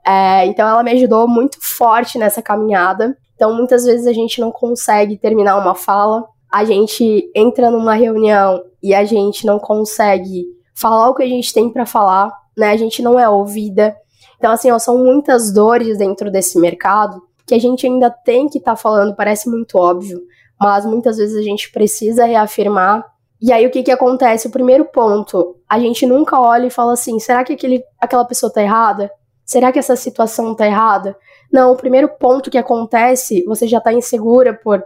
É, 0.05 0.45
então 0.45 0.67
ela 0.67 0.83
me 0.83 0.91
ajudou 0.91 1.27
muito 1.27 1.57
forte 1.59 2.17
nessa 2.17 2.41
caminhada. 2.41 3.17
Então 3.35 3.55
muitas 3.55 3.83
vezes 3.83 4.05
a 4.05 4.13
gente 4.13 4.39
não 4.39 4.51
consegue 4.51 5.17
terminar 5.17 5.57
uma 5.57 5.73
fala, 5.73 6.23
a 6.51 6.65
gente 6.65 7.31
entra 7.33 7.71
numa 7.71 7.93
reunião 7.93 8.61
e 8.83 8.93
a 8.93 9.05
gente 9.05 9.45
não 9.45 9.57
consegue 9.57 10.45
falar 10.75 11.09
o 11.09 11.15
que 11.15 11.23
a 11.23 11.27
gente 11.27 11.53
tem 11.53 11.69
para 11.69 11.85
falar, 11.85 12.31
né? 12.57 12.71
A 12.71 12.77
gente 12.77 13.01
não 13.01 13.17
é 13.17 13.29
ouvida. 13.29 13.95
Então, 14.37 14.51
assim, 14.51 14.69
ó, 14.71 14.77
são 14.77 14.97
muitas 14.97 15.53
dores 15.53 15.97
dentro 15.97 16.29
desse 16.29 16.59
mercado 16.59 17.21
que 17.45 17.55
a 17.55 17.59
gente 17.59 17.85
ainda 17.85 18.09
tem 18.09 18.49
que 18.49 18.57
estar 18.57 18.71
tá 18.71 18.77
falando, 18.77 19.15
parece 19.15 19.49
muito 19.49 19.77
óbvio, 19.77 20.21
mas 20.59 20.85
muitas 20.85 21.17
vezes 21.17 21.35
a 21.35 21.41
gente 21.41 21.71
precisa 21.71 22.25
reafirmar. 22.25 23.05
E 23.41 23.51
aí, 23.51 23.65
o 23.65 23.71
que 23.71 23.83
que 23.83 23.91
acontece? 23.91 24.47
O 24.47 24.51
primeiro 24.51 24.85
ponto, 24.85 25.55
a 25.67 25.79
gente 25.79 26.05
nunca 26.05 26.39
olha 26.39 26.67
e 26.67 26.71
fala 26.71 26.93
assim: 26.93 27.19
será 27.19 27.43
que 27.43 27.53
aquele, 27.53 27.83
aquela 27.99 28.25
pessoa 28.25 28.51
tá 28.51 28.61
errada? 28.61 29.11
Será 29.45 29.71
que 29.71 29.79
essa 29.79 29.95
situação 29.95 30.55
tá 30.55 30.65
errada? 30.65 31.15
Não, 31.51 31.71
o 31.73 31.75
primeiro 31.75 32.07
ponto 32.07 32.49
que 32.49 32.57
acontece, 32.57 33.43
você 33.45 33.67
já 33.67 33.81
tá 33.81 33.91
insegura 33.91 34.53
por 34.53 34.83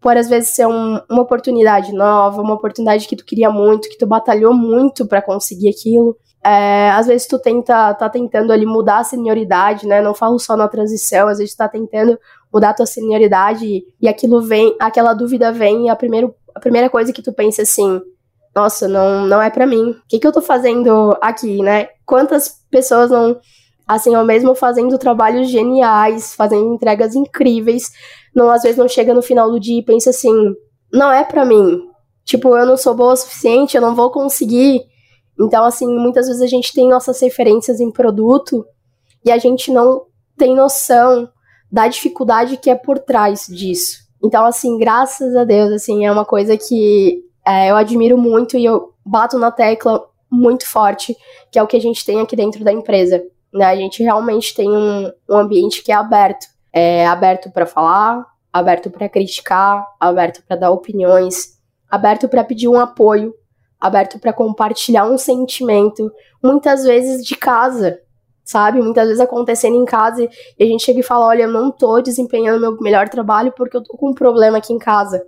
por 0.00 0.16
às 0.16 0.28
vezes 0.28 0.50
ser 0.50 0.66
um, 0.66 1.00
uma 1.10 1.22
oportunidade 1.22 1.92
nova, 1.92 2.40
uma 2.40 2.54
oportunidade 2.54 3.08
que 3.08 3.16
tu 3.16 3.24
queria 3.24 3.50
muito, 3.50 3.88
que 3.88 3.98
tu 3.98 4.06
batalhou 4.06 4.54
muito 4.54 5.06
para 5.06 5.20
conseguir 5.20 5.68
aquilo. 5.68 6.16
É, 6.44 6.90
às 6.90 7.08
vezes 7.08 7.26
tu 7.26 7.38
tenta, 7.38 7.92
tá 7.94 8.08
tentando 8.08 8.52
ali 8.52 8.64
mudar 8.64 8.98
a 8.98 9.04
senioridade, 9.04 9.86
né? 9.86 10.00
Não 10.00 10.14
falo 10.14 10.38
só 10.38 10.56
na 10.56 10.68
transição, 10.68 11.28
às 11.28 11.38
vezes 11.38 11.54
tu 11.54 11.58
tá 11.58 11.68
tentando 11.68 12.18
mudar 12.52 12.70
a 12.70 12.74
tua 12.74 12.86
senioridade 12.86 13.66
e, 13.66 13.84
e 14.00 14.08
aquilo 14.08 14.40
vem, 14.40 14.74
aquela 14.80 15.14
dúvida 15.14 15.52
vem 15.52 15.86
e 15.86 15.88
a, 15.88 15.96
primeiro, 15.96 16.34
a 16.54 16.60
primeira 16.60 16.88
coisa 16.88 17.12
que 17.12 17.22
tu 17.22 17.32
pensa 17.32 17.62
assim, 17.62 18.00
nossa, 18.54 18.88
não, 18.88 19.26
não 19.26 19.42
é 19.42 19.50
para 19.50 19.66
mim. 19.66 19.90
O 19.90 19.96
que, 20.08 20.18
que 20.18 20.26
eu 20.26 20.32
tô 20.32 20.40
fazendo 20.40 21.16
aqui, 21.20 21.60
né? 21.62 21.88
Quantas 22.06 22.60
pessoas 22.70 23.10
não, 23.10 23.38
assim, 23.86 24.14
ou 24.14 24.24
mesmo 24.24 24.54
fazendo 24.54 24.98
trabalhos 24.98 25.48
geniais, 25.48 26.34
fazendo 26.34 26.74
entregas 26.74 27.14
incríveis, 27.14 27.90
não 28.38 28.50
às 28.50 28.62
vezes 28.62 28.78
não 28.78 28.88
chega 28.88 29.12
no 29.12 29.20
final 29.20 29.50
do 29.50 29.58
dia 29.58 29.80
e 29.80 29.84
pensa 29.84 30.10
assim, 30.10 30.54
não 30.92 31.10
é 31.10 31.24
para 31.24 31.44
mim. 31.44 31.82
Tipo, 32.24 32.56
eu 32.56 32.64
não 32.64 32.76
sou 32.76 32.94
boa 32.94 33.14
o 33.14 33.16
suficiente, 33.16 33.76
eu 33.76 33.82
não 33.82 33.94
vou 33.94 34.10
conseguir. 34.10 34.82
Então, 35.40 35.64
assim, 35.64 35.86
muitas 35.86 36.28
vezes 36.28 36.40
a 36.40 36.46
gente 36.46 36.72
tem 36.72 36.88
nossas 36.88 37.20
referências 37.20 37.80
em 37.80 37.90
produto 37.90 38.64
e 39.24 39.32
a 39.32 39.38
gente 39.38 39.72
não 39.72 40.02
tem 40.36 40.54
noção 40.54 41.28
da 41.70 41.88
dificuldade 41.88 42.56
que 42.56 42.70
é 42.70 42.74
por 42.74 42.98
trás 42.98 43.46
disso. 43.48 43.98
Então, 44.24 44.44
assim, 44.44 44.78
graças 44.78 45.34
a 45.34 45.44
Deus, 45.44 45.72
assim, 45.72 46.06
é 46.06 46.12
uma 46.12 46.24
coisa 46.24 46.56
que 46.56 47.22
é, 47.46 47.70
eu 47.70 47.76
admiro 47.76 48.16
muito 48.16 48.56
e 48.56 48.64
eu 48.64 48.92
bato 49.04 49.38
na 49.38 49.50
tecla 49.50 50.04
muito 50.30 50.68
forte, 50.68 51.16
que 51.50 51.58
é 51.58 51.62
o 51.62 51.66
que 51.66 51.76
a 51.76 51.80
gente 51.80 52.04
tem 52.04 52.20
aqui 52.20 52.36
dentro 52.36 52.62
da 52.62 52.72
empresa. 52.72 53.22
Né? 53.52 53.64
A 53.64 53.76
gente 53.76 54.02
realmente 54.02 54.54
tem 54.54 54.68
um, 54.70 55.10
um 55.28 55.36
ambiente 55.36 55.82
que 55.82 55.90
é 55.90 55.94
aberto 55.94 56.46
é 56.72 57.06
aberto 57.06 57.50
para 57.50 57.66
falar, 57.66 58.24
aberto 58.52 58.90
para 58.90 59.08
criticar, 59.08 59.86
aberto 59.98 60.42
para 60.46 60.56
dar 60.56 60.70
opiniões, 60.70 61.58
aberto 61.90 62.28
para 62.28 62.44
pedir 62.44 62.68
um 62.68 62.78
apoio, 62.78 63.34
aberto 63.80 64.18
para 64.18 64.32
compartilhar 64.32 65.06
um 65.06 65.16
sentimento, 65.16 66.10
muitas 66.42 66.84
vezes 66.84 67.24
de 67.24 67.36
casa, 67.36 68.00
sabe? 68.44 68.80
Muitas 68.80 69.06
vezes 69.06 69.20
acontecendo 69.20 69.76
em 69.76 69.84
casa 69.84 70.28
e 70.58 70.64
a 70.64 70.66
gente 70.66 70.84
chega 70.84 71.00
e 71.00 71.04
fala: 71.04 71.26
olha, 71.26 71.42
eu 71.42 71.52
não 71.52 71.70
tô 71.70 72.00
desempenhando 72.00 72.60
meu 72.60 72.76
melhor 72.80 73.08
trabalho 73.08 73.52
porque 73.56 73.76
eu 73.76 73.82
tô 73.82 73.96
com 73.96 74.10
um 74.10 74.14
problema 74.14 74.58
aqui 74.58 74.72
em 74.72 74.78
casa. 74.78 75.22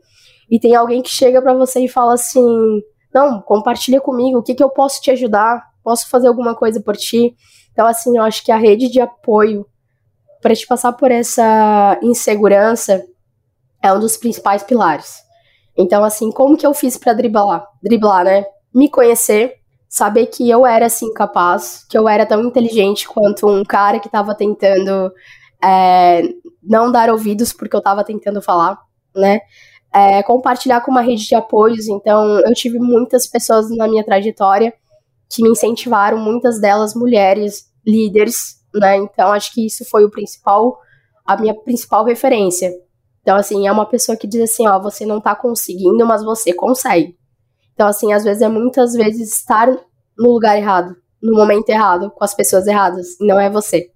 E 0.50 0.59
tem 0.59 0.74
alguém 0.74 1.03
que 1.03 1.11
chega 1.11 1.40
para 1.40 1.55
você 1.55 1.81
e 1.81 1.88
fala 1.88 2.14
assim: 2.14 2.83
não, 3.14 3.40
compartilha 3.40 4.00
comigo, 4.00 4.38
o 4.38 4.42
que, 4.42 4.55
que 4.55 4.62
eu 4.62 4.70
posso 4.70 5.00
te 5.00 5.11
ajudar? 5.11 5.62
Posso 5.83 6.09
fazer 6.09 6.29
alguma 6.29 6.55
coisa 6.55 6.81
por 6.81 6.96
ti? 6.96 7.35
Então, 7.72 7.87
assim, 7.87 8.16
eu 8.16 8.22
acho 8.22 8.44
que 8.44 8.53
a 8.53 8.57
rede 8.57 8.88
de 8.88 9.00
apoio 9.00 9.66
para 10.40 10.55
te 10.55 10.66
passar 10.66 10.92
por 10.92 11.11
essa 11.11 11.98
insegurança 12.03 13.05
é 13.83 13.92
um 13.92 14.00
dos 14.00 14.16
principais 14.16 14.62
pilares. 14.62 15.22
Então, 15.76 16.05
assim, 16.05 16.31
como 16.31 16.57
que 16.57 16.66
eu 16.66 16.74
fiz 16.74 16.96
para 16.96 17.12
driblar? 17.12 17.66
Driblar, 17.83 18.24
né? 18.24 18.44
Me 18.74 18.88
conhecer, 18.90 19.55
saber 19.88 20.26
que 20.26 20.48
eu 20.48 20.66
era 20.66 20.87
assim 20.87 21.12
capaz, 21.12 21.85
que 21.88 21.96
eu 21.96 22.09
era 22.09 22.26
tão 22.26 22.42
inteligente 22.44 23.09
quanto 23.09 23.48
um 23.48 23.64
cara 23.64 23.98
que 23.98 24.09
estava 24.09 24.35
tentando 24.35 25.12
é, 25.62 26.22
não 26.62 26.90
dar 26.90 27.11
ouvidos 27.11 27.53
porque 27.53 27.74
eu 27.74 27.81
estava 27.81 28.05
tentando 28.05 28.42
falar, 28.42 28.79
né? 29.14 29.40
É, 29.92 30.22
compartilhar 30.22 30.83
com 30.83 30.90
uma 30.90 31.00
rede 31.00 31.26
de 31.26 31.35
apoios. 31.35 31.88
Então, 31.88 32.40
eu 32.40 32.55
tive 32.55 32.79
muitas 32.79 33.26
pessoas 33.26 33.68
na 33.76 33.88
minha 33.88 34.05
trajetória 34.05 34.72
que 35.29 35.42
me 35.42 35.50
incentivaram, 35.50 36.18
muitas 36.18 36.61
delas 36.61 36.94
mulheres, 36.94 37.70
líderes, 37.87 38.59
né? 38.74 38.96
Então 38.96 39.33
acho 39.33 39.52
que 39.52 39.66
isso 39.66 39.85
foi 39.88 40.04
o 40.04 40.11
principal, 40.11 40.78
a 41.26 41.37
minha 41.37 41.54
principal 41.54 42.04
referência. 42.04 42.70
Então, 43.22 43.37
assim, 43.37 43.66
é 43.66 43.72
uma 43.72 43.87
pessoa 43.87 44.16
que 44.16 44.26
diz 44.26 44.40
assim, 44.40 44.66
ó, 44.66 44.78
você 44.78 45.04
não 45.04 45.20
tá 45.20 45.35
conseguindo, 45.35 46.06
mas 46.06 46.24
você 46.24 46.52
consegue. 46.52 47.16
Então, 47.74 47.87
assim, 47.87 48.12
às 48.12 48.24
vezes 48.24 48.42
é 48.42 48.48
muitas 48.48 48.94
vezes 48.94 49.33
estar 49.33 49.68
no 50.18 50.33
lugar 50.33 50.56
errado, 50.56 50.96
no 51.22 51.37
momento 51.37 51.68
errado, 51.68 52.11
com 52.11 52.24
as 52.24 52.35
pessoas 52.35 52.66
erradas, 52.66 53.16
não 53.20 53.38
é 53.38 53.50
você. 53.50 53.90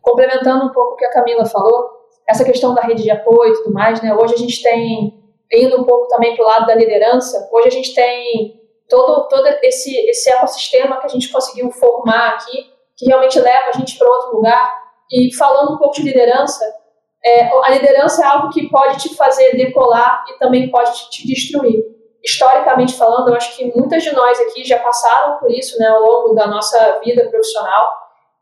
Complementando 0.00 0.66
um 0.66 0.72
pouco 0.72 0.94
o 0.94 0.96
que 0.96 1.04
a 1.04 1.12
Camila 1.12 1.46
falou, 1.46 1.90
essa 2.28 2.44
questão 2.44 2.74
da 2.74 2.82
rede 2.82 3.02
de 3.02 3.10
apoio 3.10 3.52
e 3.52 3.56
tudo 3.58 3.72
mais, 3.72 4.02
né? 4.02 4.14
Hoje 4.14 4.34
a 4.34 4.38
gente 4.38 4.62
tem, 4.62 5.22
indo 5.52 5.80
um 5.80 5.84
pouco 5.84 6.08
também 6.08 6.34
para 6.34 6.44
o 6.44 6.48
lado 6.48 6.66
da 6.66 6.74
liderança, 6.74 7.48
hoje 7.52 7.68
a 7.68 7.70
gente 7.70 7.94
tem 7.94 8.60
todo, 8.88 9.28
todo 9.28 9.46
esse, 9.62 9.94
esse 10.08 10.30
ecossistema 10.30 10.98
que 10.98 11.06
a 11.06 11.10
gente 11.10 11.30
conseguiu 11.30 11.70
formar 11.70 12.30
aqui 12.30 12.73
que 12.96 13.06
realmente 13.06 13.38
leva 13.38 13.70
a 13.72 13.78
gente 13.78 13.98
para 13.98 14.08
outro 14.08 14.36
lugar. 14.36 14.84
E 15.10 15.34
falando 15.34 15.74
um 15.74 15.78
pouco 15.78 15.94
de 15.94 16.02
liderança, 16.02 16.64
é, 17.24 17.50
a 17.64 17.70
liderança 17.70 18.22
é 18.22 18.26
algo 18.26 18.50
que 18.50 18.68
pode 18.68 18.98
te 18.98 19.14
fazer 19.16 19.56
decolar 19.56 20.24
e 20.28 20.38
também 20.38 20.70
pode 20.70 21.10
te, 21.10 21.26
destruir. 21.26 21.82
Historicamente 22.22 22.94
falando, 22.94 23.28
eu 23.28 23.34
acho 23.34 23.56
que 23.56 23.72
muitas 23.76 24.02
de 24.02 24.12
nós 24.12 24.38
aqui 24.40 24.64
já 24.64 24.78
passaram 24.78 25.38
por 25.38 25.50
isso 25.50 25.78
né, 25.78 25.86
ao 25.88 26.00
longo 26.00 26.34
da 26.34 26.46
nossa 26.46 27.00
vida 27.04 27.28
profissional. 27.28 27.82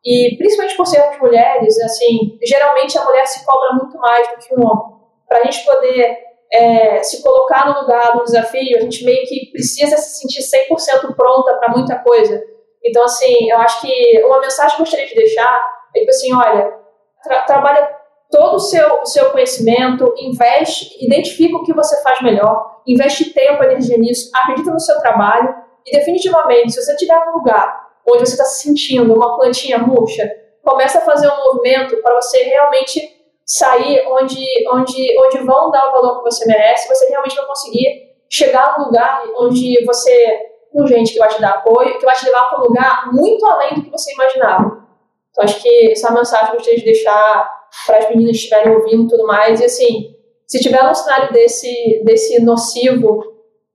E 0.05 0.37
principalmente 0.37 0.77
por 0.77 0.87
sermos 0.87 1.19
mulheres, 1.21 1.81
assim, 1.81 2.39
geralmente 2.43 2.99
a 2.99 3.05
mulher 3.05 3.25
se 3.27 3.45
cobra 3.45 3.73
muito 3.75 3.97
mais 3.99 4.29
do 4.29 4.37
que 4.37 4.55
o 4.55 4.61
homem. 4.61 5.01
Para 5.29 5.39
a 5.39 5.45
gente 5.45 5.65
poder 5.65 6.19
é, 6.53 7.03
se 7.03 7.23
colocar 7.23 7.73
no 7.73 7.81
lugar 7.81 8.13
do 8.17 8.25
desafio, 8.25 8.79
a 8.79 8.81
gente 8.81 9.05
meio 9.05 9.25
que 9.27 9.51
precisa 9.53 9.97
se 9.97 10.21
sentir 10.21 10.43
100% 10.43 11.15
pronta 11.15 11.55
para 11.55 11.73
muita 11.73 11.99
coisa. 12.01 12.43
Então, 12.85 13.05
assim, 13.05 13.51
eu 13.51 13.59
acho 13.59 13.81
que 13.81 14.25
uma 14.25 14.41
mensagem 14.41 14.77
que 14.77 14.83
eu 14.83 14.85
gostaria 14.85 15.07
de 15.07 15.15
deixar 15.15 15.63
é 15.95 16.01
tipo 16.01 16.11
assim, 16.11 16.35
olha, 16.35 16.79
tra 17.23 17.43
trabalha 17.43 18.03
todo 18.31 18.57
o 18.57 18.61
seu, 18.61 19.01
o 19.01 19.07
seu 19.07 19.31
conhecimento, 19.31 20.13
investe, 20.19 20.97
identifica 21.05 21.57
o 21.57 21.65
que 21.65 21.75
você 21.75 22.03
faz 22.03 22.21
melhor, 22.23 22.81
investe 22.87 23.33
tempo, 23.33 23.63
energia 23.63 23.99
nisso, 23.99 24.31
acredita 24.35 24.71
no 24.71 24.81
seu 24.81 24.99
trabalho 25.01 25.55
e 25.87 25.97
definitivamente, 25.97 26.73
se 26.73 26.83
você 26.83 26.93
estiver 26.93 27.27
num 27.27 27.35
lugar 27.35 27.91
onde 28.09 28.21
você 28.21 28.33
está 28.33 28.45
se 28.45 28.63
sentindo 28.63 29.15
uma 29.15 29.37
plantinha 29.37 29.79
murcha, 29.79 30.29
começa 30.65 30.99
a 30.99 31.03
fazer 31.03 31.29
um 31.29 31.37
movimento 31.37 31.97
para 32.03 32.15
você 32.21 32.43
realmente 32.43 33.01
sair 33.45 34.03
onde, 34.09 34.45
onde, 34.73 35.21
onde 35.21 35.39
vão 35.39 35.71
dar 35.71 35.89
o 35.89 35.93
valor 35.93 36.19
que 36.19 36.31
você 36.31 36.47
merece, 36.47 36.89
você 36.89 37.09
realmente 37.09 37.37
vai 37.37 37.47
conseguir 37.47 38.13
chegar 38.31 38.79
num 38.79 38.87
lugar 38.87 39.25
onde 39.37 39.85
você 39.85 40.52
com 40.73 40.87
gente 40.87 41.13
que 41.13 41.19
vai 41.19 41.29
te 41.29 41.41
dar 41.41 41.51
apoio, 41.51 41.99
que 41.99 42.05
vai 42.05 42.15
te 42.15 42.25
levar 42.25 42.49
para 42.49 42.61
um 42.61 42.65
lugar 42.65 43.13
muito 43.13 43.45
além 43.47 43.75
do 43.75 43.83
que 43.83 43.91
você 43.91 44.13
imaginava. 44.13 44.83
Então, 45.31 45.45
acho 45.45 45.63
que 45.63 45.93
essa 45.93 46.11
mensagem 46.13 46.49
eu 46.49 46.55
gostaria 46.55 46.79
de 46.79 46.85
deixar 46.85 47.63
para 47.87 47.99
as 47.99 48.09
meninas 48.09 48.37
que 48.37 48.43
estiverem 48.45 48.75
ouvindo 48.75 49.05
e 49.05 49.09
tudo 49.09 49.27
mais. 49.27 49.61
E, 49.61 49.65
assim, 49.65 50.15
se 50.47 50.61
tiver 50.61 50.83
um 50.83 50.95
cenário 50.95 51.33
desse, 51.33 52.03
desse 52.05 52.43
nocivo, 52.43 53.21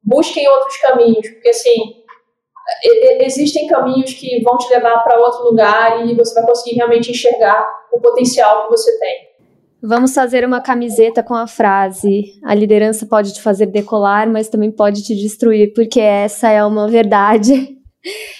busquem 0.03 0.47
outros 0.47 0.77
caminhos, 0.77 1.27
porque, 1.29 1.49
assim, 1.49 2.03
existem 3.21 3.67
caminhos 3.67 4.13
que 4.13 4.41
vão 4.43 4.57
te 4.57 4.69
levar 4.69 4.99
para 5.03 5.19
outro 5.19 5.43
lugar 5.43 6.05
e 6.05 6.15
você 6.15 6.33
vai 6.35 6.45
conseguir 6.45 6.75
realmente 6.75 7.11
enxergar 7.11 7.67
o 7.91 7.99
potencial 7.99 8.63
que 8.63 8.69
você 8.69 8.97
tem. 8.99 9.26
Vamos 9.82 10.13
fazer 10.13 10.43
uma 10.43 10.59
camiseta 10.59 11.21
com 11.21 11.36
a 11.36 11.47
frase: 11.47 12.39
a 12.43 12.53
liderança 12.55 13.05
pode 13.05 13.34
te 13.34 13.41
fazer 13.41 13.67
decolar, 13.67 14.30
mas 14.30 14.49
também 14.49 14.71
pode 14.71 15.03
te 15.03 15.15
destruir, 15.15 15.73
porque 15.73 15.99
essa 15.99 16.49
é 16.49 16.63
uma 16.63 16.88
verdade. 16.88 17.75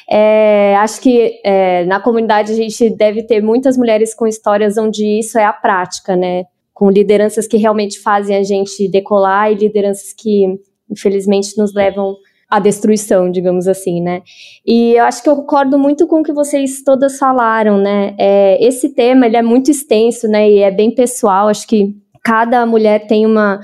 É, 0.10 0.78
acho 0.78 1.02
que 1.02 1.42
é, 1.44 1.84
na 1.86 2.00
comunidade 2.00 2.54
a 2.54 2.56
gente 2.56 2.90
deve 2.92 3.24
ter 3.24 3.42
muitas 3.42 3.76
mulheres 3.76 4.14
com 4.14 4.26
histórias 4.26 4.78
onde 4.78 5.06
isso 5.20 5.38
é 5.38 5.44
a 5.44 5.52
prática, 5.52 6.16
né? 6.16 6.46
Com 6.74 6.90
lideranças 6.90 7.46
que 7.46 7.58
realmente 7.58 8.00
fazem 8.00 8.38
a 8.38 8.44
gente 8.44 8.88
decolar 8.90 9.52
e 9.52 9.56
lideranças 9.56 10.14
que, 10.14 10.58
infelizmente, 10.90 11.58
nos 11.58 11.74
levam 11.74 12.16
à 12.50 12.60
destruição, 12.60 13.30
digamos 13.30 13.68
assim, 13.68 14.02
né? 14.02 14.22
E 14.66 14.94
eu 14.94 15.04
acho 15.04 15.22
que 15.22 15.30
eu 15.30 15.36
concordo 15.36 15.78
muito 15.78 16.08
com 16.08 16.22
o 16.22 16.24
que 16.24 16.32
vocês 16.32 16.82
todas 16.84 17.18
falaram, 17.18 17.78
né? 17.78 18.16
É, 18.18 18.66
esse 18.66 18.90
tema 18.90 19.26
ele 19.26 19.38
é 19.38 19.42
muito 19.42 19.70
extenso, 19.70 20.28
né? 20.28 20.50
E 20.50 20.60
é 20.60 20.72
bem 20.72 20.94
pessoal. 20.94 21.50
Acho 21.50 21.68
que 21.68 21.96
cada 22.24 22.66
mulher 22.66 23.08
tem 23.08 23.26
uma 23.26 23.60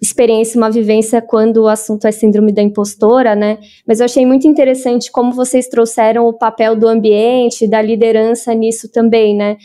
experiência, 0.00 0.56
uma 0.56 0.70
vivência 0.70 1.20
quando 1.20 1.58
o 1.58 1.68
assunto 1.68 2.06
é 2.06 2.12
síndrome 2.12 2.52
da 2.52 2.62
impostora, 2.62 3.34
né? 3.34 3.58
Mas 3.86 4.00
eu 4.00 4.06
achei 4.06 4.24
muito 4.24 4.46
interessante 4.46 5.12
como 5.12 5.32
vocês 5.32 5.68
trouxeram 5.68 6.26
o 6.26 6.32
papel 6.32 6.74
do 6.74 6.88
ambiente, 6.88 7.68
da 7.68 7.82
liderança 7.82 8.54
nisso 8.54 8.90
também, 8.90 9.36
né? 9.36 9.58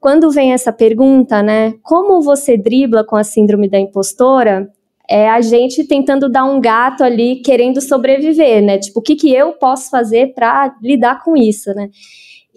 Quando 0.00 0.30
vem 0.30 0.52
essa 0.52 0.72
pergunta, 0.72 1.42
né? 1.42 1.74
Como 1.82 2.20
você 2.20 2.56
dribla 2.56 3.04
com 3.04 3.16
a 3.16 3.24
síndrome 3.24 3.68
da 3.68 3.78
impostora? 3.78 4.68
É 5.08 5.28
a 5.28 5.40
gente 5.40 5.84
tentando 5.84 6.28
dar 6.28 6.44
um 6.44 6.60
gato 6.60 7.04
ali, 7.04 7.36
querendo 7.36 7.80
sobreviver, 7.80 8.62
né? 8.62 8.78
Tipo, 8.78 9.00
o 9.00 9.02
que, 9.02 9.14
que 9.14 9.32
eu 9.32 9.52
posso 9.52 9.90
fazer 9.90 10.34
para 10.34 10.74
lidar 10.82 11.22
com 11.22 11.36
isso, 11.36 11.72
né? 11.74 11.88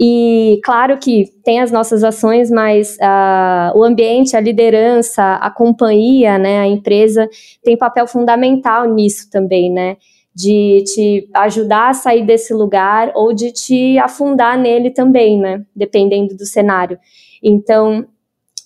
E 0.02 0.62
claro 0.64 0.98
que 0.98 1.26
tem 1.44 1.60
as 1.60 1.72
nossas 1.74 2.06
ações, 2.06 2.50
mas 2.50 2.96
uh, 3.02 3.78
o 3.78 3.84
ambiente, 3.84 4.38
a 4.38 4.40
liderança, 4.40 5.34
a 5.36 5.52
companhia, 5.52 6.38
né, 6.38 6.60
a 6.60 6.68
empresa 6.68 7.28
tem 7.62 7.76
papel 7.78 8.08
fundamental 8.08 8.86
nisso 8.86 9.30
também, 9.30 9.70
né? 9.70 9.98
De 10.34 10.86
te 10.86 11.30
ajudar 11.34 11.90
a 11.90 11.94
sair 11.94 12.26
desse 12.26 12.54
lugar 12.54 13.12
ou 13.14 13.34
de 13.34 13.52
te 13.52 13.98
afundar 14.00 14.58
nele 14.58 14.90
também, 14.90 15.38
né? 15.38 15.66
Dependendo 15.76 16.34
do 16.34 16.46
cenário. 16.46 16.98
Então, 17.44 18.08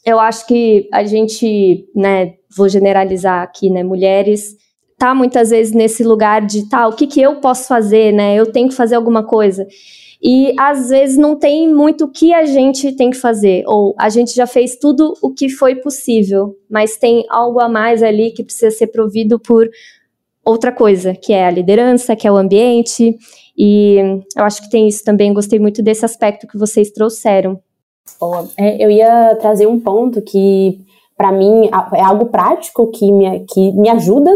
eu 0.06 0.20
acho 0.20 0.46
que 0.46 0.88
a 0.94 1.04
gente, 1.04 1.90
né, 1.96 2.36
vou 2.56 2.70
generalizar 2.70 3.44
aqui, 3.44 3.70
né, 3.70 3.84
mulheres 3.84 4.56
tá 4.98 5.14
muitas 5.14 5.50
vezes 5.50 5.74
nesse 5.74 6.02
lugar 6.02 6.46
de 6.46 6.70
tá, 6.70 6.88
o 6.88 6.94
que 6.94 7.08
que 7.08 7.22
eu 7.22 7.36
posso 7.42 7.68
fazer, 7.68 8.14
né? 8.14 8.36
Eu 8.36 8.54
tenho 8.54 8.70
que 8.70 8.74
fazer 8.74 8.96
alguma 8.96 9.22
coisa. 9.22 9.68
E 10.22 10.54
às 10.58 10.88
vezes 10.88 11.18
não 11.18 11.36
tem 11.38 11.68
muito 11.68 12.06
o 12.06 12.10
que 12.10 12.34
a 12.34 12.46
gente 12.46 12.94
tem 12.94 13.10
que 13.10 13.18
fazer, 13.18 13.64
ou 13.68 13.94
a 14.00 14.08
gente 14.08 14.34
já 14.34 14.48
fez 14.48 14.78
tudo 14.78 15.14
o 15.22 15.34
que 15.34 15.50
foi 15.50 15.76
possível, 15.76 16.56
mas 16.70 16.96
tem 16.96 17.26
algo 17.30 17.60
a 17.60 17.68
mais 17.68 18.02
ali 18.02 18.32
que 18.32 18.46
precisa 18.46 18.72
ser 18.72 18.88
provido 18.88 19.38
por 19.38 19.70
outra 20.46 20.72
coisa, 20.72 21.14
que 21.14 21.34
é 21.34 21.46
a 21.46 21.52
liderança, 21.52 22.16
que 22.16 22.26
é 22.26 22.32
o 22.32 22.38
ambiente. 22.38 23.18
E 23.58 23.98
eu 24.38 24.46
acho 24.46 24.62
que 24.62 24.70
tem 24.70 24.88
isso 24.88 25.04
também. 25.04 25.34
Gostei 25.34 25.60
muito 25.60 25.84
desse 25.84 26.06
aspecto 26.06 26.48
que 26.48 26.58
vocês 26.58 26.92
trouxeram. 26.92 27.60
É, 28.58 28.84
eu 28.84 28.90
ia 28.90 29.36
trazer 29.36 29.68
um 29.68 29.78
ponto 29.78 30.22
que, 30.22 30.80
para 31.24 31.32
mim, 31.32 31.70
é 31.94 32.02
algo 32.02 32.26
prático 32.26 32.88
que 32.88 33.10
me, 33.10 33.46
que 33.46 33.72
me 33.72 33.88
ajuda. 33.88 34.30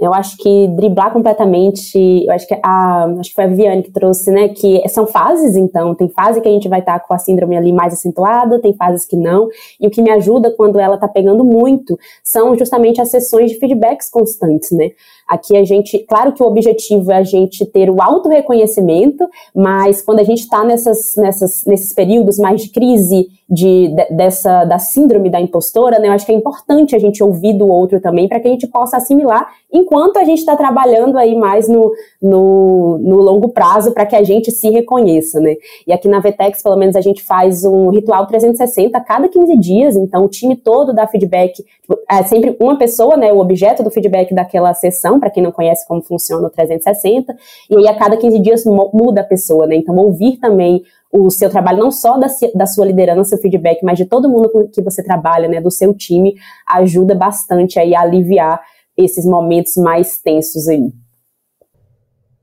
Eu 0.00 0.12
acho 0.12 0.36
que 0.38 0.66
driblar 0.76 1.12
completamente, 1.12 1.96
eu 2.26 2.32
acho 2.32 2.48
que 2.48 2.58
a, 2.60 3.04
acho 3.20 3.28
que 3.28 3.34
foi 3.36 3.44
a 3.44 3.46
Viviane 3.46 3.84
que 3.84 3.92
trouxe, 3.92 4.32
né, 4.32 4.48
que 4.48 4.82
são 4.88 5.06
fases, 5.06 5.54
então, 5.54 5.94
tem 5.94 6.08
fase 6.08 6.40
que 6.40 6.48
a 6.48 6.50
gente 6.50 6.68
vai 6.68 6.80
estar 6.80 6.98
tá 6.98 7.06
com 7.06 7.14
a 7.14 7.18
síndrome 7.18 7.56
ali 7.56 7.72
mais 7.72 7.92
acentuada, 7.92 8.60
tem 8.60 8.74
fases 8.74 9.06
que 9.06 9.14
não, 9.14 9.46
e 9.80 9.86
o 9.86 9.90
que 9.90 10.02
me 10.02 10.10
ajuda 10.10 10.52
quando 10.56 10.80
ela 10.80 10.98
tá 10.98 11.06
pegando 11.06 11.44
muito 11.44 11.96
são 12.24 12.58
justamente 12.58 13.00
as 13.00 13.10
sessões 13.10 13.52
de 13.52 13.58
feedbacks 13.58 14.10
constantes, 14.10 14.72
né, 14.72 14.90
Aqui 15.28 15.56
a 15.56 15.64
gente, 15.64 15.98
claro 16.00 16.32
que 16.32 16.42
o 16.42 16.46
objetivo 16.46 17.10
é 17.10 17.16
a 17.16 17.22
gente 17.22 17.64
ter 17.64 17.88
o 17.88 18.02
auto-reconhecimento, 18.02 19.28
mas 19.54 20.02
quando 20.02 20.20
a 20.20 20.24
gente 20.24 20.40
está 20.40 20.64
nessas, 20.64 21.14
nessas, 21.16 21.64
nesses 21.64 21.92
períodos 21.92 22.38
mais 22.38 22.62
de 22.62 22.70
crise, 22.70 23.28
de, 23.52 23.88
de, 23.88 24.06
dessa, 24.10 24.64
da 24.64 24.78
síndrome 24.78 25.28
da 25.28 25.38
impostora, 25.40 25.98
né, 25.98 26.08
eu 26.08 26.12
acho 26.12 26.24
que 26.24 26.32
é 26.32 26.34
importante 26.34 26.96
a 26.96 26.98
gente 26.98 27.22
ouvir 27.22 27.52
do 27.52 27.68
outro 27.68 28.00
também, 28.00 28.26
para 28.26 28.40
que 28.40 28.48
a 28.48 28.50
gente 28.50 28.66
possa 28.66 28.96
assimilar, 28.96 29.46
enquanto 29.70 30.16
a 30.16 30.24
gente 30.24 30.38
está 30.38 30.56
trabalhando 30.56 31.18
aí 31.18 31.34
mais 31.34 31.68
no, 31.68 31.92
no, 32.20 32.98
no 32.98 33.16
longo 33.16 33.50
prazo, 33.50 33.92
para 33.92 34.06
que 34.06 34.16
a 34.16 34.22
gente 34.22 34.50
se 34.50 34.70
reconheça, 34.70 35.38
né. 35.38 35.56
E 35.86 35.92
aqui 35.92 36.08
na 36.08 36.20
Vetex, 36.20 36.62
pelo 36.62 36.76
menos, 36.76 36.96
a 36.96 37.00
gente 37.02 37.22
faz 37.22 37.64
um 37.64 37.90
ritual 37.90 38.26
360 38.26 38.96
a 38.96 39.00
cada 39.00 39.28
15 39.28 39.56
dias, 39.58 39.96
então 39.96 40.24
o 40.24 40.28
time 40.28 40.56
todo 40.56 40.94
dá 40.94 41.06
feedback, 41.06 41.62
tipo, 41.62 41.98
é 42.10 42.22
sempre 42.22 42.56
uma 42.58 42.78
pessoa, 42.78 43.16
né, 43.18 43.32
o 43.32 43.38
objeto 43.38 43.82
do 43.82 43.90
feedback 43.90 44.34
daquela 44.34 44.72
sessão, 44.72 45.11
para 45.20 45.30
quem 45.30 45.42
não 45.42 45.52
conhece 45.52 45.86
como 45.86 46.02
funciona 46.02 46.46
o 46.46 46.50
360, 46.50 47.36
e 47.70 47.76
aí 47.76 47.88
a 47.88 47.96
cada 47.96 48.16
15 48.16 48.38
dias 48.40 48.64
muda 48.64 49.20
a 49.20 49.24
pessoa, 49.24 49.66
né? 49.66 49.76
Então, 49.76 49.96
ouvir 49.96 50.38
também 50.38 50.82
o 51.12 51.30
seu 51.30 51.50
trabalho, 51.50 51.78
não 51.78 51.90
só 51.90 52.16
da, 52.16 52.26
da 52.54 52.66
sua 52.66 52.86
liderança, 52.86 53.36
o 53.36 53.38
feedback, 53.38 53.82
mas 53.84 53.98
de 53.98 54.06
todo 54.06 54.30
mundo 54.30 54.48
com 54.50 54.66
que 54.66 54.80
você 54.80 55.02
trabalha, 55.02 55.46
né, 55.46 55.60
do 55.60 55.70
seu 55.70 55.92
time, 55.92 56.34
ajuda 56.66 57.14
bastante 57.14 57.78
aí 57.78 57.94
a 57.94 58.00
aliviar 58.00 58.60
esses 58.96 59.26
momentos 59.26 59.76
mais 59.76 60.18
tensos 60.18 60.68
aí. 60.68 60.90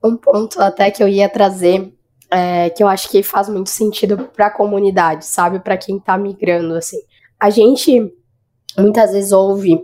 Um 0.03 0.15
ponto 0.15 0.61
até 0.61 0.91
que 0.91 1.01
eu 1.01 1.07
ia 1.07 1.28
trazer, 1.28 1.91
é, 2.30 2.70
que 2.70 2.84
eu 2.84 2.88
acho 2.88 3.09
que 3.09 3.24
faz 3.24 3.49
muito 3.49 3.70
sentido 3.70 4.30
para 4.36 4.47
a 4.47 4.51
comunidade, 4.51 5.26
sabe, 5.26 5.59
para 5.59 5.78
quem 5.78 5.97
está 5.97 6.17
migrando, 6.17 6.76
assim. 6.76 6.97
A 7.39 7.49
gente 7.49 8.13
muitas 8.78 9.11
vezes 9.11 9.32
ouve 9.32 9.84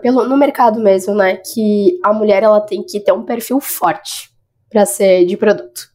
pelo, 0.00 0.26
no 0.26 0.36
mercado 0.36 0.80
mesmo, 0.80 1.14
né, 1.14 1.36
que 1.36 1.98
a 2.02 2.12
mulher 2.12 2.42
ela 2.42 2.60
tem 2.60 2.82
que 2.82 2.98
ter 2.98 3.12
um 3.12 3.24
perfil 3.24 3.60
forte 3.60 4.30
para 4.70 4.86
ser 4.86 5.26
de 5.26 5.36
produto. 5.36 5.88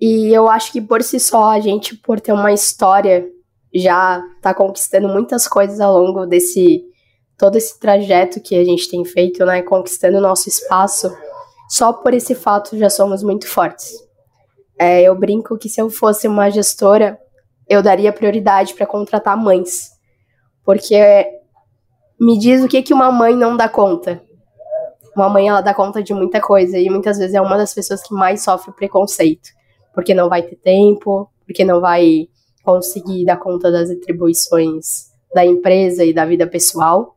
E 0.00 0.32
eu 0.32 0.48
acho 0.48 0.72
que 0.72 0.80
por 0.80 1.02
si 1.02 1.18
só 1.18 1.50
a 1.50 1.60
gente, 1.60 1.96
por 1.96 2.20
ter 2.20 2.32
uma 2.32 2.52
história, 2.52 3.26
já 3.72 4.22
tá 4.42 4.52
conquistando 4.54 5.08
muitas 5.08 5.46
coisas 5.46 5.80
ao 5.80 5.98
longo 5.98 6.26
desse 6.26 6.84
todo 7.36 7.54
esse 7.56 7.78
trajeto 7.78 8.40
que 8.40 8.56
a 8.56 8.64
gente 8.64 8.90
tem 8.90 9.04
feito, 9.04 9.46
né, 9.46 9.62
conquistando 9.62 10.18
o 10.18 10.20
nosso 10.20 10.48
espaço. 10.48 11.08
Só 11.68 11.92
por 11.92 12.12
esse 12.12 12.34
fato 12.34 12.76
já 12.76 12.90
somos 12.90 13.22
muito 13.22 13.46
fortes. 13.46 13.92
É, 14.76 15.02
eu 15.02 15.14
brinco 15.14 15.56
que 15.56 15.68
se 15.68 15.80
eu 15.80 15.88
fosse 15.88 16.26
uma 16.26 16.50
gestora, 16.50 17.16
eu 17.68 17.80
daria 17.80 18.12
prioridade 18.12 18.74
para 18.74 18.86
contratar 18.86 19.36
mães, 19.36 19.90
porque 20.64 21.26
me 22.20 22.38
diz 22.38 22.62
o 22.62 22.68
que, 22.68 22.82
que 22.82 22.92
uma 22.92 23.12
mãe 23.12 23.34
não 23.34 23.56
dá 23.56 23.68
conta. 23.68 24.22
Uma 25.14 25.28
mãe, 25.28 25.48
ela 25.48 25.60
dá 25.60 25.74
conta 25.74 26.02
de 26.02 26.12
muita 26.12 26.40
coisa 26.40 26.78
e 26.78 26.88
muitas 26.90 27.18
vezes 27.18 27.34
é 27.34 27.40
uma 27.40 27.56
das 27.56 27.74
pessoas 27.74 28.02
que 28.02 28.14
mais 28.14 28.42
sofre 28.42 28.72
preconceito. 28.72 29.50
Porque 29.94 30.14
não 30.14 30.28
vai 30.28 30.42
ter 30.42 30.56
tempo, 30.56 31.30
porque 31.46 31.64
não 31.64 31.80
vai 31.80 32.28
conseguir 32.62 33.24
dar 33.24 33.36
conta 33.36 33.70
das 33.70 33.90
atribuições 33.90 35.08
da 35.34 35.44
empresa 35.44 36.04
e 36.04 36.12
da 36.12 36.24
vida 36.24 36.46
pessoal. 36.46 37.16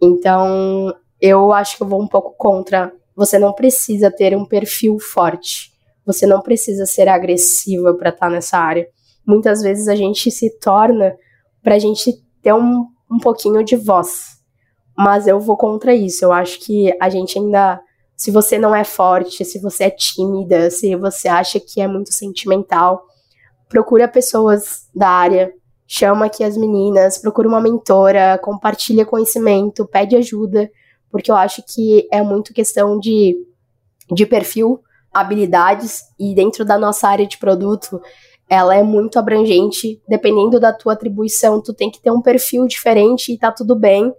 Então, 0.00 0.94
eu 1.20 1.52
acho 1.52 1.76
que 1.76 1.82
eu 1.82 1.88
vou 1.88 2.02
um 2.02 2.08
pouco 2.08 2.34
contra. 2.36 2.92
Você 3.16 3.38
não 3.38 3.52
precisa 3.52 4.10
ter 4.10 4.36
um 4.36 4.44
perfil 4.44 4.98
forte. 4.98 5.72
Você 6.06 6.26
não 6.26 6.40
precisa 6.40 6.86
ser 6.86 7.08
agressiva 7.08 7.94
para 7.94 8.10
estar 8.10 8.26
tá 8.26 8.32
nessa 8.32 8.58
área. 8.58 8.88
Muitas 9.26 9.60
vezes 9.60 9.88
a 9.88 9.94
gente 9.94 10.30
se 10.30 10.58
torna 10.58 11.14
para 11.62 11.74
a 11.74 11.78
gente 11.78 12.12
ter 12.42 12.54
um 12.54 12.86
um 13.10 13.18
pouquinho 13.18 13.64
de 13.64 13.76
voz. 13.76 14.38
Mas 14.96 15.26
eu 15.26 15.38
vou 15.38 15.56
contra 15.56 15.94
isso. 15.94 16.24
Eu 16.24 16.32
acho 16.32 16.60
que 16.60 16.92
a 17.00 17.08
gente 17.08 17.38
ainda. 17.38 17.80
Se 18.16 18.32
você 18.32 18.58
não 18.58 18.74
é 18.74 18.82
forte, 18.82 19.44
se 19.44 19.60
você 19.60 19.84
é 19.84 19.90
tímida, 19.90 20.70
se 20.70 20.96
você 20.96 21.28
acha 21.28 21.60
que 21.60 21.80
é 21.80 21.86
muito 21.86 22.12
sentimental, 22.12 23.06
procura 23.68 24.08
pessoas 24.08 24.88
da 24.92 25.08
área, 25.08 25.52
chama 25.86 26.26
aqui 26.26 26.42
as 26.42 26.56
meninas, 26.56 27.18
procura 27.18 27.46
uma 27.46 27.60
mentora, 27.60 28.36
compartilha 28.42 29.06
conhecimento, 29.06 29.86
pede 29.86 30.16
ajuda, 30.16 30.68
porque 31.10 31.30
eu 31.30 31.36
acho 31.36 31.62
que 31.62 32.08
é 32.10 32.20
muito 32.20 32.52
questão 32.52 32.98
de, 32.98 33.36
de 34.10 34.26
perfil, 34.26 34.82
habilidades, 35.12 36.02
e 36.18 36.34
dentro 36.34 36.64
da 36.64 36.76
nossa 36.76 37.08
área 37.08 37.26
de 37.26 37.38
produto, 37.38 38.00
ela 38.48 38.74
é 38.74 38.82
muito 38.82 39.18
abrangente, 39.18 40.00
dependendo 40.08 40.58
da 40.58 40.72
tua 40.72 40.94
atribuição, 40.94 41.60
tu 41.60 41.74
tem 41.74 41.90
que 41.90 42.00
ter 42.00 42.10
um 42.10 42.22
perfil 42.22 42.66
diferente 42.66 43.32
e 43.32 43.38
tá 43.38 43.52
tudo 43.52 43.76
bem, 43.76 44.12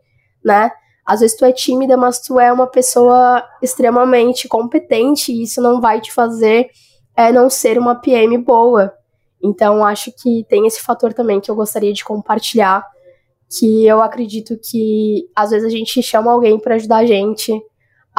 né? 0.43 0.71
Às 1.05 1.21
vezes 1.21 1.35
tu 1.35 1.43
é 1.43 1.51
tímida, 1.51 1.97
mas 1.97 2.19
tu 2.19 2.39
é 2.39 2.53
uma 2.53 2.67
pessoa 2.67 3.43
extremamente 3.63 4.47
competente 4.47 5.31
e 5.31 5.41
isso 5.41 5.59
não 5.59 5.81
vai 5.81 5.99
te 5.99 6.13
fazer 6.13 6.69
é, 7.17 7.31
não 7.31 7.49
ser 7.49 7.79
uma 7.79 7.95
PM 7.95 8.37
boa. 8.37 8.93
Então 9.43 9.83
acho 9.83 10.11
que 10.11 10.45
tem 10.47 10.67
esse 10.67 10.81
fator 10.81 11.13
também 11.13 11.39
que 11.39 11.49
eu 11.49 11.55
gostaria 11.55 11.91
de 11.91 12.05
compartilhar, 12.05 12.85
que 13.57 13.87
eu 13.87 14.01
acredito 14.01 14.55
que 14.57 15.27
às 15.35 15.49
vezes 15.49 15.65
a 15.65 15.75
gente 15.75 16.03
chama 16.03 16.31
alguém 16.31 16.59
para 16.59 16.75
ajudar 16.75 16.97
a 16.97 17.05
gente, 17.05 17.59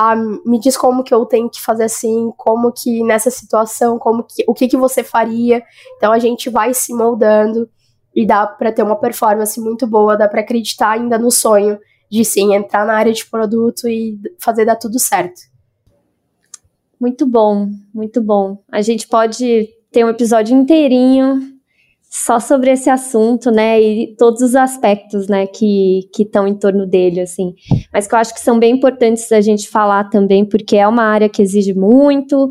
ah, 0.03 0.17
me 0.17 0.59
diz 0.59 0.79
como 0.79 1.05
que 1.05 1.13
eu 1.13 1.27
tenho 1.27 1.51
que 1.51 1.61
fazer 1.61 1.85
assim, 1.85 2.33
como 2.39 2.73
que 2.73 3.03
nessa 3.05 3.31
situação, 3.31 3.99
como 3.99 4.25
que 4.25 4.43
o 4.49 4.55
que 4.55 4.67
que 4.67 4.77
você 4.77 5.05
faria. 5.05 5.63
Então 5.99 6.11
a 6.11 6.19
gente 6.19 6.49
vai 6.49 6.73
se 6.73 6.95
moldando 6.95 7.69
e 8.15 8.27
dá 8.27 8.47
para 8.47 8.73
ter 8.73 8.83
uma 8.83 8.97
performance 8.97 9.61
muito 9.61 9.87
boa, 9.87 10.17
dá 10.17 10.27
para 10.27 10.41
acreditar 10.41 10.93
ainda 10.93 11.19
no 11.19 11.31
sonho 11.31 11.79
de 12.11 12.25
sim 12.25 12.55
entrar 12.55 12.87
na 12.87 12.95
área 12.95 13.13
de 13.13 13.27
produto 13.27 13.87
e 13.87 14.19
fazer 14.39 14.65
dar 14.65 14.77
tudo 14.77 14.99
certo. 14.99 15.43
Muito 16.99 17.27
bom, 17.27 17.69
muito 17.93 18.23
bom. 18.23 18.57
A 18.73 18.81
gente 18.81 19.07
pode 19.07 19.69
ter 19.93 20.03
um 20.03 20.09
episódio 20.09 20.57
inteirinho 20.57 21.60
só 22.13 22.41
sobre 22.41 22.73
esse 22.73 22.91
assunto, 22.91 23.53
né, 23.53 23.81
e 23.81 24.17
todos 24.17 24.43
os 24.43 24.57
aspectos, 24.57 25.29
né, 25.29 25.47
que 25.47 26.09
estão 26.19 26.45
em 26.45 26.57
torno 26.57 26.85
dele, 26.85 27.21
assim, 27.21 27.55
mas 27.93 28.09
que 28.09 28.15
eu 28.17 28.19
acho 28.19 28.35
que 28.35 28.41
são 28.41 28.59
bem 28.59 28.75
importantes 28.75 29.31
a 29.31 29.41
gente 29.41 29.69
falar 29.69 30.11
também, 30.11 30.45
porque 30.45 30.77
é 30.77 30.89
uma 30.89 31.05
área 31.05 31.29
que 31.29 31.41
exige 31.41 31.73
muito 31.73 32.49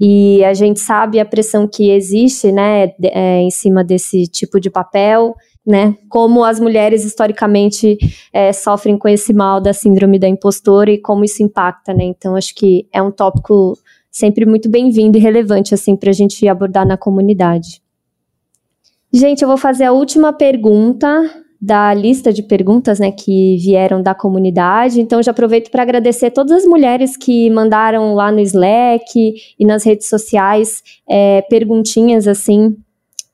e 0.00 0.44
a 0.44 0.52
gente 0.52 0.80
sabe 0.80 1.20
a 1.20 1.24
pressão 1.24 1.68
que 1.68 1.88
existe, 1.88 2.50
né, 2.50 2.92
é, 3.00 3.42
em 3.42 3.50
cima 3.50 3.84
desse 3.84 4.26
tipo 4.26 4.58
de 4.58 4.68
papel, 4.68 5.36
né, 5.64 5.96
como 6.08 6.42
as 6.42 6.58
mulheres 6.58 7.04
historicamente 7.04 7.96
é, 8.32 8.52
sofrem 8.52 8.98
com 8.98 9.06
esse 9.06 9.32
mal 9.32 9.60
da 9.60 9.72
síndrome 9.72 10.18
da 10.18 10.26
impostora 10.26 10.90
e 10.90 10.98
como 10.98 11.24
isso 11.24 11.44
impacta, 11.44 11.94
né, 11.94 12.02
então 12.02 12.34
acho 12.34 12.52
que 12.56 12.88
é 12.92 13.00
um 13.00 13.12
tópico 13.12 13.78
sempre 14.10 14.44
muito 14.44 14.68
bem-vindo 14.68 15.16
e 15.16 15.20
relevante, 15.20 15.74
assim, 15.74 15.94
para 15.94 16.10
a 16.10 16.12
gente 16.12 16.48
abordar 16.48 16.84
na 16.84 16.96
comunidade. 16.96 17.85
Gente, 19.12 19.42
eu 19.42 19.48
vou 19.48 19.56
fazer 19.56 19.84
a 19.84 19.92
última 19.92 20.32
pergunta 20.32 21.08
da 21.60 21.94
lista 21.94 22.32
de 22.32 22.42
perguntas 22.42 22.98
né, 22.98 23.10
que 23.10 23.56
vieram 23.58 24.02
da 24.02 24.14
comunidade. 24.14 25.00
Então, 25.00 25.22
já 25.22 25.30
aproveito 25.30 25.70
para 25.70 25.82
agradecer 25.82 26.30
todas 26.30 26.52
as 26.52 26.64
mulheres 26.64 27.16
que 27.16 27.48
mandaram 27.50 28.14
lá 28.14 28.30
no 28.30 28.40
Slack 28.40 29.34
e 29.58 29.64
nas 29.64 29.84
redes 29.84 30.08
sociais 30.08 30.82
é, 31.08 31.42
perguntinhas 31.42 32.28
assim 32.28 32.76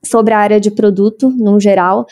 sobre 0.05 0.35
a 0.35 0.39
área 0.39 0.61
de 0.61 0.71
produto, 0.71 1.31
no 1.31 1.59
geral. 1.59 2.07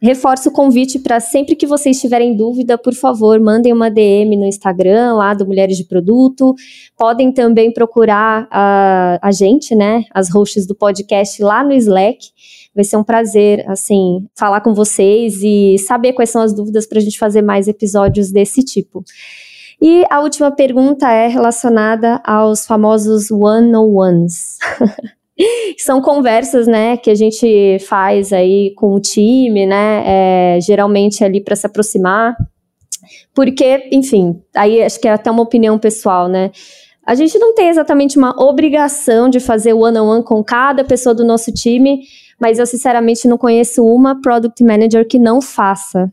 Reforço 0.00 0.50
o 0.50 0.52
convite 0.52 0.98
para 0.98 1.20
sempre 1.20 1.56
que 1.56 1.66
vocês 1.66 1.98
tiverem 1.98 2.36
dúvida, 2.36 2.76
por 2.76 2.92
favor, 2.92 3.40
mandem 3.40 3.72
uma 3.72 3.90
DM 3.90 4.36
no 4.36 4.44
Instagram 4.44 5.14
lá 5.14 5.32
do 5.32 5.46
Mulheres 5.46 5.76
de 5.76 5.84
Produto. 5.84 6.54
Podem 6.96 7.32
também 7.32 7.72
procurar 7.72 8.46
a, 8.50 9.18
a 9.22 9.32
gente, 9.32 9.74
né, 9.74 10.04
as 10.12 10.28
hosts 10.30 10.66
do 10.66 10.74
podcast 10.74 11.42
lá 11.42 11.64
no 11.64 11.72
Slack. 11.72 12.18
Vai 12.76 12.84
ser 12.84 12.98
um 12.98 13.02
prazer, 13.02 13.64
assim, 13.70 14.28
falar 14.34 14.60
com 14.60 14.74
vocês 14.74 15.42
e 15.42 15.78
saber 15.78 16.12
quais 16.12 16.28
são 16.28 16.42
as 16.42 16.54
dúvidas 16.54 16.86
para 16.86 16.98
a 16.98 17.00
gente 17.00 17.18
fazer 17.18 17.40
mais 17.40 17.66
episódios 17.66 18.30
desse 18.30 18.62
tipo. 18.62 19.02
E 19.80 20.04
a 20.10 20.20
última 20.20 20.50
pergunta 20.50 21.10
é 21.10 21.26
relacionada 21.26 22.20
aos 22.22 22.66
famosos 22.66 23.30
one-on-ones. 23.30 24.58
São 25.78 26.02
conversas, 26.02 26.66
né, 26.66 26.98
que 26.98 27.10
a 27.10 27.14
gente 27.14 27.78
faz 27.80 28.32
aí 28.32 28.74
com 28.74 28.94
o 28.94 29.00
time, 29.00 29.66
né, 29.66 30.02
é, 30.06 30.60
geralmente 30.60 31.24
ali 31.24 31.42
para 31.42 31.56
se 31.56 31.66
aproximar, 31.66 32.36
porque, 33.34 33.88
enfim, 33.92 34.40
aí 34.54 34.82
acho 34.82 34.98
que 34.98 35.06
é 35.06 35.12
até 35.12 35.30
uma 35.30 35.42
opinião 35.42 35.78
pessoal, 35.78 36.26
né, 36.26 36.50
a 37.06 37.14
gente 37.14 37.38
não 37.38 37.54
tem 37.54 37.68
exatamente 37.68 38.18
uma 38.18 38.34
obrigação 38.42 39.28
de 39.28 39.38
fazer 39.38 39.74
one-on-one 39.74 40.20
-on 40.20 40.22
-one 40.22 40.24
com 40.24 40.42
cada 40.42 40.82
pessoa 40.82 41.14
do 41.14 41.24
nosso 41.24 41.52
time, 41.52 42.00
mas 42.40 42.58
eu 42.58 42.66
sinceramente 42.66 43.26
não 43.26 43.38
conheço 43.38 43.84
uma 43.84 44.20
product 44.20 44.62
manager 44.62 45.06
que 45.06 45.18
não 45.18 45.40
faça. 45.40 46.12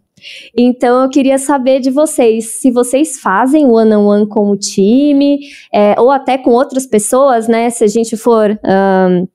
Então 0.57 1.03
eu 1.03 1.09
queria 1.09 1.37
saber 1.37 1.79
de 1.79 1.91
vocês 1.91 2.51
se 2.53 2.71
vocês 2.71 3.19
fazem 3.19 3.65
one 3.65 3.93
on 3.93 4.07
one 4.07 4.27
com 4.27 4.49
o 4.49 4.57
time 4.57 5.39
é, 5.73 5.99
ou 5.99 6.09
até 6.11 6.37
com 6.37 6.51
outras 6.51 6.85
pessoas, 6.85 7.47
né? 7.47 7.69
Se 7.69 7.83
a 7.83 7.87
gente 7.87 8.15
for 8.15 8.57
um, 8.63 9.27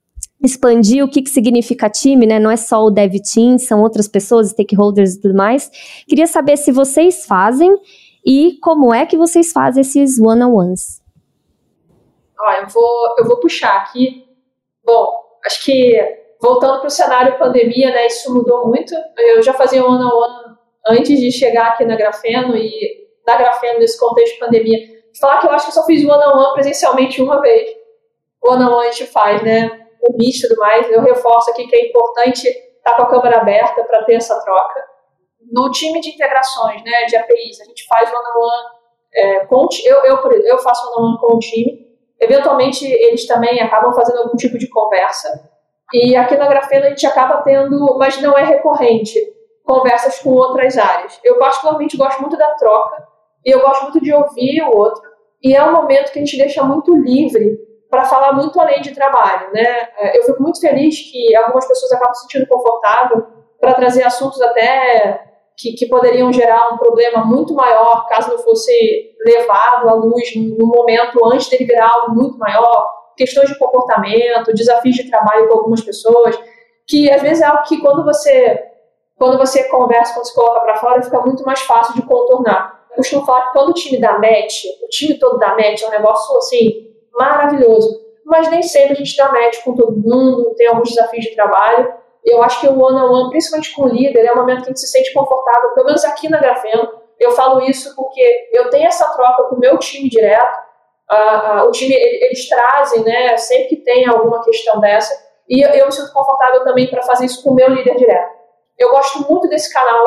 expandir 0.42 1.04
o 1.04 1.08
que, 1.08 1.22
que 1.22 1.30
significa 1.30 1.90
time, 1.90 2.26
né? 2.26 2.38
Não 2.38 2.50
é 2.50 2.56
só 2.56 2.82
o 2.84 2.90
dev 2.90 3.14
team, 3.20 3.58
são 3.58 3.82
outras 3.82 4.08
pessoas, 4.08 4.50
stakeholders 4.50 5.14
e 5.14 5.20
tudo 5.20 5.34
mais. 5.34 5.70
Queria 6.08 6.26
saber 6.26 6.56
se 6.56 6.72
vocês 6.72 7.26
fazem 7.26 7.74
e 8.24 8.58
como 8.62 8.92
é 8.92 9.04
que 9.04 9.16
vocês 9.16 9.52
fazem 9.52 9.82
esses 9.82 10.18
one 10.18 10.42
on 10.42 10.54
ones. 10.54 11.02
Ó, 12.40 12.52
eu 12.52 12.68
vou 12.68 13.14
eu 13.18 13.24
vou 13.26 13.40
puxar 13.40 13.76
aqui. 13.76 14.24
Bom, 14.84 15.12
acho 15.44 15.64
que 15.64 16.27
voltando 16.40 16.78
para 16.78 16.86
o 16.86 16.90
cenário 16.90 17.38
pandemia, 17.38 17.90
né, 17.90 18.06
isso 18.06 18.32
mudou 18.32 18.66
muito. 18.66 18.94
Eu 19.16 19.42
já 19.42 19.52
fazia 19.52 19.84
one 19.84 20.02
on 20.02 20.08
one 20.08 20.56
antes 20.88 21.18
de 21.18 21.30
chegar 21.30 21.68
aqui 21.68 21.84
na 21.84 21.96
Grafeno 21.96 22.56
e 22.56 23.08
da 23.26 23.36
Grafeno 23.36 23.78
nesse 23.78 23.98
contexto 23.98 24.34
de 24.34 24.40
pandemia. 24.40 24.78
Falar 25.20 25.40
que 25.40 25.46
eu 25.46 25.50
acho 25.50 25.66
que 25.66 25.70
eu 25.70 25.74
só 25.74 25.84
fiz 25.84 26.02
one 26.02 26.24
on 26.24 26.38
one 26.38 26.54
presencialmente 26.54 27.20
uma 27.20 27.40
vez. 27.40 27.76
One 28.42 28.62
on 28.64 28.76
one 28.76 28.86
a 28.86 28.90
gente 28.90 29.06
faz, 29.06 29.42
né, 29.42 29.86
o 30.00 30.16
Meet 30.16 30.36
e 30.36 30.48
tudo 30.48 30.58
mais. 30.60 30.90
Eu 30.90 31.02
reforço 31.02 31.50
aqui 31.50 31.66
que 31.66 31.76
é 31.76 31.88
importante 31.88 32.48
estar 32.48 32.96
com 32.96 33.02
a 33.02 33.10
câmera 33.10 33.38
aberta 33.38 33.82
para 33.84 34.04
ter 34.04 34.14
essa 34.14 34.38
troca. 34.42 34.84
No 35.50 35.70
time 35.70 36.00
de 36.00 36.10
integrações, 36.10 36.82
né, 36.84 37.04
de 37.06 37.16
APIs, 37.16 37.60
a 37.60 37.64
gente 37.64 37.84
faz 37.86 38.08
one 38.08 38.18
on 38.18 38.44
one 38.44 38.78
é, 39.14 39.46
com, 39.46 39.66
eu, 39.84 40.04
eu, 40.04 40.32
eu 40.42 40.58
faço 40.58 40.86
one 40.86 40.96
on 40.96 41.10
one 41.10 41.18
com 41.18 41.36
o 41.36 41.38
time. 41.38 41.88
Eventualmente, 42.20 42.84
eles 42.84 43.26
também 43.26 43.60
acabam 43.60 43.92
fazendo 43.92 44.18
algum 44.18 44.36
tipo 44.36 44.58
de 44.58 44.68
conversa 44.68 45.28
e 45.92 46.16
aqui 46.16 46.36
na 46.36 46.46
Grafena 46.46 46.86
a 46.86 46.88
gente 46.90 47.06
acaba 47.06 47.42
tendo, 47.42 47.96
mas 47.98 48.20
não 48.20 48.36
é 48.36 48.44
recorrente, 48.44 49.18
conversas 49.64 50.18
com 50.18 50.30
outras 50.30 50.76
áreas. 50.76 51.18
Eu 51.24 51.38
particularmente 51.38 51.96
gosto 51.96 52.20
muito 52.20 52.36
da 52.36 52.50
troca 52.54 53.06
e 53.44 53.50
eu 53.50 53.60
gosto 53.60 53.84
muito 53.84 54.00
de 54.00 54.12
ouvir 54.12 54.62
o 54.62 54.76
outro. 54.76 55.02
E 55.42 55.54
é 55.54 55.62
um 55.62 55.72
momento 55.72 56.12
que 56.12 56.18
a 56.18 56.24
gente 56.24 56.36
deixa 56.36 56.62
muito 56.62 56.94
livre 56.96 57.58
para 57.90 58.04
falar 58.04 58.32
muito 58.32 58.60
além 58.60 58.82
de 58.82 58.94
trabalho, 58.94 59.50
né? 59.52 59.88
Eu 60.14 60.24
fico 60.24 60.42
muito 60.42 60.60
feliz 60.60 61.10
que 61.10 61.34
algumas 61.36 61.66
pessoas 61.66 61.92
acabam 61.92 62.14
se 62.14 62.22
sentindo 62.22 62.46
confortável 62.46 63.26
para 63.60 63.74
trazer 63.74 64.02
assuntos 64.02 64.40
até 64.42 65.24
que, 65.56 65.72
que, 65.72 65.86
poderiam 65.86 66.32
gerar 66.32 66.72
um 66.72 66.76
problema 66.76 67.24
muito 67.24 67.54
maior 67.54 68.06
caso 68.06 68.30
não 68.30 68.38
fosse 68.38 69.16
levado 69.24 69.88
à 69.88 69.94
luz 69.94 70.34
no 70.36 70.66
momento 70.66 71.18
antes 71.26 71.48
dele 71.48 71.64
virar 71.64 71.90
algo 71.90 72.14
muito 72.14 72.38
maior 72.38 72.86
questões 73.18 73.48
de 73.48 73.58
comportamento, 73.58 74.54
desafios 74.54 74.96
de 74.96 75.10
trabalho 75.10 75.48
com 75.48 75.54
algumas 75.54 75.82
pessoas, 75.82 76.38
que 76.86 77.10
às 77.10 77.20
vezes 77.20 77.42
é 77.42 77.46
algo 77.46 77.64
que 77.64 77.80
quando 77.80 78.04
você 78.04 78.64
quando 79.16 79.36
você 79.36 79.64
conversa, 79.64 80.14
quando 80.14 80.26
se 80.26 80.34
coloca 80.34 80.60
para 80.60 80.76
fora, 80.76 81.02
fica 81.02 81.20
muito 81.20 81.44
mais 81.44 81.60
fácil 81.62 81.92
de 81.94 82.02
contornar. 82.02 82.86
Eu 82.92 82.98
costumo 82.98 83.26
falar 83.26 83.46
que 83.46 83.52
quando 83.52 83.70
o 83.70 83.74
time 83.74 84.00
dá 84.00 84.12
match, 84.12 84.64
o 84.80 84.88
time 84.88 85.18
todo 85.18 85.38
dá 85.38 85.56
match, 85.56 85.82
é 85.82 85.88
um 85.88 85.90
negócio 85.90 86.38
assim 86.38 86.94
maravilhoso. 87.12 88.00
Mas 88.24 88.48
nem 88.48 88.62
sempre 88.62 88.92
a 88.92 88.94
gente 88.94 89.16
dá 89.16 89.32
match 89.32 89.64
com 89.64 89.74
todo 89.74 89.96
mundo, 89.96 90.54
tem 90.56 90.68
alguns 90.68 90.90
desafios 90.90 91.24
de 91.24 91.34
trabalho. 91.34 91.92
Eu 92.24 92.42
acho 92.44 92.60
que 92.60 92.68
o 92.68 92.78
one-on-one, 92.80 93.08
-on 93.08 93.24
-one, 93.24 93.30
principalmente 93.30 93.74
com 93.74 93.82
o 93.82 93.88
líder, 93.88 94.24
é 94.24 94.32
um 94.32 94.36
momento 94.36 94.58
que 94.58 94.64
a 94.64 94.68
gente 94.68 94.80
se 94.80 94.86
sente 94.86 95.12
confortável, 95.12 95.70
pelo 95.70 95.86
menos 95.86 96.04
aqui 96.04 96.28
na 96.28 96.38
Grafeno. 96.38 96.88
Eu 97.18 97.32
falo 97.32 97.60
isso 97.62 97.96
porque 97.96 98.48
eu 98.52 98.70
tenho 98.70 98.86
essa 98.86 99.12
troca 99.14 99.44
com 99.44 99.56
o 99.56 99.58
meu 99.58 99.76
time 99.78 100.08
direto, 100.08 100.67
Uh, 101.10 101.62
uh, 101.62 101.68
o 101.68 101.70
time, 101.70 101.94
eles 101.94 102.48
trazem, 102.48 103.02
né, 103.02 103.36
sempre 103.36 103.68
que 103.68 103.76
tem 103.76 104.06
alguma 104.06 104.44
questão 104.44 104.78
dessa, 104.78 105.14
e 105.48 105.62
eu, 105.62 105.86
me 105.86 105.92
sinto 105.92 106.12
confortável 106.12 106.62
também 106.62 106.90
para 106.90 107.02
fazer 107.02 107.24
isso 107.24 107.42
com 107.42 107.50
o 107.50 107.54
meu 107.54 107.68
líder 107.70 107.96
direto. 107.96 108.36
Eu 108.78 108.90
gosto 108.90 109.26
muito 109.30 109.48
desse 109.48 109.72
canal 109.72 110.04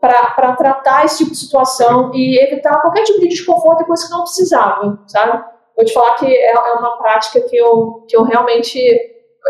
para 0.00 0.56
tratar 0.56 1.04
esse 1.04 1.18
tipo 1.18 1.30
de 1.30 1.36
situação 1.36 2.10
e 2.14 2.42
evitar 2.42 2.80
qualquer 2.80 3.04
tipo 3.04 3.20
de 3.20 3.28
desconforto 3.28 3.84
coisa 3.84 4.06
que 4.06 4.10
não 4.10 4.22
precisava, 4.22 4.98
sabe? 5.06 5.44
Vou 5.76 5.84
te 5.84 5.92
falar 5.92 6.14
que 6.16 6.26
é, 6.26 6.50
é 6.50 6.72
uma 6.72 6.98
prática 6.98 7.40
que 7.42 7.56
eu, 7.56 8.04
que 8.08 8.16
eu 8.16 8.22
realmente, 8.22 8.78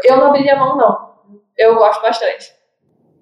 eu 0.05 0.16
não 0.16 0.26
abriria 0.26 0.57
mão, 0.57 0.76
não. 0.76 1.11
Eu 1.57 1.76
gosto 1.76 2.03
bastante. 2.03 2.53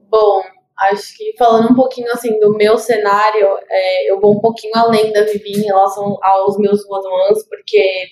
Bom, 0.08 0.42
Acho 0.80 1.16
que 1.16 1.34
falando 1.36 1.72
um 1.72 1.74
pouquinho 1.74 2.10
assim 2.12 2.38
do 2.38 2.52
meu 2.56 2.78
cenário, 2.78 3.48
é, 3.68 4.10
eu 4.10 4.20
vou 4.20 4.36
um 4.36 4.40
pouquinho 4.40 4.76
além 4.76 5.12
da 5.12 5.22
Vivi 5.24 5.58
em 5.58 5.64
relação 5.64 6.18
aos 6.22 6.56
meus 6.58 6.84
one-on-ones, 6.88 7.48
porque 7.48 8.06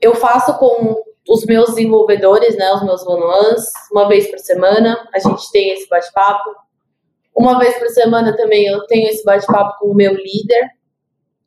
eu 0.00 0.14
faço 0.14 0.58
com 0.58 1.02
os 1.28 1.44
meus 1.44 1.70
desenvolvedores, 1.70 2.56
né, 2.56 2.72
os 2.72 2.82
meus 2.82 3.06
one-on-ones, 3.06 3.64
uma 3.92 4.08
vez 4.08 4.30
por 4.30 4.38
semana, 4.38 5.08
a 5.12 5.18
gente 5.18 5.50
tem 5.50 5.70
esse 5.70 5.88
bate-papo. 5.88 6.50
Uma 7.34 7.58
vez 7.58 7.78
por 7.78 7.88
semana 7.88 8.34
também 8.36 8.66
eu 8.66 8.86
tenho 8.86 9.08
esse 9.08 9.22
bate-papo 9.24 9.78
com 9.78 9.88
o 9.88 9.94
meu 9.94 10.14
líder, 10.14 10.70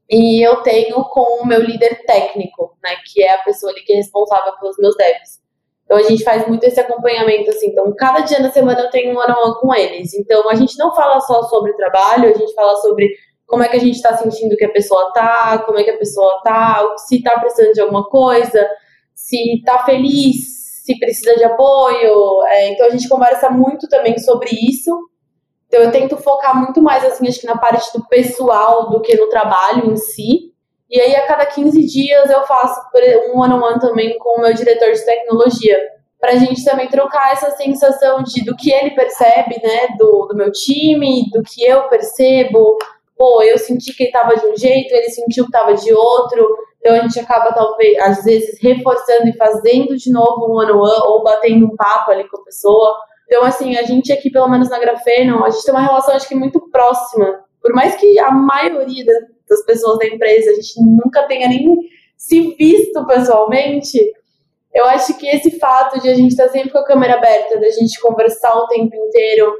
e 0.10 0.46
eu 0.46 0.62
tenho 0.64 1.04
com 1.06 1.42
o 1.42 1.46
meu 1.46 1.62
líder 1.62 2.04
técnico, 2.06 2.78
né, 2.84 2.96
que 3.06 3.24
é 3.24 3.36
a 3.36 3.44
pessoa 3.44 3.72
ali 3.72 3.82
que 3.82 3.94
é 3.94 3.98
responsável 3.98 4.54
pelos 4.60 4.78
meus 4.78 4.96
devs. 4.96 5.39
Então 5.90 5.98
a 5.98 6.04
gente 6.04 6.24
faz 6.24 6.48
muito 6.48 6.64
esse 6.64 6.80
acompanhamento, 6.80 7.50
assim. 7.50 7.70
Então, 7.70 7.92
cada 7.98 8.20
dia 8.20 8.40
da 8.40 8.52
semana 8.52 8.80
eu 8.80 8.92
tenho 8.92 9.12
um 9.12 9.18
on 9.18 9.24
one 9.24 9.60
com 9.60 9.74
eles. 9.74 10.14
Então 10.14 10.48
a 10.48 10.54
gente 10.54 10.78
não 10.78 10.94
fala 10.94 11.20
só 11.22 11.42
sobre 11.44 11.74
trabalho, 11.74 12.30
a 12.30 12.38
gente 12.38 12.54
fala 12.54 12.76
sobre 12.76 13.10
como 13.48 13.64
é 13.64 13.68
que 13.68 13.76
a 13.76 13.80
gente 13.80 13.96
está 13.96 14.16
sentindo 14.16 14.56
que 14.56 14.66
a 14.66 14.72
pessoa 14.72 15.12
tá, 15.14 15.58
como 15.66 15.80
é 15.80 15.84
que 15.84 15.90
a 15.90 15.98
pessoa 15.98 16.42
tá, 16.44 16.86
se 17.08 17.24
tá 17.24 17.40
precisando 17.40 17.74
de 17.74 17.82
alguma 17.82 18.08
coisa, 18.08 18.70
se 19.16 19.64
tá 19.66 19.84
feliz, 19.84 20.84
se 20.86 21.00
precisa 21.00 21.34
de 21.36 21.44
apoio. 21.46 22.44
É, 22.50 22.70
então 22.70 22.86
a 22.86 22.92
gente 22.92 23.10
conversa 23.10 23.50
muito 23.50 23.90
também 23.90 24.16
sobre 24.20 24.52
isso. 24.52 24.96
Então 25.66 25.82
eu 25.82 25.92
tento 25.92 26.18
focar 26.18 26.56
muito 26.56 26.84
mais, 26.84 27.04
assim, 27.04 27.28
acho 27.28 27.40
que 27.40 27.48
na 27.48 27.58
parte 27.58 27.92
do 27.98 28.08
pessoal 28.08 28.92
do 28.92 29.02
que 29.02 29.18
no 29.18 29.28
trabalho 29.28 29.92
em 29.92 29.98
si. 29.98 30.54
E 30.90 31.00
aí, 31.00 31.16
a 31.16 31.28
cada 31.28 31.46
15 31.46 31.86
dias, 31.86 32.30
eu 32.30 32.44
faço 32.44 32.82
um 33.32 33.40
one-on-one 33.40 33.80
também 33.80 34.18
com 34.18 34.40
o 34.40 34.42
meu 34.42 34.54
diretor 34.54 34.92
de 34.92 35.06
tecnologia. 35.06 35.78
para 36.20 36.32
a 36.32 36.36
gente 36.36 36.66
também 36.66 36.90
trocar 36.90 37.32
essa 37.32 37.52
sensação 37.52 38.22
de 38.24 38.44
do 38.44 38.56
que 38.56 38.72
ele 38.74 38.92
percebe, 38.92 39.58
né, 39.64 39.88
do, 39.98 40.28
do 40.28 40.36
meu 40.36 40.52
time, 40.52 41.30
do 41.32 41.42
que 41.44 41.64
eu 41.64 41.84
percebo. 41.88 42.78
Pô, 43.16 43.42
eu 43.44 43.58
senti 43.58 43.94
que 43.96 44.04
ele 44.04 44.10
estava 44.10 44.36
de 44.36 44.46
um 44.46 44.56
jeito, 44.56 44.94
ele 44.94 45.10
sentiu 45.10 45.46
que 45.46 45.56
estava 45.56 45.74
de 45.76 45.94
outro. 45.94 46.46
Então 46.80 46.96
a 46.96 47.02
gente 47.02 47.20
acaba, 47.20 47.54
talvez, 47.54 47.98
às 48.00 48.24
vezes, 48.24 48.60
reforçando 48.62 49.28
e 49.28 49.38
fazendo 49.38 49.96
de 49.96 50.12
novo 50.12 50.48
um 50.48 50.58
one-on-one 50.58 51.04
ou 51.06 51.24
batendo 51.24 51.68
um 51.68 51.76
papo 51.76 52.12
ali 52.12 52.28
com 52.28 52.38
a 52.38 52.44
pessoa. 52.44 52.98
Então, 53.26 53.44
assim, 53.44 53.78
a 53.78 53.84
gente 53.84 54.12
aqui, 54.12 54.32
pelo 54.32 54.48
menos 54.50 54.70
na 54.70 54.80
Grafeno, 54.80 55.46
a 55.46 55.50
gente 55.52 55.64
tem 55.64 55.74
uma 55.74 55.86
relação, 55.86 56.16
acho 56.16 56.28
que, 56.28 56.36
muito 56.36 56.60
próxima. 56.72 57.46
Por 57.62 57.74
mais 57.74 57.96
que 57.96 58.20
a 58.20 58.32
maioria 58.32 59.06
das 59.50 59.66
pessoas 59.66 59.98
da 60.00 60.08
empresa 60.08 60.52
a 60.52 60.54
gente 60.56 60.82
nunca 60.82 61.24
tenha 61.24 61.48
nem 61.48 61.78
se 62.18 62.56
visto 62.56 63.06
pessoalmente, 63.06 64.00
eu 64.74 64.86
acho 64.86 65.18
que 65.18 65.28
esse 65.28 65.58
fato 65.60 66.00
de 66.02 66.10
a 66.10 66.14
gente 66.14 66.32
estar 66.32 66.46
tá 66.46 66.52
sempre 66.52 66.72
com 66.72 66.80
a 66.80 66.86
câmera 66.86 67.16
aberta, 67.16 67.60
da 67.60 67.70
gente 67.70 68.00
conversar 68.02 68.56
o 68.56 68.68
tempo 68.68 68.96
inteiro, 68.96 69.54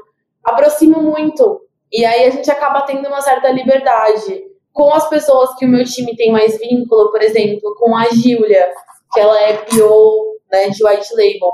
aproxima 0.44 0.98
muito. 0.98 1.62
E 1.92 2.04
aí 2.04 2.24
a 2.26 2.30
gente 2.30 2.50
acaba 2.50 2.82
tendo 2.82 3.08
uma 3.08 3.20
certa 3.20 3.50
liberdade. 3.50 4.44
Com 4.72 4.94
as 4.94 5.08
pessoas 5.08 5.54
que 5.56 5.66
o 5.66 5.68
meu 5.68 5.84
time 5.84 6.16
tem 6.16 6.30
mais 6.30 6.58
vínculo, 6.58 7.10
por 7.10 7.20
exemplo, 7.22 7.74
com 7.76 7.96
a 7.96 8.04
Gília, 8.10 8.70
que 9.12 9.18
ela 9.18 9.40
é 9.40 9.54
PO 9.54 10.38
né, 10.52 10.68
de 10.68 10.86
White 10.86 11.08
Label 11.14 11.50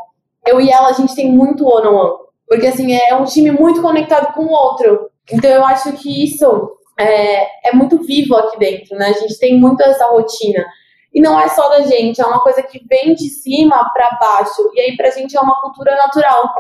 eu 0.47 0.61
e 0.61 0.71
ela, 0.71 0.89
a 0.89 0.93
gente 0.93 1.15
tem 1.15 1.31
muito 1.31 1.67
one-on-one. 1.67 2.25
Porque, 2.47 2.69
assim, 2.69 2.95
é 2.95 3.15
um 3.17 3.25
time 3.25 3.51
muito 3.51 3.83
conectado 3.83 4.33
com 4.33 4.45
o 4.45 4.53
outro. 4.53 5.11
Então, 5.33 5.51
eu 5.51 5.65
acho 5.65 5.93
que 5.95 6.25
isso 6.25 6.77
é, 6.99 7.71
é 7.71 7.73
muito 7.75 7.99
vivo 8.03 8.37
aqui 8.37 8.59
dentro, 8.59 8.97
né? 8.97 9.09
A 9.09 9.13
gente 9.13 9.39
tem 9.39 9.59
muito 9.59 9.83
essa 9.83 10.07
rotina. 10.07 10.65
E 11.13 11.21
não 11.21 11.39
é 11.41 11.49
só 11.49 11.69
da 11.69 11.81
gente, 11.81 12.21
é 12.21 12.27
uma 12.27 12.41
coisa 12.41 12.63
que 12.63 12.85
vem 12.87 13.15
de 13.15 13.29
cima 13.29 13.91
para 13.93 14.19
baixo. 14.21 14.71
E 14.75 14.81
aí, 14.81 14.97
pra 14.97 15.11
gente, 15.11 15.37
é 15.37 15.41
uma 15.41 15.61
cultura 15.61 15.97
natural. 15.97 16.53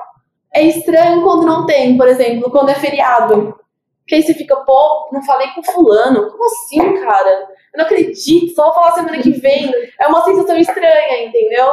É 0.54 0.62
estranho 0.62 1.22
quando 1.22 1.46
não 1.46 1.66
tem, 1.66 1.96
por 1.96 2.08
exemplo, 2.08 2.50
quando 2.50 2.70
é 2.70 2.74
feriado. 2.74 3.54
Porque 4.00 4.14
aí 4.14 4.22
você 4.22 4.34
fica, 4.34 4.56
pô, 4.56 5.10
não 5.12 5.22
falei 5.22 5.48
com 5.48 5.62
fulano. 5.62 6.30
Como 6.30 6.44
assim, 6.46 7.04
cara? 7.04 7.48
Eu 7.74 7.78
não 7.78 7.84
acredito, 7.84 8.54
só 8.54 8.66
vou 8.66 8.74
falar 8.74 8.92
semana 8.92 9.20
que 9.20 9.32
vem. 9.32 9.70
É 10.00 10.06
uma 10.06 10.22
sensação 10.22 10.56
estranha, 10.56 11.26
entendeu? 11.26 11.72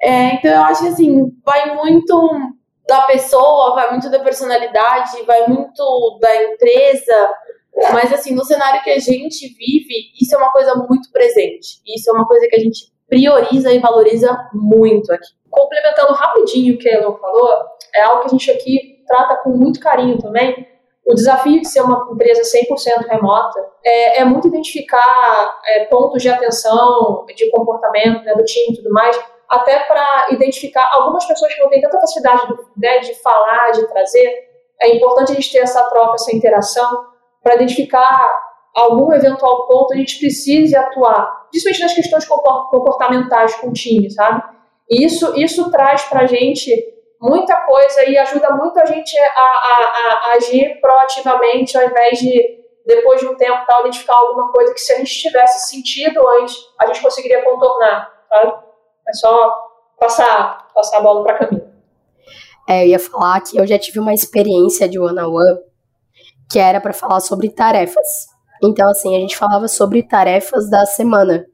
É, 0.00 0.34
então 0.34 0.50
eu 0.50 0.62
acho 0.62 0.82
que 0.82 0.88
assim, 0.88 1.30
vai 1.44 1.76
muito 1.76 2.30
da 2.92 3.00
pessoa, 3.02 3.74
vai 3.74 3.90
muito 3.90 4.10
da 4.10 4.20
personalidade, 4.20 5.22
vai 5.22 5.46
muito 5.46 6.18
da 6.20 6.44
empresa, 6.44 7.34
mas 7.90 8.12
assim, 8.12 8.34
no 8.34 8.44
cenário 8.44 8.82
que 8.82 8.90
a 8.90 8.98
gente 8.98 9.48
vive, 9.48 10.12
isso 10.20 10.34
é 10.34 10.38
uma 10.38 10.50
coisa 10.50 10.74
muito 10.74 11.10
presente. 11.10 11.80
Isso 11.86 12.10
é 12.10 12.12
uma 12.12 12.26
coisa 12.26 12.46
que 12.46 12.54
a 12.54 12.58
gente 12.58 12.92
prioriza 13.08 13.72
e 13.72 13.78
valoriza 13.78 14.50
muito 14.52 15.10
aqui. 15.10 15.30
Complementando 15.50 16.12
rapidinho 16.12 16.74
o 16.74 16.78
que 16.78 16.86
a 16.86 17.00
Elon 17.00 17.16
falou, 17.16 17.48
é 17.94 18.02
algo 18.02 18.20
que 18.20 18.26
a 18.26 18.30
gente 18.30 18.50
aqui 18.50 19.02
trata 19.06 19.36
com 19.42 19.50
muito 19.50 19.80
carinho 19.80 20.18
também. 20.18 20.66
O 21.06 21.14
desafio 21.14 21.60
de 21.60 21.68
ser 21.68 21.80
uma 21.80 22.08
empresa 22.12 22.42
100% 22.42 23.08
remota 23.08 23.58
é, 23.84 24.20
é, 24.20 24.24
muito 24.24 24.48
identificar 24.48 25.60
é, 25.66 25.86
pontos 25.86 26.20
de 26.20 26.28
atenção, 26.28 27.24
de 27.34 27.50
comportamento 27.50 28.22
né, 28.22 28.34
do 28.34 28.44
time 28.44 28.74
e 28.74 28.76
tudo 28.76 28.90
mais, 28.92 29.18
até 29.52 29.80
para 29.80 30.28
identificar 30.30 30.88
algumas 30.94 31.26
pessoas 31.26 31.52
que 31.52 31.60
não 31.60 31.68
têm 31.68 31.82
tanta 31.82 32.00
facilidade 32.00 32.42
né, 32.74 33.00
de 33.00 33.14
falar, 33.20 33.70
de 33.72 33.86
trazer. 33.86 34.48
É 34.80 34.96
importante 34.96 35.32
a 35.32 35.34
gente 35.34 35.52
ter 35.52 35.58
essa 35.58 35.84
troca, 35.90 36.14
essa 36.14 36.34
interação, 36.34 37.04
para 37.42 37.56
identificar 37.56 38.26
algum 38.74 39.12
eventual 39.12 39.66
ponto 39.66 39.92
a 39.92 39.96
gente 39.98 40.18
precise 40.18 40.74
atuar, 40.74 41.48
principalmente 41.50 41.82
nas 41.82 41.92
questões 41.92 42.24
comportamentais 42.24 43.54
com 43.56 43.68
o 43.68 43.72
time, 43.74 44.10
sabe? 44.10 44.42
E 44.88 45.04
isso, 45.04 45.38
isso 45.38 45.70
traz 45.70 46.02
para 46.04 46.22
a 46.22 46.26
gente 46.26 46.72
muita 47.20 47.54
coisa 47.60 48.08
e 48.08 48.16
ajuda 48.16 48.56
muito 48.56 48.80
a 48.80 48.86
gente 48.86 49.14
a, 49.18 49.22
a, 49.22 50.30
a, 50.32 50.32
agir 50.36 50.80
proativamente 50.80 51.76
ao 51.76 51.84
invés 51.84 52.18
de 52.18 52.62
depois 52.86 53.20
de 53.20 53.28
um 53.28 53.36
tempo 53.36 53.64
tal 53.66 53.82
identificar 53.82 54.14
alguma 54.14 54.50
coisa 54.50 54.72
que 54.72 54.80
se 54.80 54.92
a 54.94 54.96
gente 54.96 55.12
tivesse 55.12 55.68
sentido 55.68 56.26
antes 56.40 56.56
a 56.80 56.86
gente 56.86 57.02
conseguiria 57.02 57.44
contornar, 57.44 58.10
sabe? 58.28 58.71
É 59.12 59.14
só 59.14 59.52
passar, 60.00 60.68
passar 60.74 60.98
a 60.98 61.00
bola 61.02 61.22
para 61.22 61.38
caminho. 61.38 61.70
É, 62.66 62.84
eu 62.84 62.88
ia 62.88 62.98
falar 62.98 63.40
que 63.42 63.58
eu 63.58 63.66
já 63.66 63.78
tive 63.78 63.98
uma 63.98 64.14
experiência 64.14 64.88
de 64.88 64.98
one-on-one 64.98 65.60
que 66.50 66.58
era 66.58 66.80
para 66.80 66.92
falar 66.92 67.20
sobre 67.20 67.50
tarefas. 67.50 68.26
Então, 68.62 68.88
assim, 68.88 69.14
a 69.14 69.18
gente 69.18 69.36
falava 69.36 69.68
sobre 69.68 70.02
tarefas 70.02 70.70
da 70.70 70.86
semana. 70.86 71.44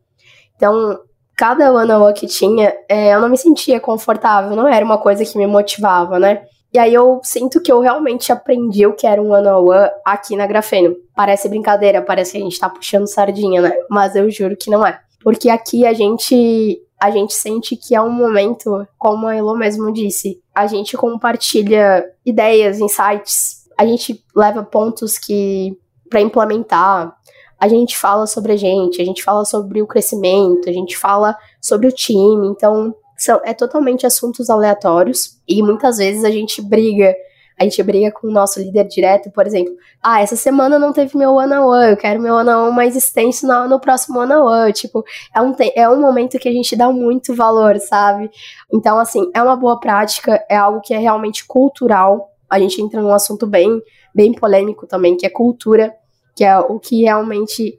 Então, 0.54 1.00
cada 1.36 1.72
one-on-one 1.72 2.14
que 2.14 2.26
tinha, 2.26 2.74
é, 2.88 3.14
eu 3.14 3.20
não 3.20 3.28
me 3.28 3.38
sentia 3.38 3.80
confortável, 3.80 4.54
não 4.54 4.68
era 4.68 4.84
uma 4.84 4.98
coisa 4.98 5.24
que 5.24 5.36
me 5.36 5.46
motivava, 5.46 6.18
né? 6.18 6.44
E 6.72 6.78
aí 6.78 6.92
eu 6.92 7.20
sinto 7.24 7.62
que 7.62 7.72
eu 7.72 7.80
realmente 7.80 8.30
aprendi 8.30 8.86
o 8.86 8.94
que 8.94 9.06
era 9.06 9.22
um 9.22 9.32
one-on-one 9.32 9.90
aqui 10.04 10.36
na 10.36 10.46
Grafeno. 10.46 10.94
Parece 11.16 11.48
brincadeira, 11.48 12.02
parece 12.02 12.32
que 12.32 12.38
a 12.38 12.42
gente 12.42 12.58
tá 12.58 12.68
puxando 12.68 13.06
sardinha, 13.06 13.62
né? 13.62 13.72
Mas 13.88 14.14
eu 14.14 14.30
juro 14.30 14.56
que 14.56 14.70
não 14.70 14.86
é. 14.86 15.00
Porque 15.22 15.48
aqui 15.48 15.86
a 15.86 15.94
gente 15.94 16.78
a 17.00 17.10
gente 17.10 17.34
sente 17.34 17.76
que 17.76 17.94
é 17.94 18.00
um 18.00 18.10
momento, 18.10 18.86
como 18.98 19.26
a 19.26 19.34
Elo 19.34 19.56
mesmo 19.56 19.92
disse, 19.92 20.42
a 20.54 20.66
gente 20.66 20.96
compartilha 20.96 22.04
ideias, 22.26 22.80
insights, 22.80 23.68
a 23.78 23.86
gente 23.86 24.24
leva 24.34 24.64
pontos 24.64 25.18
que 25.18 25.78
para 26.10 26.20
implementar, 26.20 27.16
a 27.60 27.68
gente 27.68 27.96
fala 27.96 28.26
sobre 28.26 28.52
a 28.52 28.56
gente, 28.56 29.00
a 29.00 29.04
gente 29.04 29.22
fala 29.22 29.44
sobre 29.44 29.82
o 29.82 29.86
crescimento, 29.86 30.68
a 30.68 30.72
gente 30.72 30.96
fala 30.96 31.36
sobre 31.60 31.86
o 31.86 31.92
time, 31.92 32.48
então 32.48 32.94
são, 33.16 33.40
é 33.44 33.52
totalmente 33.52 34.06
assuntos 34.06 34.48
aleatórios 34.48 35.38
e 35.46 35.62
muitas 35.62 35.98
vezes 35.98 36.24
a 36.24 36.30
gente 36.30 36.62
briga 36.62 37.14
a 37.58 37.64
gente 37.64 37.82
briga 37.82 38.12
com 38.12 38.28
o 38.28 38.30
nosso 38.30 38.60
líder 38.60 38.84
direto, 38.84 39.30
por 39.30 39.46
exemplo, 39.46 39.74
ah, 40.02 40.22
essa 40.22 40.36
semana 40.36 40.78
não 40.78 40.92
teve 40.92 41.16
meu 41.18 41.32
one-on-one, 41.34 41.90
eu 41.90 41.96
quero 41.96 42.20
meu 42.20 42.34
one-on-one 42.36 42.74
mais 42.74 42.94
extenso 42.94 43.46
no, 43.46 43.68
no 43.68 43.80
próximo 43.80 44.20
one-on-one, 44.20 44.72
tipo, 44.72 45.04
é 45.34 45.40
um, 45.40 45.54
é 45.74 45.88
um 45.88 46.00
momento 46.00 46.38
que 46.38 46.48
a 46.48 46.52
gente 46.52 46.76
dá 46.76 46.90
muito 46.92 47.34
valor, 47.34 47.78
sabe? 47.80 48.30
Então, 48.72 48.98
assim, 48.98 49.28
é 49.34 49.42
uma 49.42 49.56
boa 49.56 49.80
prática, 49.80 50.44
é 50.48 50.56
algo 50.56 50.80
que 50.80 50.94
é 50.94 50.98
realmente 50.98 51.44
cultural, 51.46 52.30
a 52.48 52.60
gente 52.60 52.80
entra 52.80 53.02
num 53.02 53.12
assunto 53.12 53.46
bem, 53.46 53.82
bem 54.14 54.32
polêmico 54.32 54.86
também, 54.86 55.16
que 55.16 55.26
é 55.26 55.30
cultura, 55.30 55.92
que 56.36 56.44
é 56.44 56.56
o 56.58 56.78
que 56.78 57.02
realmente 57.02 57.78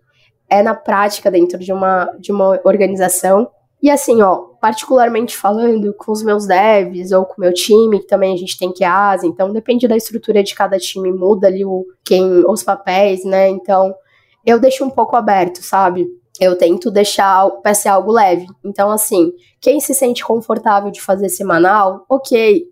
é 0.50 0.62
na 0.62 0.76
prática 0.76 1.32
dentro 1.32 1.58
de 1.58 1.72
uma, 1.72 2.06
de 2.20 2.34
uma 2.34 2.60
organização, 2.66 3.50
e 3.82 3.90
assim, 3.90 4.22
ó, 4.22 4.49
particularmente 4.60 5.38
falando 5.38 5.94
com 5.94 6.12
os 6.12 6.22
meus 6.22 6.46
devs 6.46 7.12
ou 7.12 7.26
com 7.26 7.36
o 7.38 7.42
meu 7.42 7.54
time, 7.54 8.00
que 8.00 8.08
também 8.08 8.34
a 8.34 8.38
gente 8.38 8.58
tem 8.58 8.72
que 8.72 8.84
asa, 8.84 9.26
então 9.26 9.54
depende 9.54 9.88
da 9.88 9.96
estrutura 9.96 10.44
de 10.44 10.54
cada 10.54 10.78
time, 10.78 11.12
muda 11.12 11.48
ali 11.48 11.64
o 11.64 11.86
quem 12.04 12.44
os 12.46 12.64
papéis, 12.64 13.24
né? 13.24 13.48
Então, 13.50 13.94
eu 14.46 14.60
deixo 14.60 14.84
um 14.84 14.90
pouco 14.90 15.16
aberto, 15.16 15.62
sabe? 15.64 16.08
Eu 16.40 16.58
tento 16.58 16.90
deixar 16.90 17.50
para 17.62 17.74
ser 17.74 17.90
algo 17.90 18.12
leve. 18.12 18.48
Então, 18.64 18.90
assim, 18.90 19.32
quem 19.60 19.80
se 19.80 19.94
sente 19.94 20.24
confortável 20.24 20.90
de 20.90 21.02
fazer 21.02 21.30
semanal, 21.30 22.06
ok. 22.10 22.64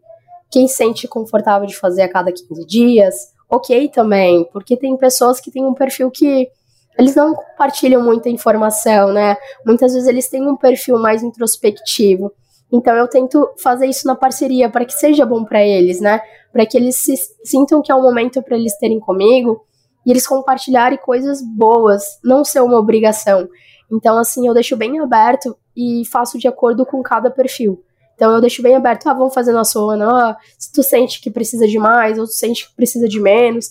Quem 0.49 0.67
se 0.67 0.75
sente 0.75 1.07
confortável 1.07 1.67
de 1.67 1.75
fazer 1.75 2.03
a 2.03 2.09
cada 2.09 2.31
15 2.31 2.65
dias, 2.65 3.15
ok 3.49 3.89
também. 3.89 4.45
Porque 4.51 4.77
tem 4.77 4.95
pessoas 4.97 5.39
que 5.39 5.51
têm 5.51 5.65
um 5.65 5.73
perfil 5.73 6.09
que 6.09 6.49
eles 6.97 7.15
não 7.15 7.33
compartilham 7.35 8.03
muita 8.03 8.29
informação, 8.29 9.13
né? 9.13 9.37
Muitas 9.65 9.93
vezes 9.93 10.07
eles 10.07 10.27
têm 10.27 10.47
um 10.47 10.55
perfil 10.55 10.97
mais 10.97 11.21
introspectivo. 11.21 12.31
Então 12.71 12.93
eu 12.95 13.07
tento 13.07 13.49
fazer 13.61 13.85
isso 13.85 14.07
na 14.07 14.15
parceria 14.15 14.69
para 14.69 14.83
que 14.83 14.93
seja 14.93 15.25
bom 15.25 15.43
para 15.45 15.63
eles, 15.63 16.01
né? 16.01 16.21
Para 16.51 16.65
que 16.65 16.77
eles 16.77 16.95
se 16.95 17.15
sintam 17.43 17.81
que 17.81 17.91
é 17.91 17.95
um 17.95 18.01
momento 18.01 18.41
para 18.41 18.57
eles 18.57 18.77
terem 18.77 18.99
comigo 18.99 19.65
e 20.05 20.11
eles 20.11 20.25
compartilharem 20.25 20.97
coisas 20.97 21.41
boas, 21.41 22.19
não 22.23 22.43
ser 22.43 22.61
uma 22.61 22.77
obrigação. 22.77 23.47
Então 23.91 24.17
assim, 24.17 24.47
eu 24.47 24.53
deixo 24.53 24.75
bem 24.75 24.99
aberto 24.99 25.55
e 25.75 26.03
faço 26.11 26.37
de 26.37 26.47
acordo 26.47 26.85
com 26.85 27.01
cada 27.03 27.29
perfil. 27.29 27.83
Então 28.15 28.33
eu 28.33 28.41
deixo 28.41 28.63
bem 28.63 28.75
aberto, 28.75 29.07
ah, 29.07 29.13
vamos 29.13 29.33
fazer 29.33 29.51
nosso 29.51 29.87
ano, 29.89 30.09
ah, 30.09 30.35
se 30.57 30.71
tu 30.73 30.81
sente 30.81 31.21
que 31.21 31.29
precisa 31.29 31.67
de 31.67 31.77
mais, 31.77 32.17
ou 32.17 32.25
tu 32.25 32.31
sente 32.31 32.67
que 32.67 32.75
precisa 32.75 33.07
de 33.07 33.19
menos, 33.19 33.69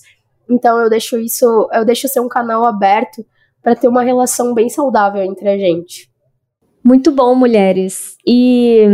então 0.49 0.79
eu 0.79 0.89
deixo 0.89 1.17
isso, 1.17 1.69
eu 1.73 1.85
deixo 1.85 2.07
ser 2.07 2.19
um 2.19 2.27
canal 2.27 2.65
aberto 2.65 3.25
para 3.61 3.75
ter 3.75 3.87
uma 3.87 4.03
relação 4.03 4.53
bem 4.53 4.69
saudável 4.69 5.21
entre 5.23 5.49
a 5.49 5.57
gente. 5.57 6.09
Muito 6.83 7.11
bom, 7.11 7.35
mulheres. 7.35 8.15
E 8.25 8.87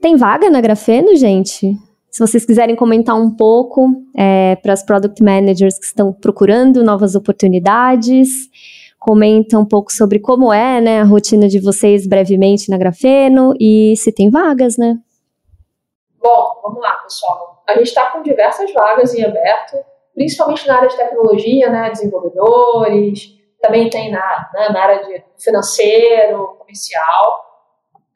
tem 0.00 0.16
vaga 0.16 0.48
na 0.50 0.60
Grafeno, 0.60 1.16
gente? 1.16 1.76
Se 2.10 2.20
vocês 2.20 2.44
quiserem 2.44 2.76
comentar 2.76 3.16
um 3.16 3.34
pouco 3.34 3.88
é, 4.16 4.54
para 4.56 4.72
as 4.72 4.84
product 4.84 5.20
managers 5.20 5.76
que 5.78 5.84
estão 5.84 6.12
procurando 6.12 6.84
novas 6.84 7.16
oportunidades, 7.16 8.28
comenta 9.00 9.58
um 9.58 9.64
pouco 9.64 9.92
sobre 9.92 10.20
como 10.20 10.52
é 10.52 10.80
né, 10.80 11.00
a 11.00 11.04
rotina 11.04 11.48
de 11.48 11.58
vocês 11.58 12.06
brevemente 12.06 12.70
na 12.70 12.78
Grafeno 12.78 13.52
e 13.58 13.96
se 13.96 14.12
tem 14.12 14.30
vagas, 14.30 14.78
né? 14.78 14.96
Bom, 16.22 16.60
vamos 16.62 16.80
lá, 16.80 16.92
pessoal. 16.98 17.64
A 17.68 17.74
gente 17.74 17.88
está 17.88 18.12
com 18.12 18.22
diversas 18.22 18.72
vagas 18.72 19.12
em 19.12 19.24
aberto 19.24 19.76
principalmente 20.14 20.66
na 20.66 20.76
área 20.76 20.88
de 20.88 20.96
tecnologia, 20.96 21.68
né, 21.70 21.90
desenvolvedores, 21.90 23.34
também 23.60 23.88
tem 23.90 24.10
na, 24.10 24.50
né, 24.54 24.68
na 24.68 24.82
área 24.82 25.04
de 25.04 25.24
financeiro, 25.38 26.56
comercial. 26.58 27.44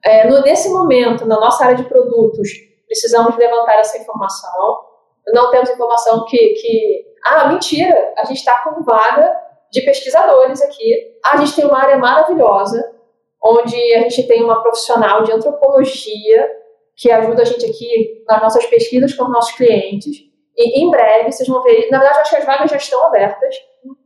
É, 0.04 0.28
no, 0.28 0.40
nesse 0.42 0.68
momento, 0.70 1.26
na 1.26 1.40
nossa 1.40 1.64
área 1.64 1.76
de 1.76 1.84
produtos, 1.84 2.48
precisamos 2.86 3.36
levantar 3.36 3.74
essa 3.80 3.98
informação. 3.98 4.80
Não 5.28 5.50
temos 5.50 5.70
informação 5.70 6.24
que, 6.24 6.38
que 6.54 7.04
ah, 7.24 7.48
mentira, 7.48 8.14
a 8.16 8.24
gente 8.24 8.38
está 8.38 8.62
com 8.62 8.82
vaga 8.82 9.34
de 9.70 9.82
pesquisadores 9.82 10.62
aqui. 10.62 11.18
A 11.24 11.36
gente 11.38 11.54
tem 11.54 11.64
uma 11.64 11.78
área 11.78 11.98
maravilhosa, 11.98 12.94
onde 13.42 13.76
a 13.94 14.00
gente 14.00 14.26
tem 14.26 14.42
uma 14.42 14.62
profissional 14.62 15.22
de 15.22 15.32
antropologia 15.32 16.48
que 16.96 17.10
ajuda 17.10 17.42
a 17.42 17.44
gente 17.44 17.64
aqui 17.64 18.24
nas 18.26 18.42
nossas 18.42 18.66
pesquisas 18.66 19.14
com 19.14 19.24
os 19.24 19.30
nossos 19.30 19.52
clientes. 19.52 20.27
E 20.58 20.82
em 20.82 20.90
breve 20.90 21.30
vocês 21.30 21.48
vão 21.48 21.62
ver. 21.62 21.88
Na 21.90 22.00
verdade, 22.00 22.20
acho 22.20 22.30
que 22.30 22.36
as 22.36 22.44
vagas 22.44 22.70
já 22.70 22.76
estão 22.76 23.06
abertas 23.06 23.54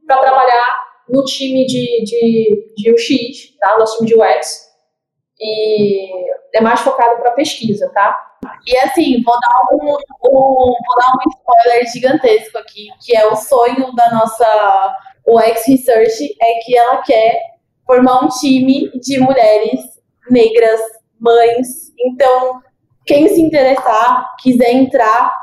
para 0.06 0.20
trabalhar 0.20 0.92
no 1.08 1.24
time 1.24 1.64
de, 1.66 2.04
de, 2.04 2.74
de 2.76 2.92
UX, 2.92 3.56
tá? 3.58 3.78
Nosso 3.78 3.96
time 3.96 4.10
de 4.10 4.14
UX. 4.14 4.70
E 5.40 6.10
é 6.54 6.60
mais 6.60 6.80
focado 6.80 7.20
para 7.20 7.32
pesquisa, 7.32 7.90
tá? 7.94 8.32
E 8.66 8.76
assim, 8.78 9.22
vou 9.22 9.34
dar, 9.40 9.58
um, 9.72 9.94
um, 9.94 10.66
vou 10.66 10.96
dar 10.98 11.12
um 11.14 11.30
spoiler 11.30 11.90
gigantesco 11.90 12.58
aqui, 12.58 12.88
que 13.00 13.16
é 13.16 13.26
o 13.26 13.34
sonho 13.34 13.92
da 13.94 14.10
nossa 14.12 14.96
UX 15.26 15.66
Research, 15.66 16.36
é 16.40 16.60
que 16.60 16.76
ela 16.76 16.98
quer 16.98 17.40
formar 17.86 18.24
um 18.24 18.28
time 18.28 18.90
de 19.00 19.18
mulheres 19.18 19.80
negras, 20.30 20.80
mães. 21.18 21.92
Então, 21.98 22.60
quem 23.06 23.28
se 23.28 23.40
interessar, 23.40 24.34
quiser 24.40 24.72
entrar, 24.72 25.34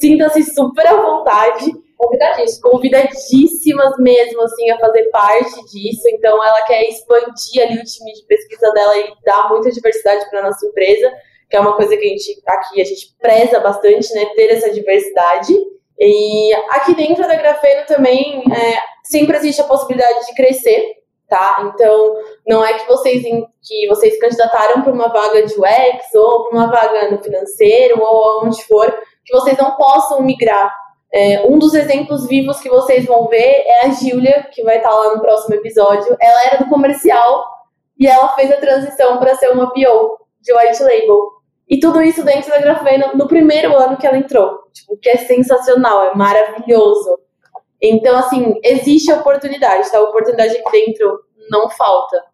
sinta-se 0.00 0.42
super 0.54 0.86
à 0.86 0.96
vontade. 0.96 1.72
Convidadíssimas. 1.96 2.60
Convidadíssimas 2.60 3.98
mesmo, 3.98 4.42
assim, 4.42 4.70
a 4.70 4.78
fazer 4.78 5.04
parte 5.10 5.64
disso. 5.66 6.08
Então, 6.08 6.42
ela 6.42 6.62
quer 6.62 6.88
expandir 6.88 7.62
ali 7.62 7.78
o 7.78 7.84
time 7.84 8.12
de 8.12 8.24
pesquisa 8.26 8.72
dela 8.72 8.96
e 8.96 9.12
dar 9.24 9.50
muita 9.50 9.70
diversidade 9.70 10.28
para 10.30 10.42
nossa 10.42 10.66
empresa, 10.66 11.12
que 11.48 11.56
é 11.56 11.60
uma 11.60 11.76
coisa 11.76 11.94
que 11.96 12.04
a 12.04 12.08
gente 12.08 12.42
aqui 12.46 12.80
a 12.80 12.84
gente 12.84 13.14
preza 13.20 13.60
bastante, 13.60 14.14
né? 14.14 14.26
Ter 14.34 14.50
essa 14.50 14.70
diversidade. 14.70 15.54
E 15.98 16.54
aqui 16.70 16.94
dentro 16.94 17.28
da 17.28 17.34
Grafeno 17.34 17.84
também 17.86 18.42
é, 18.50 18.78
sempre 19.04 19.36
existe 19.36 19.60
a 19.60 19.64
possibilidade 19.64 20.24
de 20.26 20.34
crescer, 20.34 20.82
tá? 21.28 21.70
Então, 21.74 22.14
não 22.46 22.64
é 22.64 22.72
que 22.78 22.86
vocês 22.86 23.22
que 23.62 23.86
vocês 23.88 24.18
candidataram 24.18 24.80
para 24.82 24.92
uma 24.92 25.08
vaga 25.08 25.42
de 25.42 25.52
UX 25.52 26.14
ou 26.14 26.44
para 26.44 26.58
uma 26.58 26.70
vaga 26.70 27.10
no 27.10 27.22
financeiro 27.22 28.00
ou 28.00 28.46
onde 28.46 28.64
for, 28.64 28.98
que 29.30 29.38
vocês 29.38 29.56
não 29.56 29.76
possam 29.76 30.22
migrar. 30.22 30.74
É, 31.12 31.46
um 31.46 31.58
dos 31.58 31.74
exemplos 31.74 32.26
vivos 32.26 32.60
que 32.60 32.68
vocês 32.68 33.04
vão 33.06 33.28
ver 33.28 33.64
é 33.66 33.86
a 33.86 33.90
Júlia, 33.90 34.48
que 34.52 34.62
vai 34.62 34.76
estar 34.76 34.90
lá 34.90 35.14
no 35.14 35.20
próximo 35.20 35.54
episódio. 35.54 36.16
Ela 36.20 36.44
era 36.46 36.58
do 36.58 36.68
comercial 36.68 37.44
e 37.98 38.06
ela 38.06 38.28
fez 38.34 38.50
a 38.50 38.56
transição 38.56 39.18
para 39.18 39.34
ser 39.36 39.50
uma 39.50 39.72
PO 39.72 40.18
de 40.40 40.54
white 40.54 40.82
label. 40.82 41.40
E 41.68 41.78
tudo 41.78 42.02
isso 42.02 42.24
dentro 42.24 42.50
da 42.50 42.58
Grafeno 42.58 43.12
no 43.14 43.28
primeiro 43.28 43.76
ano 43.76 43.96
que 43.96 44.06
ela 44.06 44.18
entrou. 44.18 44.64
Tipo, 44.72 44.96
que 44.96 45.08
é 45.08 45.16
sensacional, 45.16 46.02
é 46.04 46.14
maravilhoso. 46.14 47.18
Então, 47.80 48.16
assim, 48.18 48.60
existe 48.62 49.12
oportunidade, 49.12 49.90
tá? 49.90 49.98
A 49.98 50.02
oportunidade 50.02 50.56
aqui 50.56 50.70
dentro 50.72 51.20
não 51.48 51.70
falta. 51.70 52.24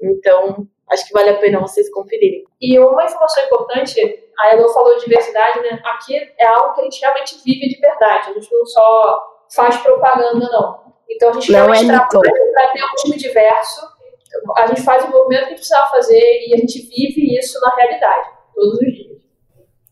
Então, 0.00 0.66
acho 0.90 1.06
que 1.06 1.12
vale 1.12 1.30
a 1.30 1.38
pena 1.38 1.60
vocês 1.60 1.90
conferirem. 1.90 2.44
E 2.60 2.78
uma 2.78 3.04
informação 3.04 3.44
importante, 3.44 4.25
a 4.38 4.54
Elo 4.54 4.68
falou 4.68 4.94
de 4.96 5.04
diversidade, 5.04 5.60
né? 5.60 5.80
Aqui 5.84 6.16
é 6.38 6.46
algo 6.48 6.74
que 6.74 6.80
a 6.80 6.84
gente 6.84 7.00
realmente 7.00 7.36
vive 7.44 7.68
de 7.68 7.80
verdade. 7.80 8.30
A 8.30 8.34
gente 8.34 8.52
não 8.52 8.66
só 8.66 9.18
faz 9.54 9.76
propaganda, 9.78 10.48
não. 10.50 10.86
Então 11.08 11.30
a 11.30 11.32
gente 11.34 11.50
não 11.52 11.58
realmente 11.60 11.84
é 11.84 11.86
trabalha 11.86 12.32
para 12.52 12.68
ter 12.68 12.84
um 12.84 12.94
time 12.96 13.16
diverso. 13.16 13.80
A 14.56 14.66
gente 14.66 14.82
faz 14.82 15.04
o 15.04 15.10
movimento 15.10 15.48
que 15.48 15.54
precisava 15.54 15.90
fazer 15.90 16.46
e 16.46 16.54
a 16.54 16.58
gente 16.58 16.80
vive 16.80 17.38
isso 17.38 17.58
na 17.60 17.74
realidade, 17.74 18.28
todos 18.54 18.74
os 18.74 18.92
dias. 18.92 19.16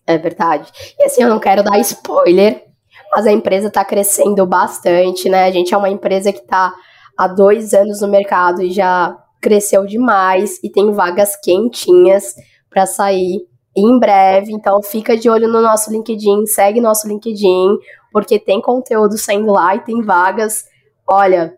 É 0.07 0.18
verdade. 0.18 0.70
E 0.99 1.05
assim, 1.05 1.22
eu 1.22 1.28
não 1.28 1.38
quero 1.38 1.62
dar 1.62 1.78
spoiler, 1.78 2.66
mas 3.11 3.26
a 3.26 3.32
empresa 3.32 3.68
está 3.68 3.84
crescendo 3.84 4.45
bastante, 4.45 5.30
né? 5.30 5.45
A 5.45 5.51
gente 5.51 5.72
é 5.72 5.76
uma 5.76 5.88
empresa 5.88 6.32
que 6.32 6.40
está 6.40 6.74
há 7.16 7.26
dois 7.26 7.72
anos 7.72 8.03
no 8.03 8.09
mercado 8.09 8.61
e 8.61 8.70
já 8.70 9.16
cresceu 9.40 9.86
demais 9.86 10.59
e 10.62 10.70
tem 10.70 10.92
vagas 10.92 11.36
quentinhas 11.36 12.34
para 12.68 12.86
sair 12.86 13.47
em 13.76 13.98
breve. 13.98 14.52
Então 14.52 14.82
fica 14.82 15.16
de 15.16 15.28
olho 15.28 15.48
no 15.48 15.60
nosso 15.60 15.90
LinkedIn, 15.90 16.46
segue 16.46 16.80
nosso 16.80 17.08
LinkedIn, 17.08 17.78
porque 18.12 18.38
tem 18.38 18.60
conteúdo 18.60 19.18
saindo 19.18 19.52
lá 19.52 19.74
e 19.74 19.80
tem 19.80 20.02
vagas. 20.02 20.64
Olha, 21.06 21.54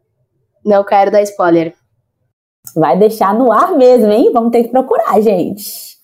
não 0.65 0.83
quero 0.85 1.11
dar 1.11 1.23
spoiler. 1.23 1.75
Vai 2.75 2.99
deixar 2.99 3.35
no 3.35 3.53
ar 3.53 3.77
mesmo, 3.77 4.11
hein? 4.11 4.31
Vamos 4.33 4.51
ter 4.51 4.65
que 4.65 4.71
procurar, 4.71 5.21
gente. 5.21 5.97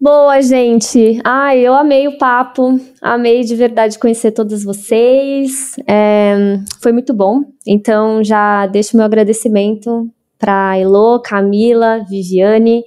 Boa, 0.00 0.40
gente. 0.40 1.20
Ai, 1.24 1.58
eu 1.58 1.74
amei 1.74 2.06
o 2.06 2.18
papo, 2.18 2.78
amei 3.02 3.42
de 3.42 3.56
verdade 3.56 3.98
conhecer 3.98 4.30
todos 4.30 4.62
vocês. 4.62 5.74
É, 5.88 6.36
foi 6.80 6.92
muito 6.92 7.12
bom. 7.12 7.40
Então, 7.66 8.22
já 8.22 8.66
deixo 8.66 8.96
meu 8.96 9.04
agradecimento 9.04 10.08
para 10.38 10.78
Elo, 10.78 11.20
Camila, 11.20 12.04
Viviane. 12.08 12.84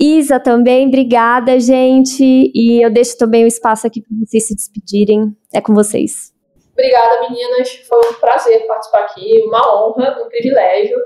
Isa 0.00 0.38
também, 0.38 0.86
obrigada, 0.86 1.58
gente. 1.58 2.22
E 2.22 2.84
eu 2.84 2.90
deixo 2.90 3.18
também 3.18 3.44
o 3.44 3.48
espaço 3.48 3.86
aqui 3.86 4.00
para 4.00 4.16
vocês 4.24 4.46
se 4.46 4.54
despedirem. 4.54 5.36
É 5.52 5.60
com 5.60 5.74
vocês. 5.74 6.32
Obrigada, 6.72 7.28
meninas. 7.28 7.74
Foi 7.88 7.98
um 7.98 8.14
prazer 8.14 8.64
participar 8.66 9.00
aqui, 9.00 9.42
uma 9.46 9.60
honra, 9.74 10.22
um 10.24 10.28
privilégio. 10.28 10.96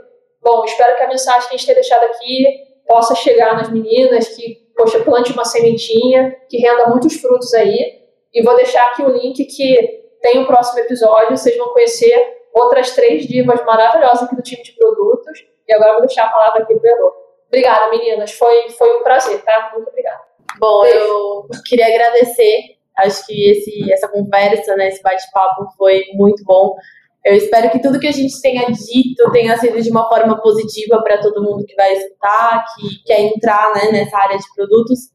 Bom, 0.43 0.64
espero 0.64 0.97
que 0.97 1.03
a 1.05 1.09
mensagem 1.09 1.49
que 1.49 1.55
a 1.55 1.57
gente 1.57 1.66
tenha 1.66 1.76
deixado 1.76 2.05
aqui 2.05 2.45
possa 2.86 3.14
chegar 3.14 3.57
nas 3.57 3.70
meninas, 3.70 4.28
que 4.28 4.62
poxa, 4.76 5.01
plante 5.01 5.32
uma 5.32 5.45
sementinha 5.45 6.36
que 6.49 6.59
renda 6.59 6.88
muitos 6.88 7.14
frutos 7.18 7.55
aí. 7.55 8.03
E 8.34 8.43
vou 8.43 8.55
deixar 8.57 8.82
aqui 8.88 9.03
o 9.03 9.09
link 9.09 9.43
que 9.45 10.03
tem 10.20 10.43
o 10.43 10.47
próximo 10.47 10.80
episódio, 10.80 11.36
vocês 11.36 11.57
vão 11.57 11.72
conhecer 11.72 12.43
outras 12.53 12.90
três 12.90 13.26
divas 13.26 13.64
maravilhosas 13.64 14.24
aqui 14.24 14.36
do 14.36 14.43
time 14.43 14.62
de 14.62 14.72
produtos. 14.72 15.47
E 15.66 15.74
agora 15.74 15.93
vou 15.93 16.03
deixar 16.03 16.24
a 16.24 16.30
palavra 16.30 16.62
aqui 16.62 16.74
pro 16.74 16.88
Elô. 16.88 17.22
Obrigada, 17.53 17.90
meninas. 17.90 18.32
Foi, 18.32 18.70
foi 18.70 18.98
um 18.98 19.03
prazer, 19.03 19.42
tá? 19.42 19.72
Muito 19.74 19.88
obrigada. 19.90 20.22
Bom, 20.59 20.82
Beijo. 20.82 20.98
eu 20.98 21.48
queria 21.66 21.86
agradecer. 21.86 22.76
Acho 22.96 23.26
que 23.26 23.50
esse, 23.50 23.92
essa 23.92 24.09
conversa, 24.09 24.74
né, 24.74 24.88
esse 24.88 25.03
bate-papo 25.03 25.66
foi 25.76 26.03
muito 26.14 26.42
bom. 26.44 26.74
Eu 27.22 27.34
espero 27.34 27.70
que 27.70 27.80
tudo 27.80 28.00
que 28.00 28.07
a 28.07 28.12
gente 28.12 28.40
tenha 28.40 28.66
dito 28.66 29.30
tenha 29.32 29.57
sido 29.59 29.80
de 29.80 29.90
uma 29.90 30.09
forma 30.09 30.40
positiva 30.40 31.03
para 31.03 31.20
todo 31.20 31.42
mundo 31.42 31.64
que 31.66 31.74
vai 31.74 31.92
escutar, 31.92 32.64
que 32.74 33.05
quer 33.05 33.20
entrar 33.20 33.74
né, 33.74 33.92
nessa 33.92 34.16
área 34.16 34.38
de 34.38 34.44
produtos. 34.57 35.11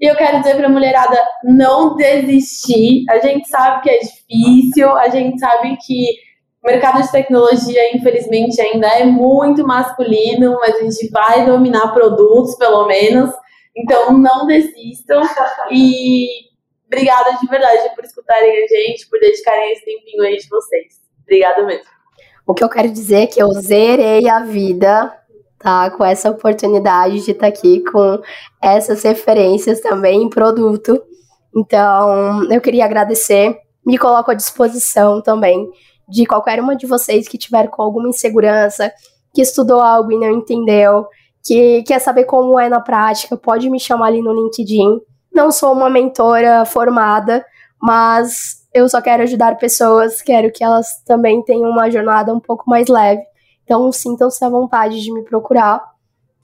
E 0.00 0.06
eu 0.06 0.16
quero 0.16 0.38
dizer 0.38 0.56
para 0.56 0.66
a 0.66 0.70
mulherada 0.70 1.20
não 1.44 1.96
desistir. 1.96 3.04
A 3.10 3.18
gente 3.18 3.48
sabe 3.48 3.82
que 3.82 3.90
é 3.90 3.98
difícil, 3.98 4.96
a 4.96 5.08
gente 5.08 5.38
sabe 5.38 5.76
que 5.84 6.06
o 6.62 6.66
mercado 6.66 7.02
de 7.02 7.10
tecnologia, 7.10 7.96
infelizmente, 7.96 8.60
ainda 8.60 8.86
é 8.86 9.04
muito 9.04 9.66
masculino, 9.66 10.58
mas 10.60 10.76
a 10.76 10.80
gente 10.80 11.10
vai 11.10 11.44
dominar 11.44 11.92
produtos, 11.92 12.54
pelo 12.54 12.86
menos. 12.86 13.30
Então, 13.76 14.16
não 14.16 14.46
desistam. 14.46 15.22
E 15.72 16.28
obrigada 16.86 17.36
de 17.40 17.48
verdade 17.48 17.92
por 17.96 18.04
escutarem 18.04 18.64
a 18.64 18.68
gente, 18.68 19.08
por 19.10 19.18
dedicarem 19.18 19.72
esse 19.72 19.84
tempinho 19.84 20.22
aí 20.22 20.36
de 20.36 20.48
vocês. 20.48 21.00
Obrigada 21.22 21.64
mesmo. 21.64 21.90
O 22.46 22.54
que 22.54 22.62
eu 22.62 22.68
quero 22.68 22.90
dizer 22.90 23.22
é 23.22 23.26
que 23.26 23.42
eu 23.42 23.50
zerei 23.52 24.28
a 24.28 24.40
vida, 24.40 25.12
tá? 25.58 25.90
Com 25.90 26.04
essa 26.04 26.30
oportunidade 26.30 27.24
de 27.24 27.32
estar 27.32 27.40
tá 27.40 27.46
aqui 27.48 27.82
com 27.90 28.22
essas 28.62 29.02
referências 29.02 29.80
também 29.80 30.22
em 30.22 30.30
produto. 30.30 31.02
Então, 31.56 32.52
eu 32.52 32.60
queria 32.60 32.84
agradecer, 32.84 33.58
me 33.84 33.98
coloco 33.98 34.30
à 34.30 34.34
disposição 34.34 35.20
também 35.20 35.68
de 36.08 36.26
qualquer 36.26 36.60
uma 36.60 36.76
de 36.76 36.86
vocês 36.86 37.28
que 37.28 37.38
tiver 37.38 37.68
com 37.68 37.82
alguma 37.82 38.08
insegurança, 38.08 38.92
que 39.34 39.42
estudou 39.42 39.80
algo 39.80 40.12
e 40.12 40.18
não 40.18 40.30
entendeu, 40.30 41.06
que 41.44 41.82
quer 41.82 41.98
saber 41.98 42.24
como 42.24 42.58
é 42.58 42.68
na 42.68 42.80
prática, 42.80 43.36
pode 43.36 43.68
me 43.68 43.80
chamar 43.80 44.08
ali 44.08 44.22
no 44.22 44.32
LinkedIn. 44.32 45.00
Não 45.34 45.50
sou 45.50 45.72
uma 45.72 45.88
mentora 45.88 46.64
formada, 46.64 47.44
mas 47.80 48.62
eu 48.72 48.88
só 48.88 49.00
quero 49.00 49.22
ajudar 49.22 49.56
pessoas, 49.56 50.22
quero 50.22 50.52
que 50.52 50.62
elas 50.62 51.02
também 51.04 51.42
tenham 51.42 51.70
uma 51.70 51.90
jornada 51.90 52.32
um 52.32 52.40
pouco 52.40 52.68
mais 52.68 52.88
leve. 52.88 53.22
Então, 53.64 53.90
sintam-se 53.92 54.44
à 54.44 54.48
vontade 54.48 55.00
de 55.00 55.12
me 55.12 55.22
procurar. 55.22 55.82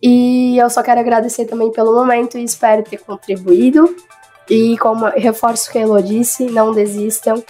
E 0.03 0.57
eu 0.57 0.71
só 0.71 0.83
quero 0.83 1.01
agradecer 1.01 1.47
também 1.47 1.71
pelo 1.73 1.95
momento 1.95 2.39
e 2.39 2.45
espero 2.45 2.83
ter 2.83 2.99
contribuído. 2.99 3.95
E 4.49 4.79
como 4.79 5.07
reforço 5.07 5.69
o 5.69 5.73
que 5.73 5.79
a 5.79 5.83
Elo 5.83 6.03
disse, 6.03 6.47
não 6.47 6.73
desistam. 6.73 7.43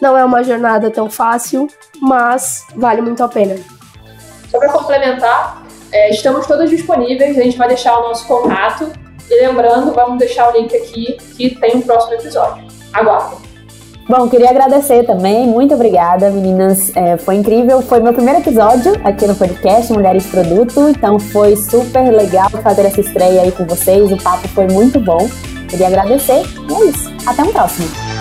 Não 0.00 0.16
é 0.16 0.24
uma 0.24 0.42
jornada 0.42 0.90
tão 0.90 1.10
fácil, 1.10 1.68
mas 2.00 2.64
vale 2.74 3.00
muito 3.00 3.22
a 3.22 3.28
pena. 3.28 3.56
Só 4.50 4.58
para 4.58 4.70
complementar, 4.70 5.64
é, 5.92 6.10
estamos 6.10 6.46
todos 6.46 6.70
disponíveis, 6.70 7.38
a 7.38 7.42
gente 7.42 7.56
vai 7.56 7.68
deixar 7.68 7.98
o 7.98 8.08
nosso 8.08 8.26
contato. 8.26 8.90
E 9.30 9.46
lembrando, 9.46 9.92
vamos 9.92 10.18
deixar 10.18 10.52
o 10.52 10.58
link 10.58 10.74
aqui 10.76 11.16
que 11.36 11.54
tem 11.58 11.74
o 11.74 11.78
um 11.78 11.82
próximo 11.82 12.14
episódio. 12.14 12.64
Aguardem. 12.92 13.38
Bom, 14.06 14.28
queria 14.28 14.50
agradecer 14.50 15.04
também, 15.04 15.46
muito 15.46 15.74
obrigada, 15.74 16.28
meninas. 16.30 16.94
É, 16.94 17.16
foi 17.16 17.36
incrível, 17.36 17.80
foi 17.80 18.00
meu 18.00 18.12
primeiro 18.12 18.40
episódio 18.40 18.92
aqui 19.02 19.26
no 19.26 19.34
podcast 19.34 19.90
Mulheres 19.90 20.24
de 20.24 20.28
Produto, 20.28 20.88
então 20.90 21.18
foi 21.18 21.56
super 21.56 22.10
legal 22.10 22.50
fazer 22.50 22.82
essa 22.82 23.00
estreia 23.00 23.40
aí 23.40 23.52
com 23.52 23.64
vocês. 23.64 24.12
O 24.12 24.22
papo 24.22 24.46
foi 24.48 24.66
muito 24.66 25.00
bom. 25.00 25.26
Queria 25.70 25.86
agradecer 25.86 26.42
e 26.68 26.74
é 26.74 26.84
isso. 26.84 27.10
Até 27.26 27.42
um 27.42 27.52
próximo. 27.52 28.13